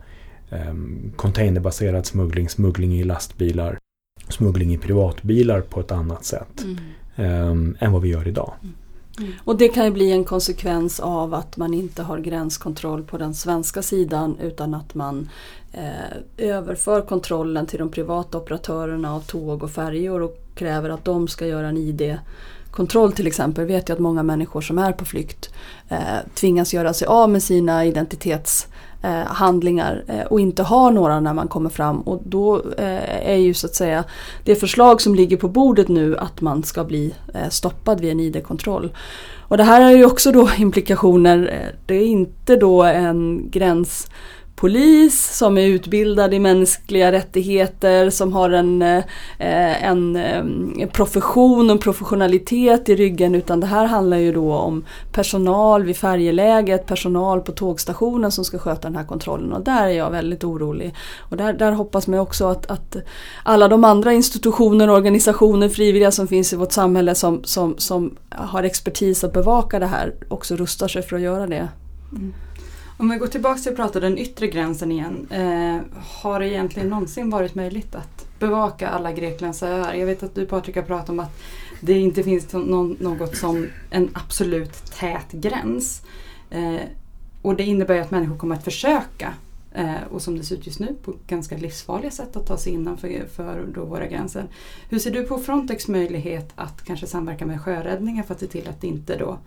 um, 0.50 1.14
containerbaserad 1.16 2.06
smuggling, 2.06 2.50
smuggling 2.50 2.94
i 2.94 3.04
lastbilar, 3.04 3.78
smuggling 4.30 4.74
i 4.74 4.78
privatbilar 4.78 5.62
på 5.62 5.80
ett 5.80 5.92
annat 5.92 6.26
sätt 6.26 6.64
mm. 7.18 7.50
um, 7.50 7.78
än 7.80 7.92
vad 7.92 8.02
vi 8.02 8.10
gör 8.10 8.28
idag. 8.28 8.54
Mm. 9.20 9.34
Och 9.44 9.58
det 9.58 9.68
kan 9.68 9.86
ju 9.86 9.92
bli 9.92 10.12
en 10.12 10.24
konsekvens 10.24 11.00
av 11.00 11.34
att 11.34 11.58
man 11.58 11.74
inte 11.74 12.04
har 12.04 12.18
gränskontroll 12.18 13.04
på 13.04 13.18
den 13.18 13.34
svenska 13.34 13.82
sidan 13.82 14.38
utan 14.42 14.74
att 14.74 14.96
man 14.96 15.30
eh, 15.72 16.18
överför 16.38 17.02
kontrollen 17.02 17.66
till 17.66 17.80
de 17.80 17.92
privata 17.92 18.38
operatörerna 18.38 19.16
av 19.16 19.22
tåg 19.22 19.64
och 19.64 19.72
färjor 19.72 20.22
och 20.22 20.38
kräver 20.56 20.90
att 20.90 21.06
de 21.06 21.28
ska 21.28 21.48
göra 21.48 21.68
en 21.68 21.78
ID-kontroll 21.78 23.12
till 23.12 23.28
exempel. 23.28 23.66
Vet 23.66 23.90
jag 23.90 23.96
att 23.96 24.02
många 24.02 24.24
människor 24.24 24.62
som 24.62 24.78
är 24.78 24.92
på 24.92 25.06
flykt 25.06 25.50
eh, 25.90 25.98
tvingas 26.36 26.74
göra 26.74 26.94
sig 26.94 27.08
av 27.08 27.30
med 27.30 27.44
sina 27.44 27.86
identitets 27.86 28.68
eh, 28.72 28.77
Eh, 29.08 29.26
handlingar 29.26 30.04
eh, 30.08 30.22
och 30.22 30.40
inte 30.40 30.64
har 30.64 30.92
några 30.92 31.20
när 31.20 31.34
man 31.34 31.48
kommer 31.48 31.70
fram. 31.70 32.02
Och 32.02 32.22
då 32.26 32.56
eh, 32.78 33.30
är 33.30 33.36
ju 33.36 33.54
så 33.54 33.68
att 33.68 33.76
säga 33.76 34.04
det 34.44 34.56
förslag 34.56 35.02
som 35.02 35.16
ligger 35.16 35.38
på 35.38 35.48
bordet 35.48 35.88
nu 35.88 36.18
att 36.18 36.42
man 36.42 36.64
ska 36.64 36.84
bli 36.84 37.14
eh, 37.34 37.50
stoppad 37.50 38.02
vid 38.02 38.12
en 38.12 38.20
ID-kontroll. 38.20 38.92
Och 39.40 39.58
det 39.58 39.64
här 39.64 39.82
har 39.82 39.92
ju 39.92 40.06
också 40.06 40.32
då 40.32 40.50
implikationer. 40.58 41.50
Eh, 41.52 41.76
det 41.86 41.96
är 41.96 42.06
inte 42.06 42.56
då 42.56 42.84
en 42.84 43.50
gräns 43.52 44.08
polis 44.58 45.38
som 45.38 45.58
är 45.58 45.68
utbildad 45.68 46.34
i 46.34 46.40
mänskliga 46.40 47.12
rättigheter, 47.12 48.10
som 48.10 48.34
har 48.34 48.50
en, 48.50 48.82
eh, 48.82 49.04
en, 49.84 50.16
eh, 50.16 50.90
profession 50.90 51.70
och 51.70 51.82
professionalitet 51.82 52.90
i 52.90 52.96
ryggen 52.96 53.36
utan 53.36 53.60
det 53.60 53.68
här 53.68 53.86
handlar 53.86 54.18
ju 54.18 54.34
då 54.34 54.54
om 54.54 54.86
personal 55.12 55.84
vid 55.84 55.98
färjeläget, 55.98 56.86
personal 56.86 57.42
på 57.42 57.52
tågstationen 57.52 58.32
som 58.32 58.46
ska 58.46 58.60
sköta 58.60 58.88
den 58.88 58.96
här 58.96 59.04
kontrollen 59.04 59.54
och 59.54 59.64
där 59.64 59.84
är 59.84 59.94
jag 59.94 60.12
väldigt 60.12 60.44
orolig. 60.44 60.94
Och 61.20 61.38
där, 61.38 61.54
där 61.54 61.72
hoppas 61.72 62.08
man 62.08 62.20
också 62.20 62.48
att, 62.48 62.72
att 62.72 62.96
alla 63.44 63.68
de 63.68 63.84
andra 63.84 64.14
institutioner, 64.14 64.90
organisationer, 64.90 65.70
frivilliga 65.70 66.12
som 66.12 66.28
finns 66.28 66.54
i 66.54 66.56
vårt 66.56 66.72
samhälle 66.72 67.16
som, 67.16 67.44
som, 67.44 67.76
som 67.78 68.18
har 68.30 68.64
expertis 68.64 69.24
att 69.24 69.34
bevaka 69.34 69.80
det 69.80 69.86
här 69.86 70.14
också 70.30 70.56
rustar 70.56 70.88
sig 70.88 71.02
för 71.02 71.16
att 71.16 71.22
göra 71.22 71.48
det. 71.48 71.68
Mm. 72.12 72.34
Om 73.00 73.10
vi 73.10 73.18
går 73.18 73.28
tillbaka 73.28 73.60
till 73.60 73.72
att 73.72 73.76
prata 73.76 74.00
den 74.00 74.18
yttre 74.18 74.48
gränsen 74.48 74.92
igen. 74.92 75.28
Eh, 75.32 76.00
har 76.22 76.40
det 76.40 76.50
egentligen 76.50 76.90
någonsin 76.90 77.30
varit 77.30 77.56
möjligt 77.56 77.96
att 77.96 78.40
bevaka 78.40 78.90
alla 78.90 79.12
Greklands 79.12 79.64
öar? 79.64 79.94
Jag 79.94 80.06
vet 80.06 80.24
att 80.24 80.36
du 80.36 80.46
Patrik 80.46 80.76
har 80.76 80.84
pratat 80.84 81.10
om 81.10 81.20
att 81.20 81.40
det 81.82 81.94
inte 81.94 82.24
finns 82.24 82.54
något 82.54 83.36
som 83.36 83.68
en 83.90 84.10
absolut 84.14 84.92
tät 85.00 85.32
gräns. 85.32 86.02
Eh, 86.50 86.82
och 87.42 87.56
det 87.56 87.64
innebär 87.64 88.02
att 88.02 88.12
människor 88.12 88.38
kommer 88.38 88.56
att 88.56 88.64
försöka 88.64 89.34
eh, 89.74 90.04
och 90.12 90.22
som 90.22 90.38
det 90.38 90.44
ser 90.44 90.56
ut 90.56 90.68
just 90.68 90.80
nu 90.80 90.96
på 91.04 91.14
ganska 91.28 91.58
livsfarliga 91.58 92.12
sätt 92.12 92.36
att 92.36 92.48
ta 92.48 92.58
sig 92.58 92.74
innanför 92.74 93.26
för 93.36 93.66
då 93.74 93.86
våra 93.86 94.08
gränser. 94.08 94.48
Hur 94.90 95.00
ser 95.00 95.12
du 95.12 95.24
på 95.24 95.38
Frontex 95.38 95.88
möjlighet 95.88 96.52
att 96.56 96.84
kanske 96.84 97.08
samverka 97.08 97.46
med 97.46 97.62
sjöräddningen 97.62 98.24
för 98.24 98.34
att 98.34 98.40
se 98.40 98.48
till 98.48 98.68
att 98.70 98.84
inte 98.84 99.18
då 99.18 99.38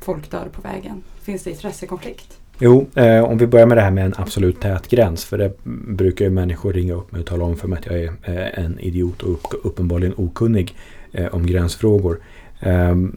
folk 0.00 0.30
dör 0.30 0.48
på 0.52 0.62
vägen? 0.62 1.02
Finns 1.22 1.42
det 1.42 1.50
intressekonflikt? 1.50 2.40
Jo, 2.62 2.86
eh, 2.94 3.24
om 3.24 3.38
vi 3.38 3.46
börjar 3.46 3.66
med 3.66 3.76
det 3.76 3.80
här 3.80 3.90
med 3.90 4.04
en 4.04 4.14
absolut 4.16 4.60
tät 4.60 4.88
gräns. 4.88 5.24
För 5.24 5.38
det 5.38 5.52
brukar 5.88 6.24
ju 6.24 6.30
människor 6.30 6.72
ringa 6.72 6.94
upp 6.94 7.12
mig 7.12 7.20
och 7.20 7.26
tala 7.26 7.44
om 7.44 7.56
för 7.56 7.68
mig 7.68 7.78
att 7.78 7.86
jag 7.86 8.00
är 8.00 8.12
eh, 8.22 8.64
en 8.64 8.78
idiot 8.78 9.22
och 9.22 9.30
upp, 9.30 9.46
uppenbarligen 9.64 10.14
okunnig 10.16 10.74
eh, 11.12 11.26
om 11.26 11.46
gränsfrågor. 11.46 12.20
Ehm, 12.60 13.16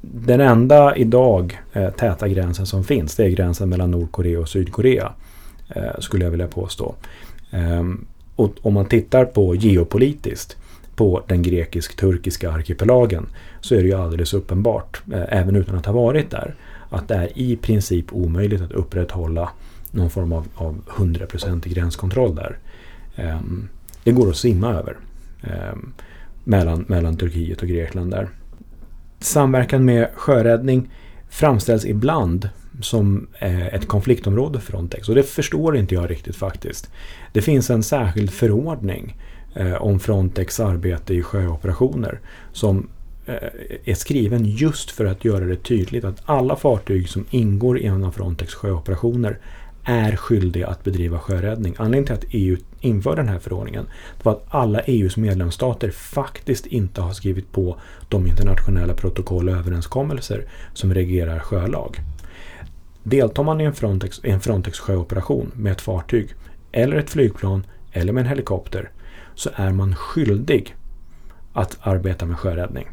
den 0.00 0.40
enda 0.40 0.96
idag 0.96 1.60
eh, 1.72 1.90
täta 1.90 2.28
gränsen 2.28 2.66
som 2.66 2.84
finns 2.84 3.16
det 3.16 3.24
är 3.24 3.28
gränsen 3.28 3.68
mellan 3.68 3.90
Nordkorea 3.90 4.40
och 4.40 4.48
Sydkorea. 4.48 5.12
Eh, 5.68 5.98
skulle 5.98 6.24
jag 6.24 6.30
vilja 6.30 6.48
påstå. 6.48 6.94
Ehm, 7.50 8.04
och 8.36 8.54
om 8.62 8.74
man 8.74 8.86
tittar 8.86 9.24
på 9.24 9.54
geopolitiskt 9.54 10.56
på 10.96 11.22
den 11.26 11.42
grekisk-turkiska 11.42 12.52
arkipelagen 12.52 13.26
så 13.60 13.74
är 13.74 13.78
det 13.78 13.88
ju 13.88 13.94
alldeles 13.94 14.34
uppenbart, 14.34 15.02
eh, 15.12 15.22
även 15.28 15.56
utan 15.56 15.76
att 15.76 15.86
ha 15.86 15.92
varit 15.92 16.30
där, 16.30 16.54
att 16.92 17.08
det 17.08 17.14
är 17.14 17.38
i 17.38 17.56
princip 17.56 18.12
omöjligt 18.12 18.60
att 18.60 18.72
upprätthålla 18.72 19.50
någon 19.90 20.10
form 20.10 20.32
av, 20.32 20.48
av 20.54 20.82
100% 20.88 21.68
gränskontroll 21.68 22.34
där. 22.34 22.58
Ehm, 23.16 23.68
det 24.04 24.12
går 24.12 24.30
att 24.30 24.36
simma 24.36 24.70
över 24.72 24.96
ehm, 25.42 25.92
mellan, 26.44 26.84
mellan 26.88 27.16
Turkiet 27.16 27.62
och 27.62 27.68
Grekland 27.68 28.10
där. 28.10 28.28
Samverkan 29.18 29.84
med 29.84 30.08
sjöräddning 30.14 30.90
framställs 31.28 31.84
ibland 31.84 32.48
som 32.80 33.26
eh, 33.38 33.66
ett 33.66 33.88
konfliktområde 33.88 34.60
för 34.60 34.72
Frontex 34.72 35.08
och 35.08 35.14
det 35.14 35.22
förstår 35.22 35.76
inte 35.76 35.94
jag 35.94 36.10
riktigt 36.10 36.36
faktiskt. 36.36 36.90
Det 37.32 37.42
finns 37.42 37.70
en 37.70 37.82
särskild 37.82 38.30
förordning 38.30 39.16
eh, 39.54 39.82
om 39.82 40.00
Frontex 40.00 40.60
arbete 40.60 41.14
i 41.14 41.22
sjöoperationer 41.22 42.20
som 42.52 42.88
Eh, 43.26 43.34
är 43.84 43.94
skriven 43.94 44.44
just 44.44 44.90
för 44.90 45.04
att 45.04 45.24
göra 45.24 45.44
det 45.44 45.56
tydligt 45.56 46.04
att 46.04 46.22
alla 46.24 46.56
fartyg 46.56 47.08
som 47.08 47.26
ingår 47.30 47.78
i 47.78 47.84
en 47.84 48.04
av 48.04 48.10
Frontex 48.10 48.54
sjöoperationer 48.54 49.38
är 49.84 50.16
skyldiga 50.16 50.68
att 50.68 50.84
bedriva 50.84 51.18
sjöräddning. 51.18 51.74
Anledningen 51.78 52.06
till 52.06 52.14
att 52.14 52.34
EU 52.34 52.56
införde 52.80 53.22
den 53.22 53.28
här 53.28 53.38
förordningen 53.38 53.86
var 54.22 54.32
att 54.32 54.44
alla 54.48 54.80
EUs 54.80 55.16
medlemsstater 55.16 55.90
faktiskt 55.90 56.66
inte 56.66 57.00
har 57.00 57.12
skrivit 57.12 57.52
på 57.52 57.76
de 58.08 58.26
internationella 58.26 58.94
protokoll 58.94 59.48
och 59.48 59.56
överenskommelser 59.56 60.44
som 60.74 60.94
reglerar 60.94 61.38
sjölag. 61.38 61.96
Deltar 63.02 63.42
man 63.42 63.60
i 63.60 63.64
en 63.64 63.74
Frontex, 63.74 64.20
en 64.22 64.40
Frontex 64.40 64.78
sjöoperation 64.78 65.52
med 65.54 65.72
ett 65.72 65.80
fartyg 65.80 66.28
eller 66.72 66.96
ett 66.96 67.10
flygplan 67.10 67.66
eller 67.92 68.12
med 68.12 68.20
en 68.20 68.28
helikopter 68.28 68.90
så 69.34 69.50
är 69.54 69.70
man 69.70 69.96
skyldig 69.96 70.76
att 71.52 71.78
arbeta 71.80 72.26
med 72.26 72.38
sjöräddning. 72.38 72.88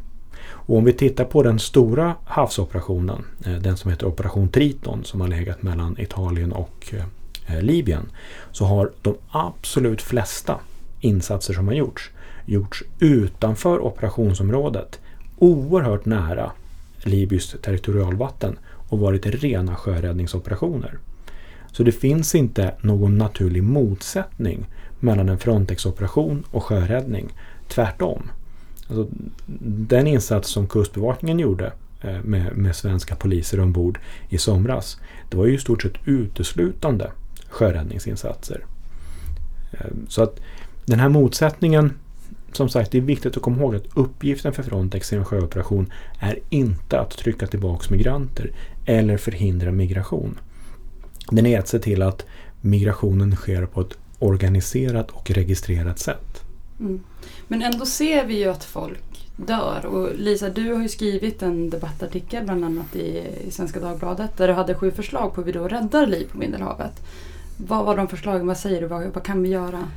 Och 0.69 0.77
om 0.77 0.83
vi 0.83 0.93
tittar 0.93 1.25
på 1.25 1.43
den 1.43 1.59
stora 1.59 2.15
havsoperationen, 2.23 3.25
eh, 3.45 3.53
den 3.53 3.77
som 3.77 3.91
heter 3.91 4.07
Operation 4.07 4.49
Triton 4.49 5.03
som 5.03 5.21
har 5.21 5.27
legat 5.27 5.63
mellan 5.63 5.99
Italien 5.99 6.51
och 6.51 6.93
eh, 6.93 7.55
eh, 7.55 7.61
Libyen, 7.61 8.11
så 8.51 8.65
har 8.65 8.91
de 9.01 9.15
absolut 9.29 10.01
flesta 10.01 10.59
insatser 10.99 11.53
som 11.53 11.67
har 11.67 11.73
gjorts 11.73 12.09
gjorts 12.45 12.83
utanför 12.99 13.79
operationsområdet, 13.79 14.99
oerhört 15.37 16.05
nära 16.05 16.51
Libyskt 17.03 17.61
territorialvatten 17.61 18.57
och 18.89 18.99
varit 18.99 19.25
rena 19.25 19.75
sjöräddningsoperationer. 19.75 20.97
Så 21.71 21.83
det 21.83 21.91
finns 21.91 22.35
inte 22.35 22.73
någon 22.81 23.17
naturlig 23.17 23.63
motsättning 23.63 24.65
mellan 24.99 25.29
en 25.29 25.39
Frontex-operation 25.39 26.43
och 26.51 26.63
sjöräddning. 26.63 27.33
Tvärtom. 27.67 28.29
Alltså, 28.89 29.07
den 29.87 30.07
insats 30.07 30.49
som 30.49 30.67
Kustbevakningen 30.67 31.39
gjorde 31.39 31.73
eh, 32.01 32.21
med, 32.23 32.57
med 32.57 32.75
svenska 32.75 33.15
poliser 33.15 33.59
ombord 33.59 33.99
i 34.29 34.37
somras, 34.37 34.97
det 35.29 35.37
var 35.37 35.45
ju 35.45 35.53
i 35.53 35.57
stort 35.57 35.81
sett 35.81 35.93
uteslutande 36.05 37.11
sjöräddningsinsatser. 37.49 38.65
Eh, 39.71 39.87
så 40.07 40.23
att 40.23 40.39
den 40.85 40.99
här 40.99 41.09
motsättningen, 41.09 41.93
som 42.51 42.69
sagt, 42.69 42.91
det 42.91 42.97
är 42.97 43.01
viktigt 43.01 43.37
att 43.37 43.43
komma 43.43 43.57
ihåg 43.57 43.75
att 43.75 43.87
uppgiften 43.93 44.53
för 44.53 44.63
Frontex 44.63 45.13
i 45.13 45.15
en 45.15 45.25
sjöoperation 45.25 45.91
är 46.19 46.39
inte 46.49 46.99
att 46.99 47.17
trycka 47.17 47.47
tillbaka 47.47 47.95
migranter 47.95 48.51
eller 48.85 49.17
förhindra 49.17 49.71
migration. 49.71 50.39
Den 51.31 51.45
är 51.45 51.59
att 51.59 51.67
se 51.67 51.79
till 51.79 52.01
att 52.01 52.25
migrationen 52.61 53.35
sker 53.35 53.65
på 53.65 53.81
ett 53.81 53.97
organiserat 54.19 55.11
och 55.11 55.31
registrerat 55.31 55.99
sätt. 55.99 56.28
Mm. 56.79 57.03
Men 57.47 57.61
ändå 57.61 57.85
ser 57.85 58.25
vi 58.25 58.37
ju 58.37 58.49
att 58.49 58.63
folk 58.63 59.29
dör. 59.35 59.85
Och 59.85 60.09
Lisa, 60.15 60.49
du 60.49 60.73
har 60.73 60.81
ju 60.81 60.89
skrivit 60.89 61.41
en 61.41 61.69
debattartikel 61.69 62.43
bland 62.43 62.65
annat 62.65 62.95
i, 62.95 63.23
i 63.47 63.51
Svenska 63.51 63.79
Dagbladet 63.79 64.37
där 64.37 64.47
du 64.47 64.53
hade 64.53 64.75
sju 64.75 64.91
förslag 64.91 65.33
på 65.33 65.41
hur 65.41 65.45
vi 65.45 65.51
då 65.51 65.67
räddar 65.67 66.07
liv 66.07 66.27
på 66.31 66.37
Medelhavet. 66.37 66.93
Vad 67.57 67.85
var 67.85 67.97
de 67.97 68.07
förslagen? 68.07 68.47
Vad 68.47 68.57
säger 68.57 68.81
du? 68.81 68.87
Vad, 68.87 69.03
vad 69.03 69.23
kan 69.23 69.43
vi 69.43 69.49
göra? 69.49 69.87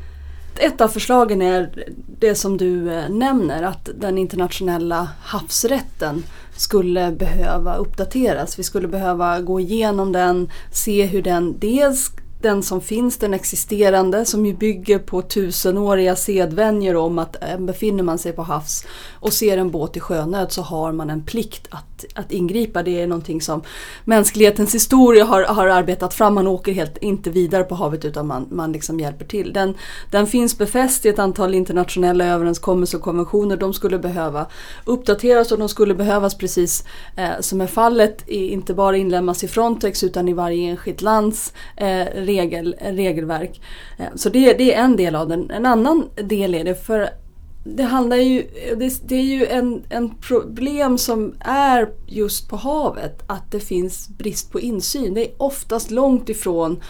Ett 0.58 0.80
av 0.80 0.88
förslagen 0.88 1.42
är 1.42 1.84
det 2.18 2.34
som 2.34 2.56
du 2.56 2.92
eh, 2.92 3.08
nämner 3.08 3.62
att 3.62 3.88
den 3.94 4.18
internationella 4.18 5.08
havsrätten 5.20 6.22
skulle 6.56 7.12
behöva 7.12 7.76
uppdateras. 7.76 8.58
Vi 8.58 8.62
skulle 8.62 8.88
behöva 8.88 9.40
gå 9.40 9.60
igenom 9.60 10.12
den, 10.12 10.50
se 10.72 11.06
hur 11.06 11.22
den 11.22 11.58
dels 11.58 12.10
den 12.42 12.62
som 12.62 12.80
finns, 12.80 13.18
den 13.18 13.34
existerande, 13.34 14.24
som 14.24 14.46
ju 14.46 14.54
bygger 14.54 14.98
på 14.98 15.22
tusenåriga 15.22 16.16
sedvänjor 16.16 16.96
om 16.96 17.18
att 17.18 17.42
eh, 17.42 17.58
befinner 17.58 18.02
man 18.02 18.18
sig 18.18 18.32
på 18.32 18.42
havs 18.42 18.84
och 19.22 19.32
ser 19.32 19.58
en 19.58 19.70
båt 19.70 19.96
i 19.96 20.00
sjönöd 20.00 20.52
så 20.52 20.62
har 20.62 20.92
man 20.92 21.10
en 21.10 21.24
plikt 21.24 21.68
att, 21.70 22.04
att 22.14 22.32
ingripa. 22.32 22.82
Det 22.82 23.00
är 23.00 23.06
någonting 23.06 23.40
som 23.40 23.62
mänsklighetens 24.04 24.74
historia 24.74 25.24
har, 25.24 25.42
har 25.42 25.66
arbetat 25.66 26.14
fram. 26.14 26.34
Man 26.34 26.46
åker 26.46 26.72
helt 26.72 26.98
inte 26.98 27.30
vidare 27.30 27.64
på 27.64 27.74
havet 27.74 28.04
utan 28.04 28.26
man, 28.26 28.48
man 28.50 28.72
liksom 28.72 29.00
hjälper 29.00 29.24
till. 29.24 29.52
Den, 29.52 29.74
den 30.10 30.26
finns 30.26 30.58
befäst 30.58 31.06
i 31.06 31.08
ett 31.08 31.18
antal 31.18 31.54
internationella 31.54 32.24
överenskommelser 32.24 32.98
och 32.98 33.04
konventioner. 33.04 33.56
De 33.56 33.74
skulle 33.74 33.98
behöva 33.98 34.46
uppdateras 34.84 35.52
och 35.52 35.58
de 35.58 35.68
skulle 35.68 35.94
behövas 35.94 36.38
precis 36.38 36.84
eh, 37.16 37.40
som 37.40 37.60
är 37.60 37.66
fallet, 37.66 38.24
i, 38.26 38.48
inte 38.48 38.74
bara 38.74 38.96
inlämnas 38.96 39.44
i 39.44 39.48
Frontex 39.48 40.04
utan 40.04 40.28
i 40.28 40.32
varje 40.32 40.70
enskilt 40.70 41.02
lands 41.02 41.52
eh, 41.76 42.04
regel, 42.14 42.76
regelverk. 42.80 43.60
Eh, 43.98 44.06
så 44.14 44.28
det, 44.28 44.52
det, 44.52 44.74
är 44.74 44.84
en 44.84 44.96
del 44.96 45.14
av 45.14 45.28
den. 45.28 45.50
En 45.50 45.66
annan 45.66 46.08
del 46.14 46.54
är 46.54 46.64
det 46.64 46.86
för 46.86 47.21
det 47.64 47.82
handlar 47.82 48.16
ju, 48.16 48.46
det, 48.76 49.08
det 49.08 49.14
är 49.14 49.22
ju 49.22 49.46
en, 49.46 49.82
en 49.88 50.14
problem 50.14 50.98
som 50.98 51.34
är 51.40 51.88
just 52.06 52.48
på 52.48 52.56
havet 52.56 53.22
att 53.26 53.50
det 53.50 53.60
finns 53.60 54.08
brist 54.08 54.52
på 54.52 54.60
insyn. 54.60 55.14
Det 55.14 55.28
är 55.28 55.34
oftast 55.38 55.90
långt 55.90 56.28
ifrån 56.28 56.80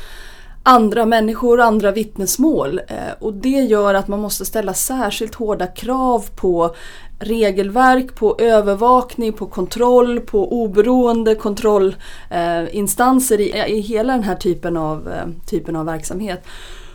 andra 0.63 1.07
människor, 1.07 1.61
andra 1.61 1.93
vittnesmål. 1.93 2.81
Eh, 2.89 3.13
och 3.21 3.33
det 3.33 3.49
gör 3.49 3.95
att 3.95 4.09
man 4.09 4.21
måste 4.21 4.45
ställa 4.45 4.75
särskilt 4.75 5.35
hårda 5.35 5.67
krav 5.67 6.25
på 6.37 6.75
regelverk, 7.19 8.15
på 8.15 8.37
övervakning, 8.39 9.33
på 9.33 9.47
kontroll, 9.47 10.21
på 10.21 10.63
oberoende 10.63 11.35
kontrollinstanser 11.35 13.41
i, 13.41 13.65
i 13.69 13.81
hela 13.81 14.13
den 14.13 14.23
här 14.23 14.37
typen 14.37 14.77
av, 14.77 15.09
eh, 15.09 15.27
typen 15.47 15.77
av 15.77 15.87
verksamhet. 15.87 16.45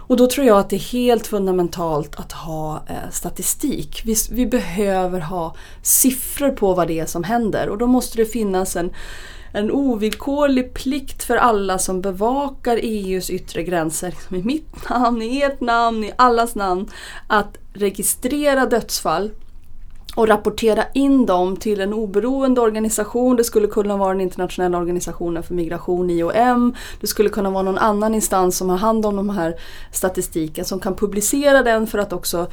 Och 0.08 0.18
då 0.18 0.28
tror 0.28 0.47
jag 0.47 0.60
att 0.60 0.70
det 0.70 0.76
är 0.76 0.91
helt 0.91 1.28
fundamentalt 1.28 2.16
att 2.16 2.32
ha 2.32 2.84
eh, 2.88 3.12
statistik. 3.12 4.01
Vi, 4.05 4.16
vi, 4.32 4.45
behöver 4.45 5.20
ha 5.20 5.55
siffror 5.82 6.51
på 6.51 6.74
vad 6.74 6.88
det 6.88 6.99
är 6.99 7.05
som 7.05 7.24
händer 7.24 7.70
och 7.70 7.78
då 7.78 7.88
måste 7.88 8.18
det 8.18 8.26
finnas 8.26 8.76
en, 8.76 8.93
en 9.53 9.72
ovillkorlig 9.72 10.74
plikt 10.74 11.24
för 11.24 11.38
alla 11.38 11.78
som 11.78 12.01
bevakar 12.01 12.80
EUs 12.84 13.30
yttre 13.30 13.64
gränser, 13.64 14.10
liksom 14.10 14.36
i 14.36 14.43
mitt 14.43 14.89
namn, 14.89 15.22
i 15.22 15.41
ert 15.41 15.62
namn, 15.62 16.03
i 16.03 16.12
allas 16.16 16.55
namn, 16.55 16.89
att 17.28 17.58
registrera 17.74 18.66
dödsfall 18.66 19.32
och 20.18 20.28
rapportera 20.28 20.84
in 20.93 21.26
dem 21.26 21.57
till 21.57 21.82
en 21.82 21.93
oberoende 21.93 22.61
organisation. 22.61 23.36
Det 23.36 23.43
skulle 23.43 23.68
kunna 23.68 23.97
vara 23.97 24.11
den 24.11 24.22
internationella 24.22 24.78
organisationen 24.78 25.43
för 25.43 25.53
migration, 25.53 26.09
IOM. 26.09 26.76
Det 27.01 27.07
skulle 27.07 27.30
kunna 27.30 27.49
vara 27.49 27.63
någon 27.63 27.78
annan 27.78 28.15
instans 28.15 28.57
som 28.57 28.70
har 28.70 28.78
hand 28.78 29.05
om 29.05 29.15
de 29.15 29.30
här 29.30 29.55
statistiken 29.91 30.65
som 30.65 30.80
kan 30.80 30.95
publicera 30.95 31.63
den 31.63 31.88
för 31.88 31.97
att 31.97 32.13
också 32.13 32.47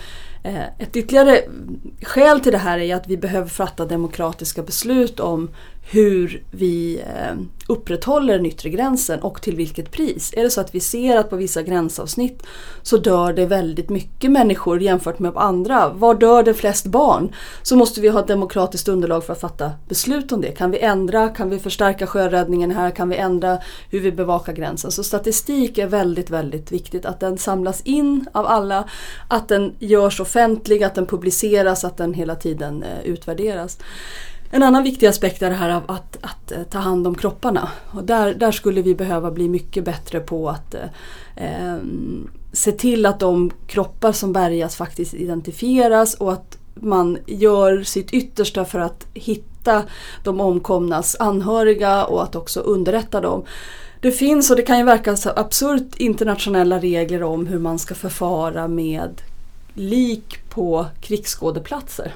Eh, 0.47 0.65
ett 0.79 0.97
ytterligare 0.97 1.41
skäl 2.03 2.41
till 2.41 2.53
det 2.53 2.59
här 2.59 2.79
är 2.79 2.97
att 2.97 3.09
vi 3.09 3.17
behöver 3.17 3.49
fatta 3.49 3.87
demokratiska 3.87 4.63
beslut 4.63 5.21
om 5.21 5.51
hur 5.91 6.43
vi 6.51 7.01
eh, 7.01 7.37
upprätthåller 7.69 8.37
den 8.37 8.47
yttre 8.47 8.71
gränsen 8.71 9.21
och 9.21 9.43
till 9.43 9.57
vilket 9.57 9.91
pris. 9.91 10.35
Är 10.37 10.43
det 10.43 10.51
så 10.51 10.61
att 10.61 10.75
vi 10.75 10.81
ser 10.81 11.17
att 11.17 11.31
på 11.31 11.37
vissa 11.37 11.63
gränsavsnitt 11.63 12.43
så 12.83 12.97
dör 12.97 13.33
det 13.33 13.47
väldigt 13.47 13.91
mycket 13.91 14.31
människor 14.31 14.83
jämfört 14.83 15.19
med 15.19 15.33
andra. 15.37 15.89
Var 15.89 16.15
dör 16.15 16.43
det 16.43 16.55
flest 16.55 16.87
barn? 16.87 17.35
Så 17.63 17.77
måste 17.77 18.01
vi 18.01 18.09
ha 18.09 18.21
ett 18.21 18.27
demokratiskt 18.27 18.89
underlag 18.89 19.25
för 19.25 19.33
att 19.33 19.41
fatta 19.41 19.71
beslut 19.89 20.33
om 20.33 20.41
det. 20.41 20.51
Kan 20.51 20.71
vi 20.71 20.79
ändra? 20.79 21.29
Kan 21.29 21.51
vi 21.51 21.59
förstärka 21.59 22.07
sjöräddningen 22.07 22.71
här? 22.71 22.91
Kan 22.91 23.09
vi 23.09 23.17
ändra 23.17 23.59
hur 23.91 24.01
vi 24.01 24.13
bevakar 24.13 24.53
gränsen? 24.53 24.91
Så 24.91 25.05
statistik 25.05 25.79
är 25.79 25.87
väldigt, 25.87 26.31
väldigt 26.31 26.73
viktigt. 26.73 27.07
Att 27.07 27.21
den 27.21 27.39
samlas 27.39 27.81
in 27.81 28.27
av 28.33 28.47
alla, 28.47 28.85
att 29.29 29.49
den 29.49 29.75
görs 29.79 30.21
offentlig, 30.35 30.83
att 30.83 30.95
den 30.95 31.07
publiceras, 31.07 31.85
att 31.85 31.97
den 31.97 32.15
hela 32.15 32.35
tiden 32.35 32.83
eh, 32.83 33.05
utvärderas. 33.05 33.79
En 34.51 34.63
annan 34.63 34.83
viktig 34.83 35.07
aspekt 35.07 35.43
är 35.43 35.51
det 35.51 35.57
här 35.57 35.71
av 35.71 35.83
att, 35.87 36.19
att, 36.21 36.53
eh, 36.53 36.63
ta 36.63 36.79
hand 36.79 37.07
om 37.07 37.15
kropparna. 37.15 37.69
Och 37.91 38.05
där, 38.05 38.35
där 38.35 38.53
skulle 38.53 38.83
vi 38.83 38.95
behöva 38.95 39.31
bli 39.31 39.49
mycket 39.49 39.85
bättre 39.85 40.21
på 40.21 40.49
att 40.49 40.75
eh, 40.75 40.81
ehm, 41.37 42.31
se 42.53 42.73
till 42.73 43.07
att 43.07 43.21
de 43.21 43.51
kroppar 43.67 44.13
som 44.13 44.33
bärgas 44.33 44.77
faktiskt 44.77 45.15
identifieras 45.15 46.15
och 46.15 46.33
att 46.33 46.59
man 46.75 47.19
gör 47.27 47.83
sitt 47.83 48.11
yttersta 48.11 48.65
för 48.65 48.79
att 48.79 49.07
hitta 49.15 49.83
de 50.25 50.41
omkomnas 50.41 51.17
anhöriga 51.19 52.05
och 52.05 52.23
att 52.23 52.37
också 52.37 52.61
underrätta 52.61 53.21
dem. 53.21 53.45
Det 54.01 54.13
finns, 54.13 54.51
och 54.51 54.57
det 54.57 54.63
kan 54.63 54.79
ju 54.79 54.85
verka 54.85 55.17
så 55.17 55.31
absurt, 55.37 55.97
internationella 55.97 56.79
regler 56.79 57.23
om 57.23 57.47
hur 57.47 57.59
man 57.59 57.79
ska 57.79 57.95
förfara 57.95 58.69
med 58.69 59.23
lik 59.75 60.41
på 60.49 60.87
krigsskådeplatser. 61.01 62.13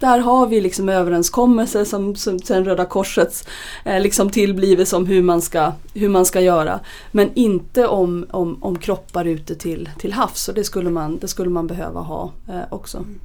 Där 0.00 0.18
har 0.18 0.46
vi 0.46 0.60
liksom 0.60 0.88
överenskommelser 0.88 1.84
som, 1.84 2.16
som 2.16 2.38
sen 2.38 2.64
Röda 2.64 2.84
Korsets 2.84 3.44
eh, 3.84 4.00
liksom 4.00 4.30
tillblivit 4.30 4.92
om 4.92 5.06
hur 5.06 5.22
man 5.22 5.42
ska, 5.42 5.72
hur 5.94 6.08
man 6.08 6.24
ska 6.24 6.40
göra. 6.40 6.80
Men 7.12 7.30
inte 7.34 7.86
om, 7.86 8.26
om, 8.30 8.62
om 8.62 8.78
kroppar 8.78 9.24
ute 9.24 9.54
till, 9.54 9.90
till 9.98 10.12
havs 10.12 10.48
och 10.48 10.54
det 10.54 10.64
skulle 10.64 10.90
man, 10.90 11.18
det 11.18 11.28
skulle 11.28 11.50
man 11.50 11.66
behöva 11.66 12.00
ha 12.00 12.32
eh, 12.48 12.62
också. 12.70 12.98
Mm. 12.98 13.20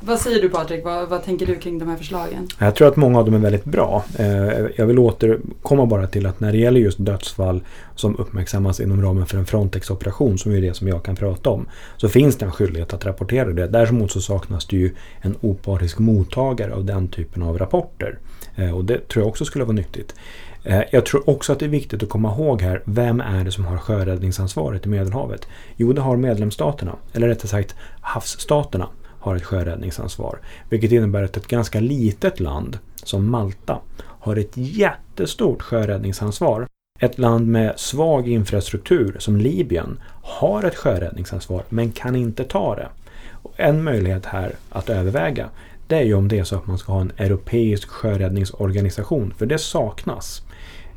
Vad 0.00 0.20
säger 0.20 0.42
du 0.42 0.48
Patrik? 0.48 0.84
Vad, 0.84 1.08
vad, 1.08 1.24
tänker 1.24 1.46
du 1.46 1.56
kring 1.56 1.78
de 1.78 1.88
här 1.88 1.96
förslagen? 1.96 2.48
Jag 2.58 2.74
tror 2.74 2.88
att 2.88 2.96
många 2.96 3.18
av 3.18 3.24
dem 3.24 3.34
är 3.34 3.38
väldigt 3.38 3.64
bra. 3.64 4.04
Eh, 4.18 4.26
jag 4.76 4.86
vill 4.86 4.98
återkomma 4.98 5.86
bara 5.86 6.06
till 6.06 6.26
att 6.26 6.40
när 6.40 6.52
det 6.52 6.58
gäller 6.58 6.80
just 6.80 6.98
dödsfall 6.98 7.60
som 7.94 8.16
uppmärksammas 8.16 8.80
inom 8.80 9.02
ramen 9.02 9.26
för 9.26 9.38
en 9.38 9.46
Frontex-operation, 9.46 10.38
som 10.38 10.52
är 10.52 10.60
det 10.60 10.74
som 10.74 10.88
jag 10.88 11.02
kan 11.02 11.16
prata 11.16 11.50
om, 11.50 11.68
så 11.96 12.08
finns 12.08 12.36
det 12.36 12.44
en 12.44 12.52
skyldighet 12.52 12.94
att 12.94 13.06
rapportera 13.06 13.52
det. 13.52 13.66
Däremot 13.66 14.12
så 14.12 14.20
saknas 14.20 14.66
det 14.66 14.76
ju 14.76 14.94
en 15.20 15.36
opartisk 15.40 15.98
mottagare 15.98 16.74
av 16.74 16.84
den 16.84 17.08
typen 17.08 17.42
av 17.42 17.58
rapporter. 17.58 18.18
Eh, 18.56 18.76
och 18.76 18.84
det 18.84 19.08
tror 19.08 19.22
jag 19.22 19.28
också 19.28 19.44
skulle 19.44 19.64
vara 19.64 19.76
nyttigt. 19.76 20.14
Eh, 20.64 20.82
jag 20.90 21.06
tror 21.06 21.30
också 21.30 21.52
att 21.52 21.58
det 21.58 21.64
är 21.64 21.70
viktigt 21.70 22.02
att 22.02 22.08
komma 22.08 22.34
ihåg 22.34 22.62
här, 22.62 22.82
vem 22.84 23.20
är 23.20 23.44
det 23.44 23.50
som 23.50 23.64
har 23.64 23.78
sjöräddningsansvaret 23.78 24.86
i 24.86 24.88
Medelhavet? 24.88 25.48
Jo, 25.76 25.92
det 25.92 26.00
har 26.00 26.16
medlemsstaterna, 26.16 26.96
eller 27.12 27.28
rättare 27.28 27.48
sagt 27.48 27.74
havsstaterna 28.00 28.88
har 29.20 29.36
ett 29.36 29.44
sjöräddningsansvar. 29.44 30.38
Vilket 30.68 30.92
innebär 30.92 31.22
att 31.22 31.36
ett 31.36 31.46
ganska 31.46 31.80
litet 31.80 32.40
land 32.40 32.78
som 33.02 33.30
Malta 33.30 33.80
har 34.02 34.36
ett 34.36 34.52
jättestort 34.54 35.62
sjöräddningsansvar. 35.62 36.66
Ett 37.00 37.18
land 37.18 37.48
med 37.48 37.80
svag 37.80 38.28
infrastruktur 38.28 39.16
som 39.18 39.36
Libyen 39.36 40.00
har 40.22 40.64
ett 40.64 40.76
sjöräddningsansvar 40.76 41.62
men 41.68 41.92
kan 41.92 42.16
inte 42.16 42.44
ta 42.44 42.74
det. 42.74 42.88
Och 43.42 43.52
en 43.56 43.84
möjlighet 43.84 44.26
här 44.26 44.54
att 44.70 44.90
överväga 44.90 45.48
det 45.88 45.96
är 45.96 46.02
ju 46.02 46.14
om 46.14 46.28
det 46.28 46.38
är 46.38 46.44
så 46.44 46.56
att 46.56 46.66
man 46.66 46.78
ska 46.78 46.92
ha 46.92 47.00
en 47.00 47.12
europeisk 47.16 47.88
sjöräddningsorganisation, 47.88 49.34
för 49.38 49.46
det 49.46 49.58
saknas. 49.58 50.42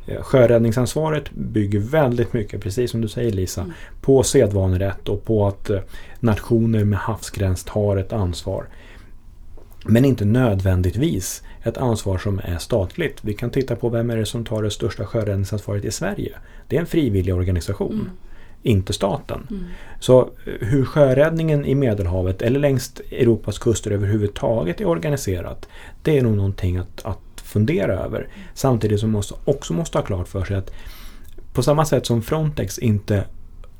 Eh, 0.06 0.22
sjöräddningsansvaret 0.22 1.30
bygger 1.30 1.78
väldigt 1.78 2.32
mycket, 2.32 2.60
precis 2.60 2.90
som 2.90 3.00
du 3.00 3.08
säger 3.08 3.32
Lisa, 3.32 3.60
mm. 3.60 3.72
på 4.00 4.22
sedvanerätt 4.22 5.08
och 5.08 5.24
på 5.24 5.46
att 5.46 5.70
eh, 5.70 5.80
nationer 6.20 6.84
med 6.84 6.98
havsgräns 6.98 7.64
tar 7.64 7.96
ett 7.96 8.12
ansvar. 8.12 8.66
Men 9.84 10.04
inte 10.04 10.24
nödvändigtvis 10.24 11.42
ett 11.62 11.78
ansvar 11.78 12.18
som 12.18 12.40
är 12.44 12.58
statligt. 12.58 13.18
Vi 13.22 13.34
kan 13.34 13.50
titta 13.50 13.76
på 13.76 13.88
vem 13.88 14.10
är 14.10 14.16
det 14.16 14.26
som 14.26 14.44
tar 14.44 14.62
det 14.62 14.70
största 14.70 15.06
sjöräddningsansvaret 15.06 15.84
i 15.84 15.90
Sverige. 15.90 16.32
Det 16.68 16.76
är 16.76 16.80
en 16.80 16.86
frivillig 16.86 17.34
organisation. 17.34 17.94
Mm. 17.94 18.10
Inte 18.62 18.92
staten. 18.92 19.46
Mm. 19.50 19.64
Så 20.00 20.20
eh, 20.20 20.28
hur 20.68 20.84
sjöräddningen 20.84 21.64
i 21.64 21.74
Medelhavet 21.74 22.42
eller 22.42 22.60
längs 22.60 23.00
Europas 23.10 23.58
kuster 23.58 23.90
överhuvudtaget 23.90 24.80
är 24.80 24.86
organiserat. 24.86 25.68
Det 26.02 26.18
är 26.18 26.22
nog 26.22 26.36
någonting 26.36 26.76
att, 26.76 27.04
att 27.04 27.31
fundera 27.52 27.92
över. 27.92 28.28
Samtidigt 28.54 29.00
som 29.00 29.10
man 29.10 29.22
också 29.44 29.72
måste 29.72 29.98
ha 29.98 30.02
klart 30.04 30.28
för 30.28 30.44
sig 30.44 30.56
att 30.56 30.72
på 31.52 31.62
samma 31.62 31.84
sätt 31.84 32.06
som 32.06 32.22
Frontex 32.22 32.78
inte 32.78 33.24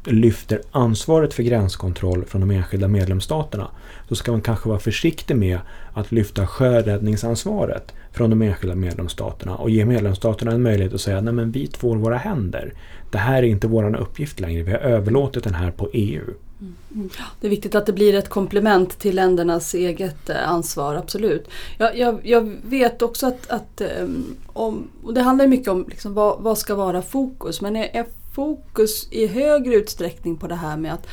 lyfter 0.04 0.60
ansvaret 0.70 1.34
för 1.34 1.42
gränskontroll 1.42 2.24
från 2.24 2.40
de 2.40 2.50
enskilda 2.50 2.88
medlemsstaterna 2.88 3.70
så 4.08 4.14
ska 4.14 4.32
man 4.32 4.40
kanske 4.40 4.68
vara 4.68 4.78
försiktig 4.78 5.36
med 5.36 5.58
att 5.92 6.12
lyfta 6.12 6.46
sjöräddningsansvaret 6.46 7.94
från 8.12 8.30
de 8.30 8.42
enskilda 8.42 8.74
medlemsstaterna 8.76 9.56
och 9.56 9.70
ge 9.70 9.84
medlemsstaterna 9.84 10.52
en 10.52 10.62
möjlighet 10.62 10.94
att 10.94 11.00
säga 11.00 11.20
nej 11.20 11.34
men 11.34 11.50
vi 11.52 11.66
tvår 11.66 11.96
våra 11.96 12.16
händer. 12.16 12.72
Det 13.10 13.18
här 13.18 13.42
är 13.42 13.46
inte 13.46 13.66
vår 13.66 13.96
uppgift 13.96 14.40
längre, 14.40 14.62
vi 14.62 14.72
har 14.72 14.78
överlåtit 14.78 15.44
den 15.44 15.54
här 15.54 15.70
på 15.70 15.90
EU. 15.92 16.24
Mm. 16.62 17.10
Det 17.40 17.46
är 17.46 17.50
viktigt 17.50 17.74
att 17.74 17.86
det 17.86 17.92
blir 17.92 18.14
ett 18.14 18.28
komplement 18.28 18.98
till 18.98 19.16
ländernas 19.16 19.74
eget 19.74 20.30
eh, 20.30 20.48
ansvar, 20.48 20.94
absolut. 20.94 21.48
Jag, 21.78 21.98
jag, 21.98 22.20
jag 22.26 22.56
vet 22.64 23.02
också 23.02 23.26
att, 23.26 23.50
att 23.50 23.80
eh, 23.80 24.08
om, 24.46 24.88
och 25.04 25.14
det 25.14 25.22
handlar 25.22 25.46
mycket 25.46 25.68
om 25.68 25.86
liksom 25.88 26.14
vad, 26.14 26.42
vad 26.42 26.58
ska 26.58 26.74
vara 26.74 27.02
fokus, 27.02 27.60
men 27.60 27.76
är, 27.76 27.90
är 27.92 28.06
fokus 28.34 29.12
i 29.12 29.26
högre 29.26 29.74
utsträckning 29.74 30.36
på 30.36 30.46
det 30.46 30.54
här 30.54 30.76
med 30.76 30.94
att 30.94 31.06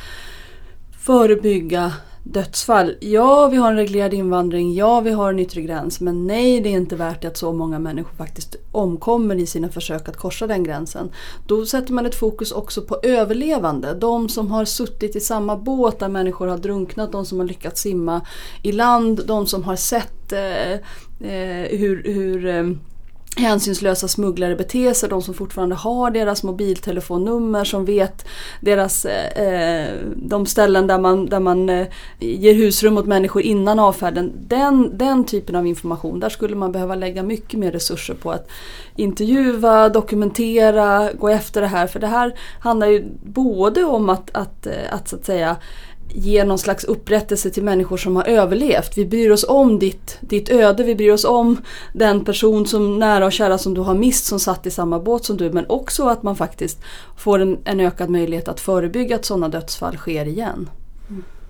förebygga 1.00 1.92
dödsfall. 2.22 2.94
Ja, 3.00 3.48
vi 3.48 3.56
har 3.56 3.70
en 3.70 3.76
reglerad 3.76 4.14
invandring. 4.14 4.74
Ja, 4.74 5.00
vi 5.00 5.10
har 5.10 5.30
en 5.32 5.38
yttre 5.38 5.62
gräns. 5.62 6.00
Men 6.00 6.26
nej, 6.26 6.60
det 6.60 6.68
är 6.68 6.76
inte 6.76 6.96
värt 6.96 7.24
att 7.24 7.36
så 7.36 7.52
många 7.52 7.78
människor 7.78 8.16
faktiskt 8.16 8.56
omkommer 8.72 9.36
i 9.36 9.46
sina 9.46 9.68
försök 9.68 10.08
att 10.08 10.16
korsa 10.16 10.46
den 10.46 10.64
gränsen. 10.64 11.10
Då 11.46 11.66
sätter 11.66 11.92
man 11.92 12.06
ett 12.06 12.14
fokus 12.14 12.52
också 12.52 12.82
på 12.82 13.00
överlevande. 13.02 13.94
De 13.94 14.28
som 14.28 14.50
har 14.50 14.64
suttit 14.64 15.16
i 15.16 15.20
samma 15.20 15.56
båt 15.56 15.98
där 15.98 16.08
människor 16.08 16.46
har 16.46 16.58
drunknat, 16.58 17.12
de 17.12 17.26
som 17.26 17.38
har 17.38 17.46
lyckats 17.46 17.80
simma 17.80 18.20
i 18.62 18.72
land, 18.72 19.26
de 19.26 19.46
som 19.46 19.64
har 19.64 19.76
sett 19.76 20.32
eh, 20.32 20.72
eh 20.72 21.78
hur, 21.78 22.02
hur 22.04 22.46
eh, 22.46 22.64
hänsynslösa 23.36 24.08
smugglare 24.08 24.56
beter 24.56 24.92
sig, 24.92 25.08
de 25.08 25.22
som 25.22 25.34
fortfarande 25.34 25.74
har 25.74 26.10
deras 26.10 26.42
mobiltelefonnummer, 26.42 27.64
som 27.64 27.84
vet 27.84 28.26
deras, 28.60 29.04
eh, 29.04 29.44
eh, 29.46 29.94
de 30.16 30.46
ställen 30.46 30.86
där 30.86 30.98
man, 30.98 31.26
där 31.26 31.40
man 31.40 31.68
eh, 31.68 31.86
ger 32.18 32.54
husrum 32.54 32.98
åt 32.98 33.06
människor 33.06 33.42
innan 33.42 33.78
avfärden. 33.78 34.32
Den, 34.40 34.98
den 34.98 35.24
typen 35.24 35.56
av 35.56 35.66
information, 35.66 36.20
där 36.20 36.28
skulle 36.28 36.56
man 36.56 36.72
behöva 36.72 36.94
lägga 36.94 37.22
mycket 37.22 37.58
mer 37.58 37.72
resurser 37.72 38.14
på 38.14 38.30
att 38.30 38.50
intervjua, 38.96 39.88
dokumentera, 39.88 41.12
gå 41.12 41.28
efter 41.28 41.60
det 41.60 41.66
här. 41.66 41.86
För 41.86 42.00
det 42.00 42.06
här 42.06 42.34
handlar 42.60 42.86
ju 42.86 43.04
både 43.24 43.84
om 43.84 44.08
att, 44.08 44.30
att, 44.36 44.66
att, 44.66 44.92
att, 44.92 45.08
så 45.08 45.16
att 45.16 45.26
säga 45.26 45.56
ge 46.14 46.44
någon 46.44 46.58
slags 46.58 46.84
upprättelse 46.84 47.50
till 47.50 47.62
människor 47.62 47.96
som 47.96 48.16
har 48.16 48.24
överlevt. 48.24 48.98
Vi 48.98 49.06
bryr 49.06 49.30
oss 49.30 49.44
om 49.48 49.78
ditt, 49.78 50.18
ditt 50.20 50.48
öde, 50.48 50.84
vi 50.84 50.94
bryr 50.94 51.12
oss 51.12 51.24
om 51.24 51.56
den 51.92 52.24
person 52.24 52.66
som 52.66 52.98
nära 52.98 53.26
och 53.26 53.32
kära 53.32 53.58
som 53.58 53.74
du 53.74 53.80
har 53.80 53.94
mist 53.94 54.24
som 54.24 54.40
satt 54.40 54.66
i 54.66 54.70
samma 54.70 54.98
båt 54.98 55.24
som 55.24 55.36
du. 55.36 55.50
Men 55.50 55.66
också 55.68 56.08
att 56.08 56.22
man 56.22 56.36
faktiskt 56.36 56.78
får 57.16 57.38
en, 57.38 57.58
en 57.64 57.80
ökad 57.80 58.10
möjlighet 58.10 58.48
att 58.48 58.60
förebygga 58.60 59.16
att 59.16 59.24
sådana 59.24 59.48
dödsfall 59.48 59.96
sker 59.96 60.26
igen. 60.26 60.68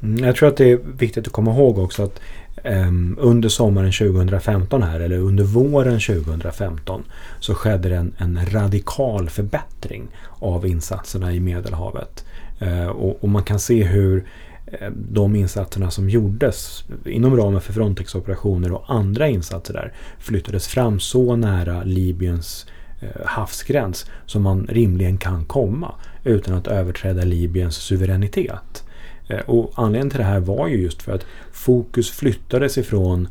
Mm. 0.03 0.25
Jag 0.25 0.37
tror 0.37 0.49
att 0.49 0.57
det 0.57 0.71
är 0.71 0.77
viktigt 0.77 1.27
att 1.27 1.33
komma 1.33 1.51
ihåg 1.51 1.79
också 1.79 2.03
att 2.03 2.21
um, 2.65 3.17
under 3.21 3.49
sommaren 3.49 3.93
2015 3.93 4.83
här 4.83 5.01
eller 5.01 5.19
under 5.19 5.45
våren 5.45 6.01
2015 6.01 7.03
så 7.41 7.55
skedde 7.55 7.89
det 7.89 7.97
en, 7.97 8.15
en 8.19 8.47
radikal 8.51 9.29
förbättring 9.29 10.09
av 10.39 10.67
insatserna 10.67 11.33
i 11.33 11.41
Medelhavet. 11.41 12.25
Uh, 12.63 12.87
och, 12.87 13.25
och, 13.25 13.29
man 13.29 13.43
kan 13.43 13.59
se 13.59 13.85
hur 13.85 14.25
Eh, 14.73 14.91
de 14.91 15.37
insatserna 15.37 15.91
som 15.91 16.11
gjordes 16.11 16.85
inom 17.05 17.37
ramen 17.37 17.61
för 17.61 17.73
Frontex-operationer 17.73 18.73
och 18.73 18.85
andra 18.89 19.29
insatser 19.29 19.75
där 19.75 19.93
flyttades 20.19 20.69
fram 20.69 21.01
så 21.01 21.37
nära 21.37 21.83
Libyens 21.85 22.67
eh, 23.01 23.27
havsgräns 23.27 24.07
som 24.27 24.43
man 24.43 24.67
rimligen 24.67 25.19
kan 25.19 25.45
komma 25.45 25.95
utan 26.25 26.55
att 26.55 26.67
överträda 26.67 27.25
Libyens 27.25 27.77
suveränitet. 27.77 28.85
Eh, 29.29 29.41
och 29.41 29.73
anledningen 29.77 30.11
till 30.11 30.19
det 30.19 30.25
här 30.25 30.41
var 30.41 30.69
ju 30.69 30.83
just 30.83 31.03
för 31.03 31.13
att 31.13 31.27
fokus 31.53 32.11
flyttades 32.11 32.79
ifrån 32.79 33.29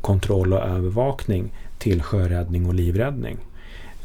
kontroll 0.00 0.52
och 0.52 0.62
övervakning 0.62 1.52
till 1.78 2.02
sjöräddning 2.02 2.66
och 2.66 2.74
livräddning. 2.74 3.38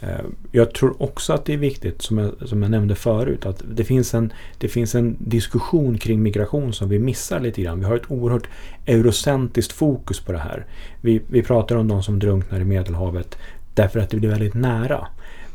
Eh, 0.01 0.25
jag 0.51 0.73
tror 0.73 1.01
också 1.01 1.33
att 1.33 1.45
det 1.45 1.53
är 1.53 1.57
viktigt, 1.57 2.01
som 2.01 2.17
jag, 2.17 2.31
som 2.45 2.61
jag 2.61 2.71
nämnde 2.71 2.95
förut, 2.95 3.45
att 3.45 3.63
det 3.71 3.83
finns, 3.83 4.13
en, 4.13 4.33
det 4.57 4.67
finns 4.67 4.95
en 4.95 5.15
diskussion 5.19 5.97
kring 5.97 6.23
migration 6.23 6.73
som 6.73 6.89
vi 6.89 6.99
missar 6.99 7.39
lite 7.39 7.61
grann. 7.61 7.79
Vi 7.79 7.85
har 7.85 7.95
ett 7.95 8.11
oerhört 8.11 8.47
eurocentriskt 8.85 9.71
fokus 9.71 10.19
på 10.19 10.31
det 10.31 10.37
här. 10.37 10.65
Vi, 11.01 11.21
vi 11.27 11.43
pratar 11.43 11.75
om 11.75 11.87
de 11.87 12.03
som 12.03 12.19
drunknar 12.19 12.59
i 12.59 12.65
Medelhavet 12.65 13.37
därför 13.73 13.99
att 13.99 14.09
det 14.09 14.17
blir 14.17 14.29
väldigt 14.29 14.53
nära. 14.53 15.07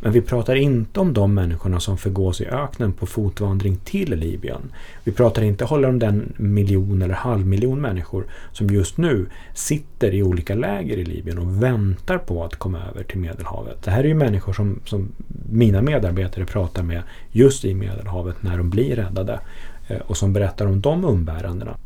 Men 0.03 0.13
vi 0.13 0.21
pratar 0.21 0.55
inte 0.55 1.01
om 1.01 1.13
de 1.13 1.35
människorna 1.35 1.81
som 1.81 1.99
förgås 1.99 2.41
i 2.41 2.47
öknen 2.47 2.93
på 2.93 3.07
fotvandring 3.07 3.77
till 3.77 4.15
Libyen. 4.15 4.73
Vi 5.05 5.13
pratar 5.13 5.43
inte 5.43 5.65
heller 5.65 5.89
om 5.89 5.99
den 5.99 6.33
miljon 6.37 7.03
eller 7.03 7.15
halvmiljon 7.15 7.81
människor 7.81 8.27
som 8.53 8.67
just 8.67 8.97
nu 8.97 9.27
sitter 9.55 10.15
i 10.15 10.23
olika 10.23 10.55
läger 10.55 10.97
i 10.97 11.05
Libyen 11.05 11.39
och 11.39 11.63
väntar 11.63 12.19
på 12.19 12.45
att 12.45 12.57
komma 12.57 12.79
över 12.91 13.05
till 13.05 13.19
Medelhavet. 13.19 13.83
Det 13.83 13.91
här 13.91 14.05
är 14.05 14.09
ju 14.09 14.15
människor 14.15 14.53
som, 14.53 14.81
som 14.85 15.09
mina 15.51 15.83
medarbetare 15.83 16.45
pratar 16.45 16.83
med 16.83 17.03
just 17.31 17.65
i 17.65 17.75
Medelhavet 17.75 18.43
när 18.43 18.57
de 18.57 18.71
blir 18.71 18.97
räddade 18.97 19.41
eh, 19.89 19.99
och 20.07 20.17
som 20.17 20.33
berättar 20.33 20.67
om 20.67 20.81
de 20.81 21.05
umbärandena. 21.05 21.77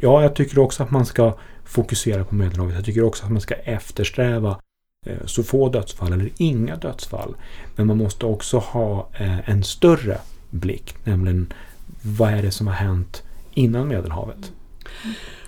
Ja, 0.00 0.22
jag 0.22 0.34
tycker 0.34 0.58
också 0.58 0.82
att 0.82 0.90
man 0.90 1.06
ska 1.06 1.36
fokusera 1.64 2.24
på 2.24 2.34
Medelhavet. 2.34 2.74
Jag 2.74 2.84
tycker 2.84 3.04
också 3.04 3.24
att 3.24 3.32
man 3.32 3.40
ska 3.40 3.54
eftersträva 3.54 4.58
Eh, 5.06 5.26
så 5.26 5.42
få 5.42 5.68
dödsfall 5.68 6.12
eller 6.12 6.30
inga 6.36 6.76
dödsfall. 6.76 7.36
Men 7.76 7.86
man 7.86 7.96
måste 7.96 8.26
också 8.26 8.58
ha 8.58 9.08
eh, 9.14 9.50
en 9.50 9.64
större 9.64 10.18
blick, 10.50 10.94
nämligen 11.04 11.52
vad 12.18 12.30
är 12.30 12.42
det 12.42 12.50
som 12.50 12.66
har 12.66 12.74
hänt 12.74 13.22
innan 13.54 13.88
Medelhavet? 13.88 14.52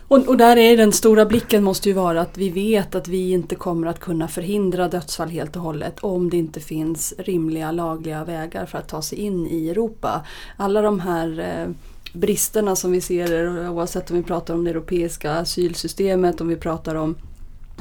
Och, 0.09 0.29
och, 0.29 0.37
där 0.37 0.57
är 0.57 0.77
den 0.77 0.93
stora 0.93 1.27
blicken 1.27 1.65
måste 1.65 1.89
ju 1.89 1.95
vara 1.95 2.21
att 2.21 2.39
vi 2.39 2.51
vet 2.51 2.95
att 2.95 3.09
vi 3.09 3.31
inte 3.31 3.55
kommer 3.55 3.87
att 3.87 4.01
kunna 4.01 4.29
förhindra 4.29 4.89
dödsfall 4.89 5.29
helt 5.29 5.57
och 5.57 5.63
hållet 5.63 5.99
om 6.01 6.31
det 6.31 6.37
inte 6.37 6.61
finns 6.61 7.15
rimliga 7.19 7.73
lagliga 7.73 8.25
vägar 8.25 8.67
för 8.67 8.79
att 8.79 8.89
ta 8.89 9.03
sig 9.03 9.19
in 9.19 9.47
i 9.47 9.69
Europa. 9.69 10.27
Alla 10.57 10.83
de 10.83 11.01
här 11.01 11.39
eh, 11.39 11.75
bristerna 12.13 12.77
som 12.77 12.93
vi 12.93 13.01
ser 13.01 13.59
eh, 13.65 13.73
oavsett 13.73 14.11
om 14.11 14.17
vi 14.17 14.23
pratar 14.23 14.55
om 14.55 14.65
det 14.65 14.71
europeiska 14.71 15.33
asylsystemet, 15.33 16.41
om 16.41 16.49
vi 16.49 16.57
pratar 16.57 16.95
om 16.95 17.17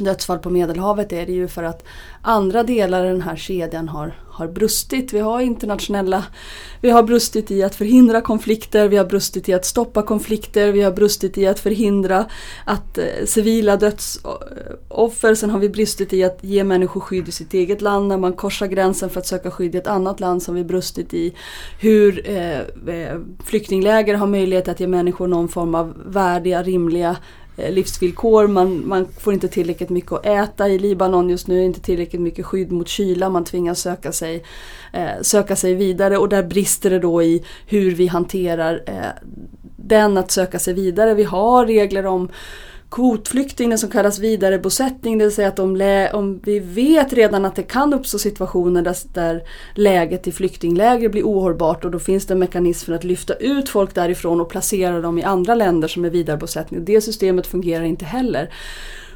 dödsfall 0.04 0.39
på 0.39 0.50
Medelhavet 0.50 1.14
är 1.14 1.26
det 1.26 1.32
ju 1.32 1.47
för 1.47 1.64
att 1.64 1.84
andra 2.22 2.64
delar 2.64 3.06
i 3.06 3.08
den 3.08 3.22
här 3.22 3.36
kedjan 3.36 3.89
har, 3.89 4.14
har 4.30 4.47
brustit. 4.47 5.14
Vi 5.14 5.20
har 5.20 5.41
internationella, 5.41 6.24
vi 6.82 6.89
har 6.89 7.04
brustit 7.04 7.52
i 7.52 7.64
att 7.64 7.76
förhindra 7.76 8.22
konflikter, 8.22 8.88
vi 8.88 8.97
har 8.97 9.06
brustit 9.06 9.50
i 9.50 9.54
att 9.54 9.66
stoppa 9.66 10.02
konflikter, 10.02 10.72
vi 10.72 10.82
har 10.82 10.91
brustit 10.91 11.38
i 11.38 11.47
att 11.47 11.60
förhindra 11.60 12.26
att 12.66 12.97
eh, 12.97 13.06
civila 13.26 13.78
dödsoffer, 13.78 15.36
sen 15.36 15.50
har 15.50 15.60
vi 15.60 15.70
brustit 15.70 16.14
i 16.14 16.24
att 16.24 16.38
ge 16.41 16.64
människor 16.64 17.02
skydd 17.02 17.28
i 17.28 17.32
sitt 17.32 17.54
eget 17.54 17.82
land 17.82 18.08
när 18.08 18.18
man 18.18 18.34
korsar 18.34 18.68
gränsen 18.68 19.10
för 19.10 19.20
att 19.20 19.28
söka 19.28 19.52
skydd 19.52 19.76
i 19.76 19.78
ett 19.78 19.88
annat 19.88 20.20
land 20.20 20.43
som 20.43 20.56
vi 20.56 20.64
brustit 20.64 21.14
i 21.14 21.34
hur 21.80 22.30
eh, 22.30 22.60
eh, 22.95 23.20
flyktingläger 23.43 24.16
har 24.16 24.28
möjlighet 24.28 24.68
att 24.68 24.80
ge 24.80 24.88
människor 24.88 25.28
någon 25.28 25.47
form 25.47 25.76
av 25.76 25.93
värdiga, 26.06 26.64
rimliga 26.64 27.16
Eh, 27.60 27.72
livsvillkor. 27.72 28.47
Man, 28.47 28.88
man 28.88 29.07
får 29.20 29.34
inte 29.34 29.47
tillräckligt 29.47 29.89
mycket 29.89 30.12
att 30.12 30.26
äta 30.26 30.70
i 30.70 30.80
Libanon 30.80 31.30
just 31.30 31.47
nu, 31.47 31.64
inte 31.64 31.80
tillräckligt 31.80 32.22
mycket 32.22 32.45
skydd 32.45 32.72
mot 32.72 32.88
kyla. 32.88 33.30
Man 33.30 33.43
tvingas 33.43 33.80
söka 33.80 34.12
sig, 34.12 34.43
eh, 34.93 35.22
söka 35.22 35.55
sig 35.55 35.74
vidare 35.74 36.18
och 36.18 36.30
där 36.30 36.43
brister 36.43 36.89
det 36.89 36.99
då 36.99 37.24
i 37.24 37.43
hur 37.68 37.91
vi 37.91 38.07
hanterar 38.07 38.84
eh, 38.86 39.30
den 39.76 40.18
att 40.18 40.32
söka 40.32 40.60
sig 40.60 40.74
vidare. 40.74 41.14
Vi 41.14 41.24
har 41.24 41.66
regler 41.66 42.05
om 42.05 42.30
kvotflykting, 42.90 43.70
det 43.70 43.78
som 43.78 43.90
kallas 43.90 44.20
vidarebosättning, 44.20 45.18
det 45.18 45.26
vill 45.26 45.36
säga 45.36 45.48
att 45.48 45.60
om, 45.60 46.08
om, 46.14 46.40
vi 46.44 46.60
vet 46.60 47.14
redan 47.14 47.46
att 47.46 47.56
det 47.56 47.64
kan 47.64 47.94
uppstå 47.94 48.18
situationer 48.18 48.82
där, 48.82 48.96
där 49.14 49.44
läget 49.74 50.28
i 50.28 50.32
flyktingläger 50.32 51.10
blir 51.10 51.24
ohållbart 51.24 51.86
och 51.86 51.92
då 51.92 52.00
finns 52.00 52.26
det 52.26 52.34
en 52.34 52.40
mekanism 52.40 52.86
för 52.86 52.94
att 52.94 53.04
lyfta 53.04 53.34
ut 53.34 53.70
folk 53.70 53.96
därifrån 53.96 54.42
och 54.42 54.50
placera 54.50 55.02
dem 55.02 55.18
i 55.18 55.24
andra 55.24 55.56
länder 55.56 55.88
som 55.88 56.06
är 56.06 56.10
vidarebosättning. 56.10 56.86
Det 56.86 57.02
systemet 57.02 57.48
fungerar 57.48 57.84
inte 57.84 58.06
heller. 58.06 58.50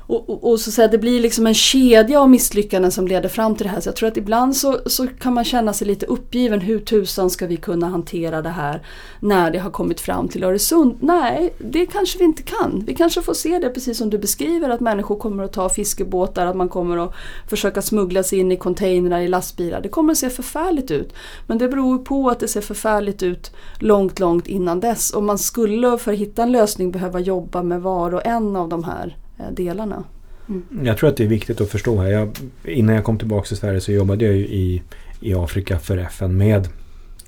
Och, 0.08 0.30
och, 0.30 0.52
och, 0.52 0.60
så 0.60 0.72
säga, 0.72 0.88
det 0.88 0.98
blir 0.98 1.22
liksom 1.22 1.48
en 1.48 1.54
kedja 1.54 2.22
av 2.22 2.30
misslyckanden 2.30 2.92
som 2.92 3.08
leder 3.08 3.30
fram 3.30 3.56
till 3.56 3.66
det 3.66 3.70
här. 3.70 3.80
Så 3.80 3.90
jag 3.90 3.96
tror 3.96 4.10
att 4.10 4.18
ibland 4.18 4.56
så, 4.56 4.80
så 4.86 5.08
kan 5.08 5.34
man 5.34 5.44
känna 5.44 5.74
sig 5.74 5.88
lite 5.88 6.06
uppgiven. 6.06 6.62
Hur 6.62 6.80
tusan 6.80 7.30
ska 7.30 7.48
vi 7.48 7.58
kunna 7.58 7.88
hantera 7.88 8.42
det 8.42 8.50
här 8.50 8.86
när 9.20 9.52
det 9.52 9.60
har 9.60 9.70
kommit 9.70 10.02
fram 10.02 10.28
till 10.28 10.44
Öresund? 10.44 10.98
Nej, 11.00 11.54
det 11.58 11.86
kanske 11.86 12.18
vi 12.20 12.24
inte 12.24 12.44
kan. 12.44 12.84
Vi 12.88 12.96
kanske 12.96 13.22
får 13.22 13.34
se 13.34 13.60
det 13.60 13.70
precis 13.70 13.98
som 13.98 14.10
du 14.10 14.18
beskriver 14.18 14.70
att 14.70 14.80
människor 14.80 15.16
kommer 15.16 15.44
att 15.44 15.54
ta 15.54 15.70
fiskebåtar, 15.70 16.46
att 16.46 16.56
man 16.56 16.70
kommer 16.70 16.98
att 16.98 17.14
försöka 17.50 17.82
smuggla 17.82 18.24
sig 18.24 18.40
in 18.40 18.52
i 18.52 18.58
containrar 18.58 19.20
i 19.20 19.28
lastbilar. 19.28 19.82
Det 19.82 19.90
kommer 19.90 20.12
att 20.12 20.18
se 20.18 20.30
förfärligt 20.30 20.92
ut. 20.92 21.14
Men 21.48 21.58
det 21.58 21.68
beror 21.68 21.98
på 21.98 22.30
att 22.30 22.40
det 22.40 22.48
ser 22.48 22.62
förfärligt 22.62 23.24
ut 23.24 23.52
långt, 23.80 24.20
långt 24.20 24.48
innan 24.48 24.80
dess. 24.80 25.12
Och 25.12 25.24
man 25.24 25.38
skulle 25.38 25.98
för 25.98 26.14
att 26.14 26.20
hitta 26.20 26.44
en 26.44 26.52
lösning 26.52 26.92
behöva 26.92 27.20
jobba 27.20 27.64
med 27.64 27.82
var 27.82 28.14
och 28.14 28.26
en 28.26 28.56
av 28.56 28.70
de 28.70 28.84
här 28.84 29.18
delarna. 29.52 30.04
Mm. 30.50 30.86
Jag 30.86 30.98
tror 30.98 31.10
att 31.10 31.18
det 31.18 31.24
är 31.24 31.28
viktigt 31.28 31.62
att 31.62 31.70
förstå 31.70 32.02
här. 32.02 32.10
Jag, 32.10 32.38
innan 32.64 32.96
jag 32.96 33.04
kom 33.04 33.18
tillbaka 33.18 33.48
till 33.48 33.58
Sverige 33.58 33.82
så 33.82 33.92
jobbade 33.92 34.26
jag 34.26 34.36
i, 34.36 34.82
i 35.20 35.34
Afrika 35.34 35.80
för 35.80 35.98
FN 35.98 36.38
med 36.38 36.68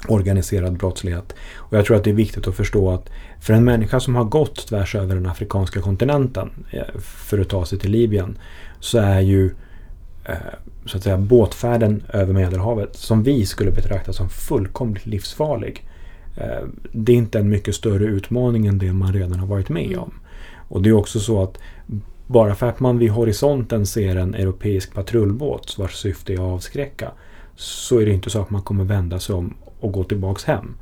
organiserad 0.08 0.78
brottslighet. 0.78 1.36
Och 1.56 1.78
jag 1.78 1.86
tror 1.86 1.98
att 1.98 2.04
det 2.04 2.10
är 2.10 2.14
viktigt 2.14 2.48
att 2.48 2.56
förstå 2.56 2.92
att 2.92 3.10
för 3.40 3.54
en 3.54 3.64
människa 3.64 4.00
som 4.00 4.16
har 4.16 4.24
gått 4.24 4.68
tvärs 4.68 4.96
över 4.96 5.16
den 5.16 5.26
afrikanska 5.26 5.82
kontinenten 5.82 6.50
eh, 6.72 7.00
för 7.00 7.40
att 7.40 7.50
ta 7.50 7.66
sig 7.66 7.80
till 7.80 7.92
Libyen 7.92 8.38
så 8.80 8.98
är 8.98 9.20
ju 9.20 9.46
eh, 10.26 10.36
så 10.86 10.98
att 10.98 11.04
säga 11.04 11.18
båtfärden 11.18 12.04
över 12.14 12.34
Medelhavet 12.34 12.96
som 12.96 13.24
vi 13.24 13.46
skulle 13.46 13.72
betrakta 13.72 14.14
som 14.14 14.30
fullkomligt 14.30 15.06
livsfarlig. 15.06 15.88
Det 16.92 17.12
är 17.12 17.16
inte 17.16 17.40
en 17.40 17.50
mycket 17.50 17.76
större 17.76 18.06
utmaning 18.06 18.68
än 18.68 18.78
det 18.78 18.94
man 18.94 19.14
redan 19.14 19.40
har 19.40 19.48
varit 19.48 19.70
med 19.70 19.86
mm. 19.86 20.00
om. 20.00 20.14
Och 20.68 20.82
det 20.82 20.90
är 20.90 20.94
också 20.94 21.20
så 21.20 21.44
att 21.44 21.58
bara 22.28 22.56
för 22.56 22.68
att 22.68 22.80
man 22.80 22.98
vid 22.98 23.10
horisonten 23.10 23.86
ser 23.86 24.16
en 24.16 24.36
europeisk 24.36 24.94
patrullbåt 24.94 25.78
vars 25.78 25.96
syfte 25.96 26.34
är 26.34 26.36
att 26.36 26.40
avskräcka 26.40 27.12
så 27.56 28.00
är 28.00 28.06
det 28.06 28.12
inte 28.12 28.30
så 28.30 28.42
att 28.42 28.50
man 28.50 28.62
kommer 28.62 28.84
vända 28.84 29.20
sig 29.20 29.36
om 29.36 29.54
och 29.80 29.92
gå 29.92 30.04
tillbaks 30.04 30.44
hem. 30.44 30.76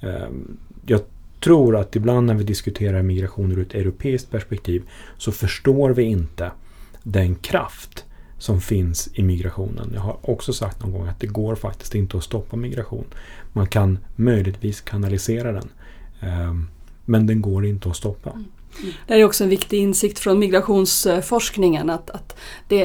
Ehm, 0.00 0.56
jag 0.86 1.00
tror 1.40 1.76
att 1.76 1.96
ibland 1.96 2.26
när 2.26 2.34
vi 2.34 2.44
diskuterar 2.44 3.02
migration 3.02 3.52
ur 3.52 3.62
ett 3.62 3.74
europeiskt 3.74 4.30
perspektiv 4.30 4.82
så 5.18 5.32
förstår 5.32 5.90
vi 5.90 6.02
inte 6.02 6.50
den 7.02 7.34
kraft 7.34 8.04
som 8.38 8.60
finns 8.60 9.08
i 9.14 9.22
migrationen. 9.22 9.90
Jag 9.94 10.00
har 10.00 10.16
också 10.22 10.52
sagt 10.52 10.82
någon 10.82 10.92
gång 10.92 11.06
att 11.06 11.20
det 11.20 11.26
går 11.26 11.54
faktiskt 11.54 11.94
inte 11.94 12.16
att 12.16 12.24
stoppa 12.24 12.56
migration. 12.56 13.04
Man 13.52 13.66
kan 13.66 13.98
möjligtvis 14.16 14.80
kanalisera 14.80 15.52
den. 15.52 15.68
Ehm, 16.20 16.68
men 17.04 17.26
den 17.26 17.42
går 17.42 17.66
inte 17.66 17.88
att 17.88 17.96
stoppa. 17.96 18.30
Mm. 18.30 18.44
Det 19.06 19.14
är 19.14 19.24
också 19.24 19.44
en 19.44 19.50
viktig 19.50 19.78
insikt 19.78 20.18
från 20.18 20.38
migrationsforskningen 20.38 21.90
att, 21.90 22.10
att 22.10 22.36
det, 22.68 22.84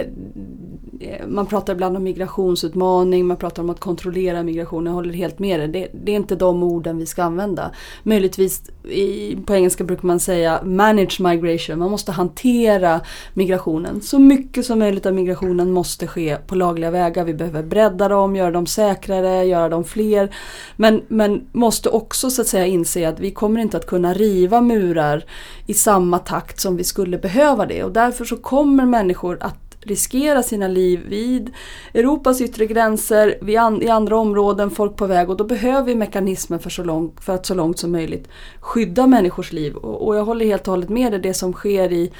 eh, 0.99 1.27
man 1.27 1.45
pratar 1.45 1.73
ibland 1.73 1.97
om 1.97 2.03
migrationsutmaning, 2.03 3.27
man 3.27 3.37
pratar 3.37 3.63
om 3.63 3.69
att 3.69 3.79
kontrollera 3.79 4.43
migration. 4.43 4.85
Jag 4.85 4.93
håller 4.93 5.13
helt 5.13 5.39
med 5.39 5.59
dig. 5.59 5.67
Det, 5.67 5.87
det, 6.03 6.11
är 6.11 6.15
inte 6.15 6.35
de 6.35 6.63
orden 6.63 6.97
vi 6.97 7.05
ska 7.05 7.23
använda. 7.23 7.71
Möjligtvis 8.03 8.69
i, 8.83 9.37
på 9.45 9.55
engelska 9.55 9.83
brukar 9.83 10.07
man 10.07 10.19
säga 10.19 10.61
manage 10.63 11.21
migration. 11.21 11.79
Man 11.79 11.91
måste 11.91 12.11
hantera 12.11 13.01
migrationen. 13.33 14.01
Så 14.01 14.19
mycket 14.19 14.65
som 14.65 14.79
möjligt 14.79 15.05
av 15.05 15.13
migrationen 15.13 15.71
måste 15.71 16.07
ske 16.07 16.37
på 16.47 16.55
lagliga 16.55 16.91
vägar. 16.91 17.23
Vi 17.23 17.33
behöver 17.33 17.63
bredda 17.63 18.07
dem, 18.07 18.35
göra 18.35 18.51
dem 18.51 18.65
säkrare, 18.65 19.43
göra 19.43 19.69
dem 19.69 19.83
fler. 19.83 20.35
Men, 20.75 21.01
men 21.07 21.47
måste 21.51 21.89
också 21.89 22.29
så 22.29 22.41
att 22.41 22.47
säga 22.47 22.65
inse 22.65 23.09
att 23.09 23.19
vi 23.19 23.31
kommer 23.31 23.61
inte 23.61 23.77
att 23.77 23.87
kunna 23.87 24.13
riva 24.13 24.61
murar 24.61 25.23
i 25.65 25.73
samma 25.79 26.19
takt 26.19 26.59
som 26.59 26.77
vi 26.77 26.83
skulle 26.83 27.17
behöva 27.17 27.65
det. 27.65 27.83
Och 27.83 27.91
därför 27.91 28.25
så 28.25 28.37
kommer 28.37 28.85
människor 28.85 29.37
att 29.41 29.69
riskera 29.81 30.43
sina 30.43 30.67
liv 30.67 31.05
vid 31.07 31.53
Europas 31.93 32.41
yttre 32.41 32.65
gränser, 32.65 33.57
an, 33.57 33.81
i 33.81 33.89
andra 33.89 34.17
områden, 34.17 34.69
folk 34.69 34.95
på 34.95 35.07
väg 35.07 35.29
och 35.29 35.37
då 35.37 35.43
behöver 35.43 35.83
vi 35.83 35.95
mekanismer 35.95 36.57
för, 36.57 36.69
så 36.69 36.83
långt, 36.83 37.23
för 37.23 37.35
att 37.35 37.45
så 37.45 37.53
långt 37.53 37.79
som 37.79 37.91
möjligt 37.91 38.27
skydda 38.59 39.07
människors 39.07 39.51
liv. 39.51 39.75
Och, 39.75 40.07
och 40.07 40.15
jag 40.15 40.25
håller 40.25 40.45
helt 40.45 40.67
och 40.67 40.71
hållet 40.71 40.89
med 40.89 41.11
dig, 41.11 41.21
det 41.21 41.33
som 41.33 41.53
sker 41.53 41.91
i 41.91 42.11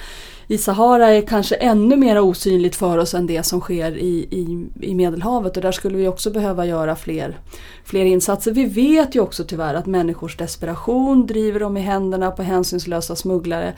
i 0.51 0.57
Sahara 0.57 1.09
är 1.09 1.21
kanske 1.21 1.55
ännu 1.55 1.95
mer 1.95 2.19
osynligt 2.19 2.75
för 2.75 2.97
oss 2.97 3.13
än 3.13 3.27
det 3.27 3.43
som 3.43 3.61
sker 3.61 3.97
i, 3.97 4.27
i, 4.31 4.67
i 4.81 4.95
Medelhavet 4.95 5.57
och 5.57 5.63
där 5.63 5.71
skulle 5.71 5.97
vi 5.97 6.07
också 6.07 6.31
behöva 6.31 6.65
göra 6.65 6.95
fler, 6.95 7.39
fler 7.85 8.05
insatser. 8.05 8.51
Vi 8.51 8.65
vet 8.65 9.15
ju 9.15 9.19
också 9.19 9.43
tyvärr 9.43 9.73
att 9.73 9.85
människors 9.85 10.37
desperation 10.37 11.25
driver 11.25 11.59
dem 11.59 11.77
i 11.77 11.81
händerna 11.81 12.31
på 12.31 12.43
hänsynslösa 12.43 13.15
smugglare 13.15 13.73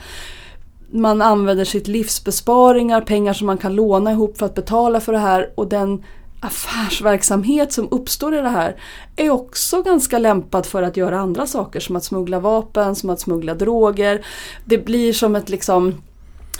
man 0.92 1.22
använder 1.22 1.64
sitt 1.64 1.88
livsbesparingar, 1.88 3.00
pengar 3.00 3.32
som 3.32 3.46
man 3.46 3.58
kan 3.58 3.74
låna 3.74 4.12
ihop 4.12 4.38
för 4.38 4.46
att 4.46 4.54
betala 4.54 5.00
för 5.00 5.12
det 5.12 5.18
här 5.18 5.50
och 5.54 5.68
den 5.68 6.04
affärsverksamhet 6.40 7.72
som 7.72 7.88
uppstår 7.90 8.34
i 8.34 8.40
det 8.40 8.48
här 8.48 8.76
är 9.16 9.30
också 9.30 9.82
ganska 9.82 10.18
lämpad 10.18 10.66
för 10.66 10.82
att 10.82 10.96
göra 10.96 11.18
andra 11.18 11.46
saker 11.46 11.80
som 11.80 11.96
att 11.96 12.04
smuggla 12.04 12.40
vapen, 12.40 12.94
som 12.94 13.10
att 13.10 13.20
smuggla 13.20 13.54
droger. 13.54 14.26
Det 14.64 14.78
blir 14.78 15.12
som 15.12 15.36
ett 15.36 15.48
liksom 15.48 15.94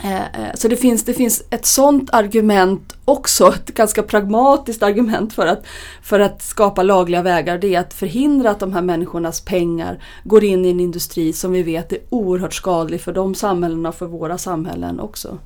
Eh, 0.01 0.21
eh, 0.21 0.53
så 0.55 0.67
det 0.67 0.75
finns, 0.75 1.05
det 1.05 1.13
finns 1.13 1.43
ett 1.49 1.65
sånt 1.65 2.09
argument 2.13 2.95
också 3.05 3.53
ett 3.53 3.73
ganska 3.73 4.03
pragmatiskt 4.03 4.83
argument 4.83 5.33
för 5.33 5.47
att, 5.47 5.65
för 6.01 6.19
att 6.19 6.41
skapa 6.41 6.83
lagliga 6.83 7.21
vägar. 7.21 7.57
Det 7.57 7.75
är 7.75 7.79
att 7.79 7.93
förhindra 7.93 8.51
att 8.51 8.59
de 8.59 8.73
här 8.73 8.81
människornas 8.81 9.41
pengar 9.41 10.03
går 10.23 10.43
in 10.43 10.65
i 10.65 10.69
en 10.69 10.79
industri 10.79 11.33
som 11.33 11.51
vi 11.51 11.63
vet 11.63 11.91
är 11.91 11.99
oerhört 12.09 12.53
skadlig 12.53 13.01
för 13.01 13.13
de 13.13 13.35
samhällena 13.35 13.89
och 13.89 13.95
för 13.95 14.05
våra 14.05 14.37
samhällen 14.37 14.99
också. 14.99 15.37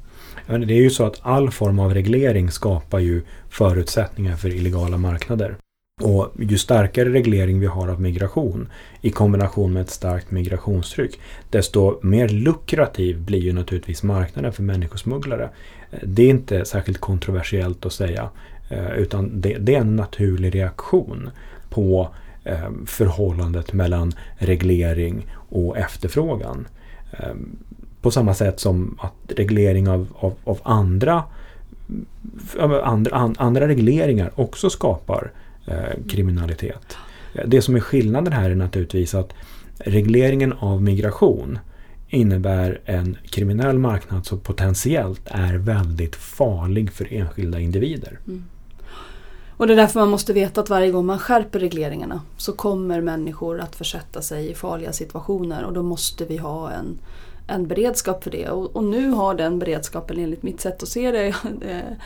Det 0.48 0.54
är 0.54 0.82
ju 0.82 0.90
så 0.90 1.06
att 1.06 1.20
all 1.22 1.52
form 1.52 1.80
av 1.80 1.94
reglering 1.94 2.52
skapar 2.52 3.00
ju 3.00 3.22
förutsättningar 3.50 4.36
för 4.36 4.56
illegala 4.56 4.98
marknader. 4.98 5.58
Och 6.02 6.32
ju 6.40 6.58
starkare 6.58 7.10
reglering 7.10 7.60
vi 7.60 7.66
har 7.66 7.88
av 7.88 8.02
migration 8.02 8.70
i 9.02 9.10
kombination 9.10 9.74
med 9.74 9.82
ett 9.82 9.90
starkt 9.90 10.32
migrationstryck 10.32 11.20
desto 11.50 12.00
mer 12.02 12.30
lukrativ 12.30 13.22
blir 13.22 13.40
ju 13.40 13.54
naturligtvis 13.54 14.04
marknaden 14.04 14.54
för 14.54 14.64
människosmugglare. 14.64 15.50
Det 16.04 16.24
är 16.24 16.30
inte 16.30 16.66
särskilt 16.66 16.98
kontroversiellt 16.98 17.86
att 17.86 17.94
säga 17.94 18.30
eh, 18.70 18.92
utan 18.92 19.42
det, 19.42 19.76
är 19.76 19.80
en 19.80 19.96
naturlig 19.96 20.56
reaktion 20.56 21.30
på 21.70 22.10
eh, 22.44 22.70
förhållandet 22.86 23.74
mellan 23.74 24.14
reglering 24.38 25.26
och 25.50 25.78
efterfrågan. 25.78 26.68
Eh, 27.12 27.36
på 28.02 28.12
samma 28.12 28.34
sätt 28.34 28.60
som 28.60 28.98
att 29.02 29.38
reglering 29.38 29.90
av, 29.90 30.08
av, 30.16 30.34
av 30.44 30.60
andra, 30.64 31.24
andra, 32.84 33.34
andra 33.38 33.68
regleringar 33.68 34.32
också 34.36 34.70
skapar 34.70 35.32
Eh, 35.68 36.08
kriminalitet. 36.10 36.98
Det 37.46 37.62
som 37.62 37.76
är 37.76 37.80
skillnaden 37.80 38.34
här 38.34 38.50
är 38.50 38.56
naturligtvis 38.56 39.16
att 39.16 39.34
regleringen 39.78 40.54
av 40.54 40.82
migration 40.82 41.60
innebär 42.08 42.82
en 42.86 43.18
kriminell 43.30 43.78
marknad 43.80 44.26
som 44.26 44.40
potentiellt 44.40 45.22
är 45.26 45.54
väldigt 45.54 46.16
farlig 46.16 46.92
för 46.92 47.14
enskilda 47.14 47.60
individer. 47.60 48.20
Mm. 48.28 48.44
Och 49.58 49.68
det 49.68 49.74
är 49.74 49.78
därför 49.78 50.00
man 50.00 50.10
måste 50.10 50.34
veta 50.34 50.62
att 50.62 50.70
varje 50.70 50.92
gång 50.92 51.06
man 51.06 51.20
skärper 51.20 51.60
regleringarna 51.60 52.22
så 52.38 52.54
kommer 52.54 53.02
människor 53.02 53.60
att 53.60 53.76
försätta 53.76 54.22
sig 54.22 54.52
i 54.52 54.56
farliga 54.56 54.94
situationer 54.94 55.64
och 55.64 55.74
då 55.74 55.84
måste 55.84 56.26
vi 56.26 56.38
ha 56.38 56.72
en, 56.72 57.00
en 57.48 57.68
beredskap 57.68 58.24
för 58.24 58.32
det. 58.32 58.50
Och, 58.50 58.76
och 58.76 58.84
nu 58.84 59.10
har 59.10 59.36
den 59.36 59.60
beredskapen 59.60 60.20
enligt 60.20 60.44
mitt 60.44 60.62
sätt 60.62 60.84
att 60.84 60.90
se 60.90 61.12
det 61.12 61.28
eh, 61.62 61.98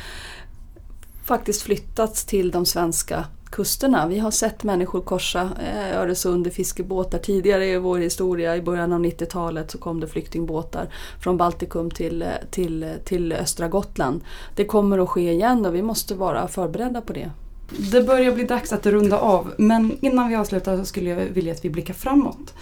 faktiskt 1.24 1.62
flyttats 1.62 2.26
till 2.26 2.52
de 2.52 2.66
svenska 2.66 3.26
kusterna. 3.52 4.08
Vi 4.08 4.20
har 4.20 4.32
sett 4.32 4.64
människor 4.64 5.02
korsa 5.02 5.42
eh, 5.42 6.00
Öresund 6.00 6.48
i 6.48 6.50
fiskebåtar. 6.50 7.20
Tidigare 7.20 7.66
i 7.66 7.78
vår 7.78 7.98
historia, 7.98 8.56
i 8.56 8.62
början 8.62 8.94
av 8.94 9.00
90-talet, 9.00 9.72
så 9.72 9.78
kom 9.78 10.00
det 10.00 10.08
flyktingbåtar 10.08 10.88
från 11.20 11.38
Baltikum 11.38 11.92
till, 11.92 12.22
eh, 12.22 12.28
till, 12.52 12.84
eh, 12.84 12.90
till 13.06 13.32
östra 13.32 13.68
Gotland. 13.68 14.22
Det 14.56 14.66
kommer 14.66 15.00
att 15.00 15.10
ske 15.10 15.32
igen 15.32 15.66
och 15.66 15.76
vi 15.76 15.82
måste 15.82 16.16
vara 16.16 16.48
förberedda 16.48 17.02
på 17.02 17.14
det. 17.14 17.32
Det 17.92 18.02
börjar 18.02 18.32
bli 18.32 18.44
dags 18.44 18.74
att 18.74 18.86
runda 18.86 19.18
av 19.18 19.54
men 19.58 19.98
innan 20.02 20.30
vi 20.30 20.36
avslutar 20.36 20.78
så 20.78 20.86
skulle 20.86 21.10
jag 21.10 21.18
vilja 21.18 21.54
att 21.54 21.66
vi 21.66 21.70
blickar 21.70 21.94
framåt. 21.94 22.54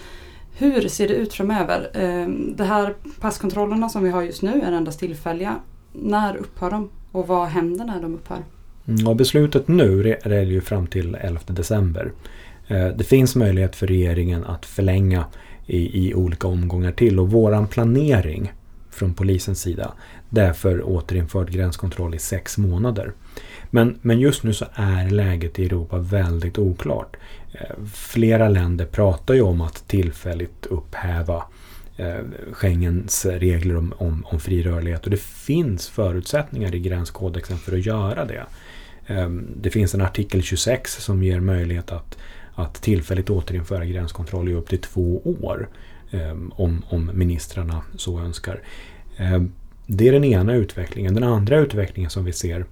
Hur 0.58 0.88
ser 0.88 1.08
det 1.08 1.14
ut 1.14 1.34
framöver? 1.34 1.92
Ehm, 1.94 2.56
de 2.56 2.64
här 2.64 2.96
passkontrollerna 3.20 3.90
som 3.90 4.04
vi 4.04 4.10
har 4.10 4.22
just 4.22 4.42
nu 4.42 4.62
är 4.62 4.72
endast 4.72 5.00
tillfälliga. 5.00 5.56
När 5.94 6.38
upphör 6.38 6.72
de 6.72 6.90
och 7.12 7.28
vad 7.28 7.48
händer 7.48 7.86
när 7.86 8.02
de 8.02 8.14
upphör? 8.16 8.44
Mm, 8.90 9.08
och 9.08 9.16
beslutet 9.16 9.68
nu 9.68 10.18
gäller 10.24 10.42
ju 10.42 10.62
fram 10.62 10.88
till 10.88 11.16
11 11.16 11.42
december. 11.48 12.12
Eh, 12.68 12.88
det 12.88 13.04
finns 13.04 13.36
möjlighet 13.36 13.76
för 13.76 13.88
regeringen 13.88 14.44
att 14.44 14.66
förlänga 14.66 15.26
i, 15.66 16.08
i 16.08 16.14
olika 16.14 16.48
omgångar 16.48 16.92
till 16.92 17.20
och 17.20 17.32
våran 17.32 17.68
planering 17.68 18.52
från 18.92 19.14
polisens 19.14 19.62
sida 19.62 19.94
det 20.30 20.42
är 20.42 20.54
för 20.54 20.90
återinförd 20.90 21.52
gränskontroll 21.52 22.16
i 22.16 22.20
sex 22.20 22.58
månader. 22.58 23.14
Men, 23.70 24.00
men 24.02 24.20
just 24.20 24.44
nu 24.44 24.54
så 24.54 24.66
är 24.74 25.10
läget 25.10 25.60
i 25.60 25.66
Europa 25.66 25.98
väldigt 25.98 26.58
oklart. 26.58 27.18
Eh, 27.52 27.86
flera 27.94 28.50
länder 28.50 28.86
pratar 28.86 29.34
ju 29.34 29.42
om 29.42 29.62
att 29.62 29.88
tillfälligt 29.88 30.66
upphäva 30.66 31.44
eh, 31.98 32.20
Schengens 32.52 33.26
regler 33.26 33.78
om, 33.78 33.94
om, 33.98 34.26
om 34.30 34.40
fri 34.40 34.64
rörlighet 34.64 35.04
och 35.04 35.12
det 35.12 35.22
finns 35.22 35.90
förutsättningar 35.90 36.76
i 36.76 36.80
gränskodexen 36.80 37.58
för 37.58 37.78
att 37.78 37.86
göra 37.86 38.26
det. 38.26 38.44
Ehm, 39.10 39.47
det 39.55 39.70
finns 39.70 39.93
en 39.93 40.01
artikel 40.01 40.41
26 40.41 41.03
som 41.03 41.24
ger 41.24 41.39
möjlighet 41.39 41.91
att, 41.91 42.18
att 42.55 42.74
tillfälligt 42.82 43.30
återinföra 43.30 43.86
gränskontroll 43.86 44.49
i 44.49 44.53
upp 44.53 44.70
till 44.70 44.82
två 44.82 45.22
år. 45.41 45.70
Ehm, 46.12 46.51
om, 46.55 46.84
om 46.89 47.12
ministrarna 47.14 47.82
så 47.95 48.20
önskar. 48.20 48.62
Ehm, 49.18 49.51
det 49.86 50.07
är 50.07 50.12
den 50.12 50.24
ena 50.24 50.53
utvecklingen. 50.53 51.14
Den 51.14 51.24
andra 51.24 51.60
utvecklingen 51.60 52.10
som 52.10 52.26
vi 52.26 52.34
ser 52.34 52.66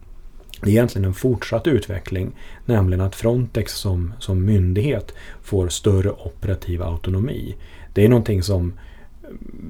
är 0.61 0.69
egentligen 0.69 1.05
en 1.05 1.13
fortsatt 1.13 1.67
utveckling. 1.67 2.31
Nämligen 2.65 3.01
att 3.01 3.15
Frontex 3.15 3.73
som, 3.73 4.13
som 4.19 4.45
myndighet 4.45 5.13
får 5.43 5.69
större 5.69 6.11
operativ 6.11 6.81
autonomi. 6.83 7.55
Det 7.93 8.05
är 8.05 8.09
någonting 8.09 8.43
som 8.43 8.73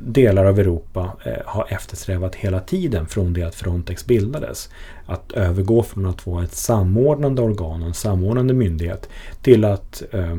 delar 0.03 0.45
av 0.45 0.59
Europa 0.59 1.11
eh, 1.25 1.33
har 1.45 1.67
eftersträvat 1.69 2.35
hela 2.35 2.59
tiden 2.59 3.07
från 3.07 3.33
det 3.33 3.43
att 3.43 3.55
Frontex 3.55 4.05
bildades. 4.05 4.69
Att 5.05 5.31
övergå 5.31 5.83
från 5.83 6.05
att 6.05 6.27
vara 6.27 6.43
ett 6.43 6.53
samordnande 6.53 7.41
organ, 7.41 7.83
en 7.83 7.93
samordnande 7.93 8.53
myndighet 8.53 9.09
till 9.41 9.65
att 9.65 10.03
eh, 10.11 10.37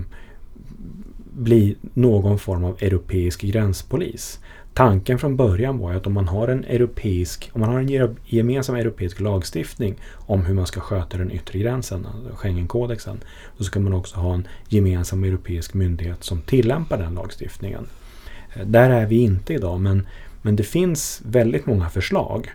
bli 1.33 1.77
någon 1.95 2.39
form 2.39 2.65
av 2.65 2.77
europeisk 2.81 3.41
gränspolis. 3.41 4.41
Tanken 4.75 5.19
från 5.19 5.37
början 5.37 5.79
var 5.79 5.95
att 5.95 6.07
om 6.07 6.13
man 6.13 6.29
har 6.29 6.49
en 6.49 6.65
europeisk, 6.65 7.51
om 7.53 7.61
man 7.61 7.71
har 7.71 7.79
en 7.79 8.17
gemensam 8.25 8.75
europeisk 8.75 9.21
lagstiftning 9.21 9.97
om 10.15 10.45
hur 10.45 10.55
man 10.55 10.67
ska 10.67 10.81
sköta 10.81 11.19
den 11.19 11.33
yttre 11.33 11.59
gränsen, 11.59 12.07
alltså 12.07 12.37
Schengenkodexen, 12.37 13.21
så 13.57 13.65
ska 13.65 13.81
man 13.81 13.93
också 13.93 14.17
ha 14.17 14.35
en 14.35 14.49
gemensam 14.69 15.25
europeisk 15.25 15.75
myndighet 15.75 16.25
som 16.25 16.43
tillämpar 16.43 16.99
den 16.99 17.15
lagstiftningen. 17.15 17.87
Där 18.65 18.91
är 18.91 19.07
vi 19.07 19.21
inte 19.21 19.55
idag 19.55 19.81
men, 19.81 20.07
men 20.43 20.57
det 20.57 20.63
finns 20.63 21.21
väldigt 21.25 21.67
många 21.67 21.89
förslag 21.89 22.51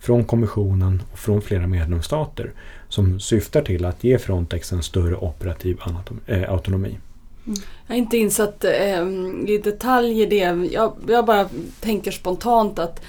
från 0.00 0.24
kommissionen 0.24 1.02
och 1.12 1.18
från 1.18 1.42
flera 1.42 1.66
medlemsstater 1.66 2.52
som 2.88 3.20
syftar 3.20 3.62
till 3.62 3.84
att 3.84 4.04
ge 4.04 4.18
Frontex 4.18 4.72
en 4.72 4.82
större 4.82 5.16
operativ 5.16 5.78
eh, 6.26 6.52
autonomi. 6.52 6.98
Mm. 7.46 7.58
Jag 7.86 7.94
är 7.94 7.98
inte 7.98 8.16
insatt 8.16 8.64
eh, 8.64 9.08
i 9.46 9.60
detalj 9.64 10.22
i 10.22 10.26
det. 10.26 10.68
Jag, 10.72 10.92
jag, 11.08 11.24
bara 11.24 11.48
tänker 11.80 12.10
spontant 12.10 12.78
att 12.78 13.00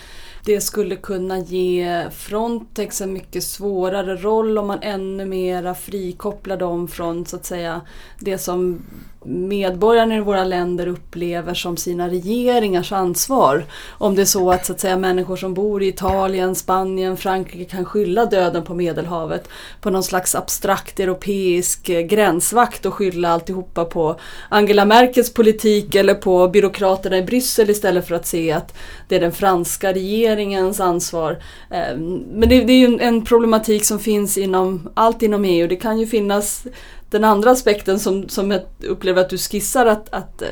det 0.46 0.62
skulle 0.62 0.96
kunna 0.96 1.40
ge 1.40 2.06
Frontex 2.12 3.02
en 3.02 3.14
mycket 3.14 3.44
svårare 3.44 4.16
roll 4.16 4.58
om 4.58 4.68
man 4.68 4.80
ännu 4.82 5.26
mera 5.26 5.76
frikopplar 5.76 6.58
dem 6.58 6.88
från 6.88 7.26
så 7.26 7.36
att 7.36 7.46
säga 7.46 7.82
det 8.20 8.38
som 8.38 8.82
medborgarna 9.26 10.16
i 10.16 10.20
våra 10.20 10.44
länder 10.44 10.88
upplever 10.88 11.54
som 11.54 11.78
sina 11.78 12.10
regeringars 12.10 12.92
ansvar. 12.92 13.66
Om 13.90 14.16
det 14.16 14.22
är 14.22 14.26
så 14.26 14.52
att, 14.52 14.66
så 14.66 14.74
att 14.74 14.80
säga, 14.80 14.98
människor 14.98 15.36
som 15.36 15.54
bor 15.54 15.84
i 15.84 15.88
Italien, 15.88 16.56
Spanien, 16.56 17.18
Frankrike 17.18 17.66
kan 17.66 17.86
skylla 17.86 18.26
döden 18.26 18.64
på 18.64 18.74
Medelhavet 18.74 19.50
på 19.82 19.90
någon 19.90 20.04
slags 20.04 20.36
abstrakt 20.36 21.00
europeisk 21.00 21.90
eh, 21.90 22.02
gränsvakt 22.02 22.86
och 22.86 22.94
skylla 22.94 23.30
alltihopa 23.30 23.86
på 23.86 24.20
Angela 24.50 24.86
Merkels 24.86 25.34
politik 25.34 25.96
eller 25.96 26.14
på 26.14 26.48
byråkraterna 26.48 27.18
i 27.18 27.24
Bryssel 27.24 27.70
istället 27.70 28.08
för 28.08 28.16
att 28.16 28.28
se 28.28 28.52
att 28.52 28.78
det 29.08 29.16
är 29.16 29.20
den 29.20 29.32
franska 29.32 29.94
regeringens 29.94 30.80
ansvar. 30.80 31.38
Ehm, 31.70 32.16
men 32.16 32.50
det, 32.50 32.56
är 32.56 32.90
ju 32.90 33.00
en 33.02 33.26
problematik 33.26 33.86
som 33.86 34.00
finns 34.00 34.38
inom 34.38 34.90
allt 34.94 35.22
inom 35.22 35.46
EU. 35.46 35.68
Det 35.68 35.76
kan 35.76 36.00
ju 36.00 36.08
finnas 36.08 36.64
den 37.10 37.24
andra 37.24 37.52
aspekten 37.52 38.00
som, 38.00 38.30
som 38.30 38.52
jag 38.52 38.62
upplever 38.88 39.22
att 39.22 39.30
du 39.30 39.38
skissar 39.38 39.86
att, 39.86 40.14
att 40.14 40.42
eh, 40.42 40.48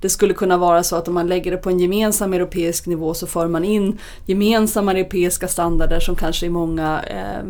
det 0.00 0.08
skulle 0.08 0.34
kunna 0.34 0.56
vara 0.56 0.82
så 0.82 0.96
att 0.96 1.08
om 1.08 1.14
man 1.14 1.26
lägger 1.26 1.50
det 1.50 1.56
på 1.56 1.70
en 1.70 1.80
gemensam 1.80 2.32
europeisk 2.32 2.86
nivå 2.86 3.14
så 3.14 3.26
för 3.26 3.48
man 3.48 3.64
in 3.64 3.98
gemensamma 4.26 4.92
europeiska 4.92 5.48
standarder 5.48 6.00
som 6.00 6.16
kanske 6.16 6.46
i 6.46 6.50
många 6.50 7.02
eh, 7.02 7.44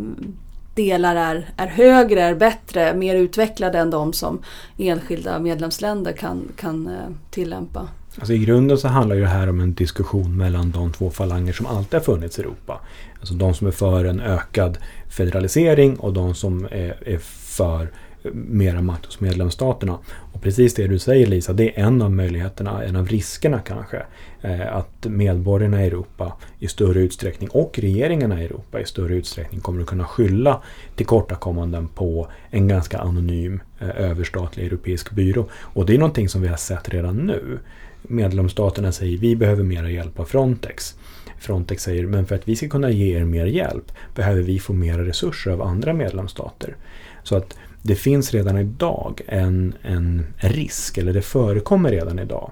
delar 0.74 1.16
är, 1.16 1.50
är 1.56 1.66
högre, 1.66 2.22
är 2.22 2.34
bättre, 2.34 2.94
mer 2.94 3.16
utvecklade 3.16 3.78
än 3.78 3.90
de 3.90 4.12
som 4.12 4.38
enskilda 4.76 5.38
medlemsländer 5.38 6.12
kan, 6.12 6.48
kan 6.56 6.86
eh, 6.86 7.14
tillämpa. 7.30 7.88
Alltså 8.18 8.32
I 8.32 8.38
grunden 8.38 8.78
så 8.78 8.88
handlar 8.88 9.16
det 9.16 9.26
här 9.26 9.48
om 9.48 9.60
en 9.60 9.74
diskussion 9.74 10.36
mellan 10.36 10.70
de 10.70 10.92
två 10.92 11.10
falanger 11.10 11.52
som 11.52 11.66
alltid 11.66 11.94
har 11.94 12.00
funnits 12.00 12.38
i 12.38 12.42
Europa. 12.42 12.80
Alltså 13.20 13.34
de 13.34 13.54
som 13.54 13.66
är 13.66 13.70
för 13.70 14.04
en 14.04 14.20
ökad 14.20 14.78
federalisering 15.08 15.96
och 15.96 16.12
de 16.12 16.34
som 16.34 16.64
är, 16.64 17.08
är 17.08 17.18
för 17.58 17.88
mera 18.32 18.82
makt 18.82 19.06
hos 19.06 19.20
medlemsstaterna. 19.20 19.98
Och 20.32 20.42
precis 20.42 20.74
det 20.74 20.86
du 20.86 20.98
säger 20.98 21.26
Lisa, 21.26 21.52
det 21.52 21.78
är 21.80 21.84
en 21.84 22.02
av 22.02 22.10
möjligheterna, 22.12 22.84
en 22.84 22.96
av 22.96 23.08
riskerna 23.08 23.60
kanske. 23.60 24.02
Eh, 24.42 24.76
att 24.76 25.06
medborgarna 25.06 25.84
i 25.84 25.86
Europa 25.86 26.32
i 26.58 26.68
större 26.68 27.00
utsträckning 27.00 27.48
och 27.48 27.78
regeringarna 27.78 28.42
i 28.42 28.44
Europa 28.44 28.80
i 28.80 28.84
större 28.84 29.14
utsträckning 29.14 29.60
kommer 29.60 29.80
att 29.80 29.86
kunna 29.86 30.04
skylla 30.04 30.62
tillkortakommanden 30.96 31.88
på 31.88 32.28
en 32.50 32.68
ganska 32.68 32.98
anonym 32.98 33.60
eh, 33.78 33.88
överstatlig 33.88 34.66
europeisk 34.66 35.10
byrå. 35.10 35.48
Och 35.52 35.86
det 35.86 35.94
är 35.94 35.98
någonting 35.98 36.28
som 36.28 36.42
vi 36.42 36.48
har 36.48 36.56
sett 36.56 36.88
redan 36.88 37.16
nu. 37.16 37.58
medlemsstaterna 38.02 38.92
säger 38.92 39.18
vi 39.18 39.36
behöver 39.36 39.62
mer 39.62 39.84
hjälp 39.84 40.20
av 40.20 40.24
Frontex. 40.24 40.94
Frontex 41.38 41.82
säger 41.82 42.06
men 42.06 42.26
för 42.26 42.34
att 42.34 42.48
vi 42.48 42.56
ska 42.56 42.68
kunna 42.68 42.90
ge 42.90 43.16
er 43.16 43.24
mer 43.24 43.46
hjälp 43.46 43.92
behöver 44.14 44.42
vi 44.42 44.58
få 44.58 44.72
mer 44.72 44.98
resurser 44.98 45.50
av 45.50 45.62
andra 45.62 45.92
medlemsstater. 45.92 46.76
Så 47.22 47.36
att 47.36 47.56
det 47.82 47.94
finns 47.94 48.34
redan 48.34 48.58
idag 48.58 49.20
en, 49.26 49.74
en 49.82 50.26
risk, 50.36 50.98
eller 50.98 51.12
det 51.12 51.22
förekommer 51.22 51.90
redan 51.90 52.18
idag, 52.18 52.50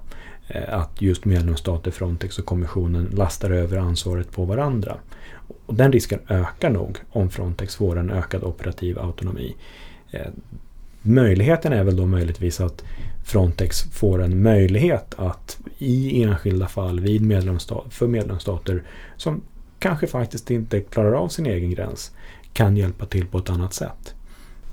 eh, 0.49 0.79
att 0.79 1.03
just 1.03 1.25
medlemsstater, 1.25 1.91
Frontex 1.91 2.39
och 2.39 2.47
kommissionen 2.47 3.11
lastar 3.13 3.51
över 3.51 3.77
ansvaret 3.77 4.33
på 4.33 4.45
varandra. 4.45 4.97
Och 5.67 5.75
den 5.75 5.93
risken 5.93 6.21
ökar 6.29 6.71
nog 6.71 6.99
om 7.11 7.31
Frontex 7.31 7.77
får 7.77 7.99
en 7.99 8.11
ökad 8.11 8.45
operativ 8.45 8.99
autonomi. 8.99 9.57
Eh, 10.11 10.27
möjligheten 11.03 11.73
är 11.73 11.85
väl 11.85 11.97
då 11.97 12.07
möjligtvis 12.07 12.61
att 12.61 12.85
Frontex 13.25 13.83
får 13.83 14.23
en 14.23 14.43
möjlighet 14.43 15.15
att 15.19 15.59
i 15.79 16.23
enskilda 16.23 16.69
fall 16.69 17.01
vid 17.01 17.23
medlemsstat, 17.23 17.95
för 17.95 18.07
medlemsstater 18.07 18.83
som 19.17 19.43
kanske 19.79 20.07
faktiskt 20.07 20.51
inte 20.51 20.81
klarar 20.81 21.13
av 21.13 21.29
sin 21.29 21.47
egen 21.47 21.71
gräns 21.71 22.13
kan 22.53 22.77
hjälpa 22.77 23.07
till 23.07 23.27
på 23.27 23.39
ett 23.39 23.51
annat 23.51 23.75
sätt. 23.75 24.16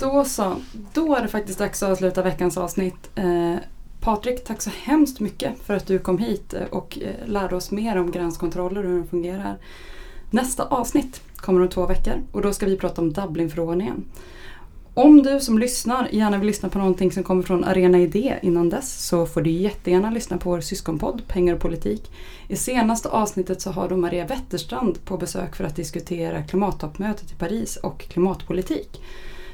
Då 0.04 0.26
så, 0.26 0.56
då 0.93 1.16
är 1.16 1.22
det 1.22 1.28
faktiskt 1.28 1.60
dags 1.60 1.84
att 1.84 1.91
avsluta 1.91 2.22
veckans 2.22 2.58
avsnitt. 2.58 3.10
Eh, 3.16 3.56
Patrik, 3.99 4.43
tack 4.43 4.62
så 4.62 4.70
hemskt 4.84 5.20
mycket 5.20 5.60
för 5.60 5.74
att 5.76 5.88
du 5.88 5.99
kom 5.99 6.18
hit 6.18 6.54
eh, 6.54 6.64
och 6.72 6.99
eh, 7.01 7.28
lärde 7.28 7.56
oss 7.56 7.72
mer 7.72 7.97
om 7.97 8.12
gränskontroller 8.12 8.84
och 8.84 8.89
hur 8.89 8.97
de 8.97 9.08
fungerar. 9.08 9.58
Nästa 10.30 10.64
avsnitt 10.64 11.22
kommer 11.36 11.62
om 11.62 11.70
två 11.70 11.86
veckor 11.86 12.14
och 12.32 12.41
då 12.41 12.54
ska 12.54 12.66
vi 12.66 12.78
prata 12.78 13.01
om 13.01 13.14
Dublinförordningen. 13.14 14.06
Om 14.93 15.24
du 15.24 15.39
som 15.39 15.60
lyssnar 15.60 16.08
gärna 16.12 16.38
vill 16.38 16.47
lyssna 16.47 16.70
på 16.70 16.78
någonting 16.78 17.12
som 17.12 17.24
kommer 17.24 17.43
från 17.43 17.64
Arena 17.64 17.99
Idé 17.99 18.39
innan 18.41 18.70
dess 18.70 19.08
så 19.08 19.26
får 19.26 19.41
du 19.41 19.49
jättegärna 19.49 20.12
lyssna 20.12 20.38
på 20.38 20.49
vår 20.49 20.62
syskonpodd 20.62 21.22
Pengar 21.28 21.54
och 21.54 21.62
politik. 21.62 22.12
I 22.47 22.56
senaste 22.56 23.10
avsnittet 23.10 23.62
så 23.62 23.72
har 23.72 23.89
du 23.89 23.95
Maria 23.95 24.26
Wetterstrand 24.26 25.06
på 25.06 25.18
besök 25.18 25.56
för 25.56 25.64
att 25.64 25.76
diskutera 25.76 26.43
klimattoppmötet 26.43 27.32
i 27.32 27.36
Paris 27.36 27.76
och 27.76 27.99
klimatpolitik. 27.99 29.01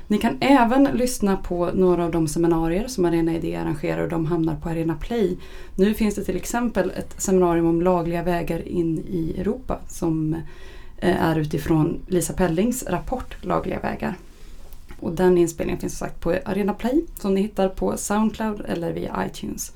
Ni 0.09 0.17
kan 0.17 0.37
även 0.39 0.83
lyssna 0.83 1.37
på 1.37 1.71
några 1.73 2.05
av 2.05 2.11
de 2.11 2.27
seminarier 2.27 2.87
som 2.87 3.05
Arena 3.05 3.35
Idé 3.35 3.55
arrangerar 3.55 4.03
och 4.03 4.09
de 4.09 4.25
hamnar 4.25 4.55
på 4.55 4.69
Arena 4.69 4.95
Play. 4.95 5.37
Nu 5.75 5.93
finns 5.93 6.15
det 6.15 6.23
till 6.23 6.35
exempel 6.35 6.91
ett 6.95 7.21
seminarium 7.21 7.65
om 7.65 7.81
lagliga 7.81 8.23
vägar 8.23 8.67
in 8.67 8.99
i 8.99 9.35
Europa 9.37 9.79
som 9.87 10.33
eh, 10.97 11.23
är 11.23 11.39
utifrån 11.39 11.99
Lisa 12.07 12.33
Pellings 12.33 12.83
rapport 12.87 13.37
Lagliga 13.41 13.79
vägar. 13.79 14.15
Och 14.99 15.11
den 15.11 15.37
inspelningen 15.37 15.81
finns 15.81 15.97
som 15.97 16.07
sagt 16.07 16.21
på 16.21 16.37
Arena 16.45 16.73
Play 16.73 17.05
som 17.19 17.33
ni 17.33 17.41
hittar 17.41 17.69
på 17.69 17.97
Soundcloud 17.97 18.61
eller 18.67 18.93
via 18.93 19.25
iTunes. 19.27 19.71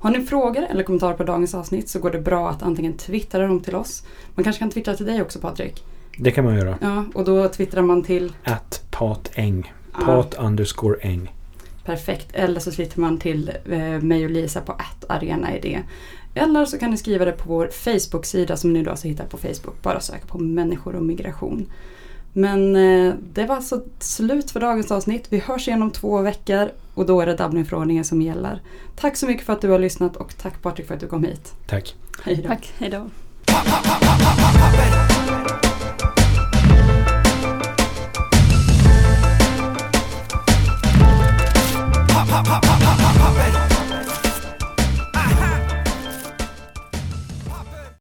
Har 0.00 0.10
ni 0.10 0.26
frågor 0.26 0.66
eller 0.70 0.82
kommentarer 0.82 1.14
på 1.14 1.24
dagens 1.24 1.54
avsnitt 1.54 1.88
så 1.88 1.98
går 1.98 2.10
det 2.10 2.20
bra 2.20 2.50
att 2.50 2.62
antingen 2.62 2.92
twittra 2.92 3.46
dem 3.46 3.60
till 3.60 3.74
oss. 3.74 4.02
Man 4.34 4.44
kanske 4.44 4.60
kan 4.60 4.70
twittra 4.70 4.96
till 4.96 5.06
dig 5.06 5.22
också 5.22 5.38
Patrik? 5.38 5.84
Det 6.22 6.30
kan 6.30 6.44
man 6.44 6.54
göra. 6.54 6.78
Ja, 6.80 7.04
och 7.14 7.24
då 7.24 7.48
twittrar 7.48 7.82
man 7.82 8.02
till? 8.02 8.32
Att 8.44 8.84
patäng. 8.90 9.72
Pat 9.92 10.34
ah. 10.38 10.42
underscore 10.42 11.00
äng. 11.00 11.34
Perfekt. 11.84 12.28
Eller 12.32 12.60
så 12.60 12.70
twittrar 12.70 13.00
man 13.00 13.18
till 13.18 13.52
eh, 13.70 13.80
mig 13.80 14.24
och 14.24 14.30
Lisa 14.30 14.60
på 14.60 14.72
att 14.72 15.04
arenaid. 15.08 15.78
Eller 16.34 16.64
så 16.64 16.78
kan 16.78 16.90
ni 16.90 16.96
skriva 16.96 17.24
det 17.24 17.32
på 17.32 17.48
vår 17.48 17.68
Facebook-sida 17.68 18.56
som 18.56 18.72
ni 18.72 18.82
då 18.82 18.90
alltså 18.90 19.08
hittar 19.08 19.26
på 19.26 19.36
Facebook. 19.36 19.82
Bara 19.82 20.00
söka 20.00 20.26
på 20.26 20.38
människor 20.38 20.96
och 20.96 21.02
migration. 21.02 21.66
Men 22.32 22.76
eh, 22.76 23.14
det 23.32 23.46
var 23.46 23.56
alltså 23.56 23.82
slut 23.98 24.50
för 24.50 24.60
dagens 24.60 24.90
avsnitt. 24.90 25.26
Vi 25.28 25.38
hörs 25.38 25.68
igen 25.68 25.82
om 25.82 25.90
två 25.90 26.22
veckor 26.22 26.68
och 26.94 27.06
då 27.06 27.20
är 27.20 27.26
det 27.26 27.34
Dublinförordningen 27.34 28.04
som 28.04 28.22
gäller. 28.22 28.62
Tack 28.96 29.16
så 29.16 29.26
mycket 29.26 29.46
för 29.46 29.52
att 29.52 29.60
du 29.60 29.68
har 29.68 29.78
lyssnat 29.78 30.16
och 30.16 30.34
tack 30.42 30.62
Patrik 30.62 30.86
för 30.86 30.94
att 30.94 31.00
du 31.00 31.06
kom 31.06 31.24
hit. 31.24 31.52
Tack. 31.66 31.94
Hej 32.22 32.36
då. 32.36 32.48
Tack, 32.48 32.72
hej 32.78 32.90
då. 32.90 33.10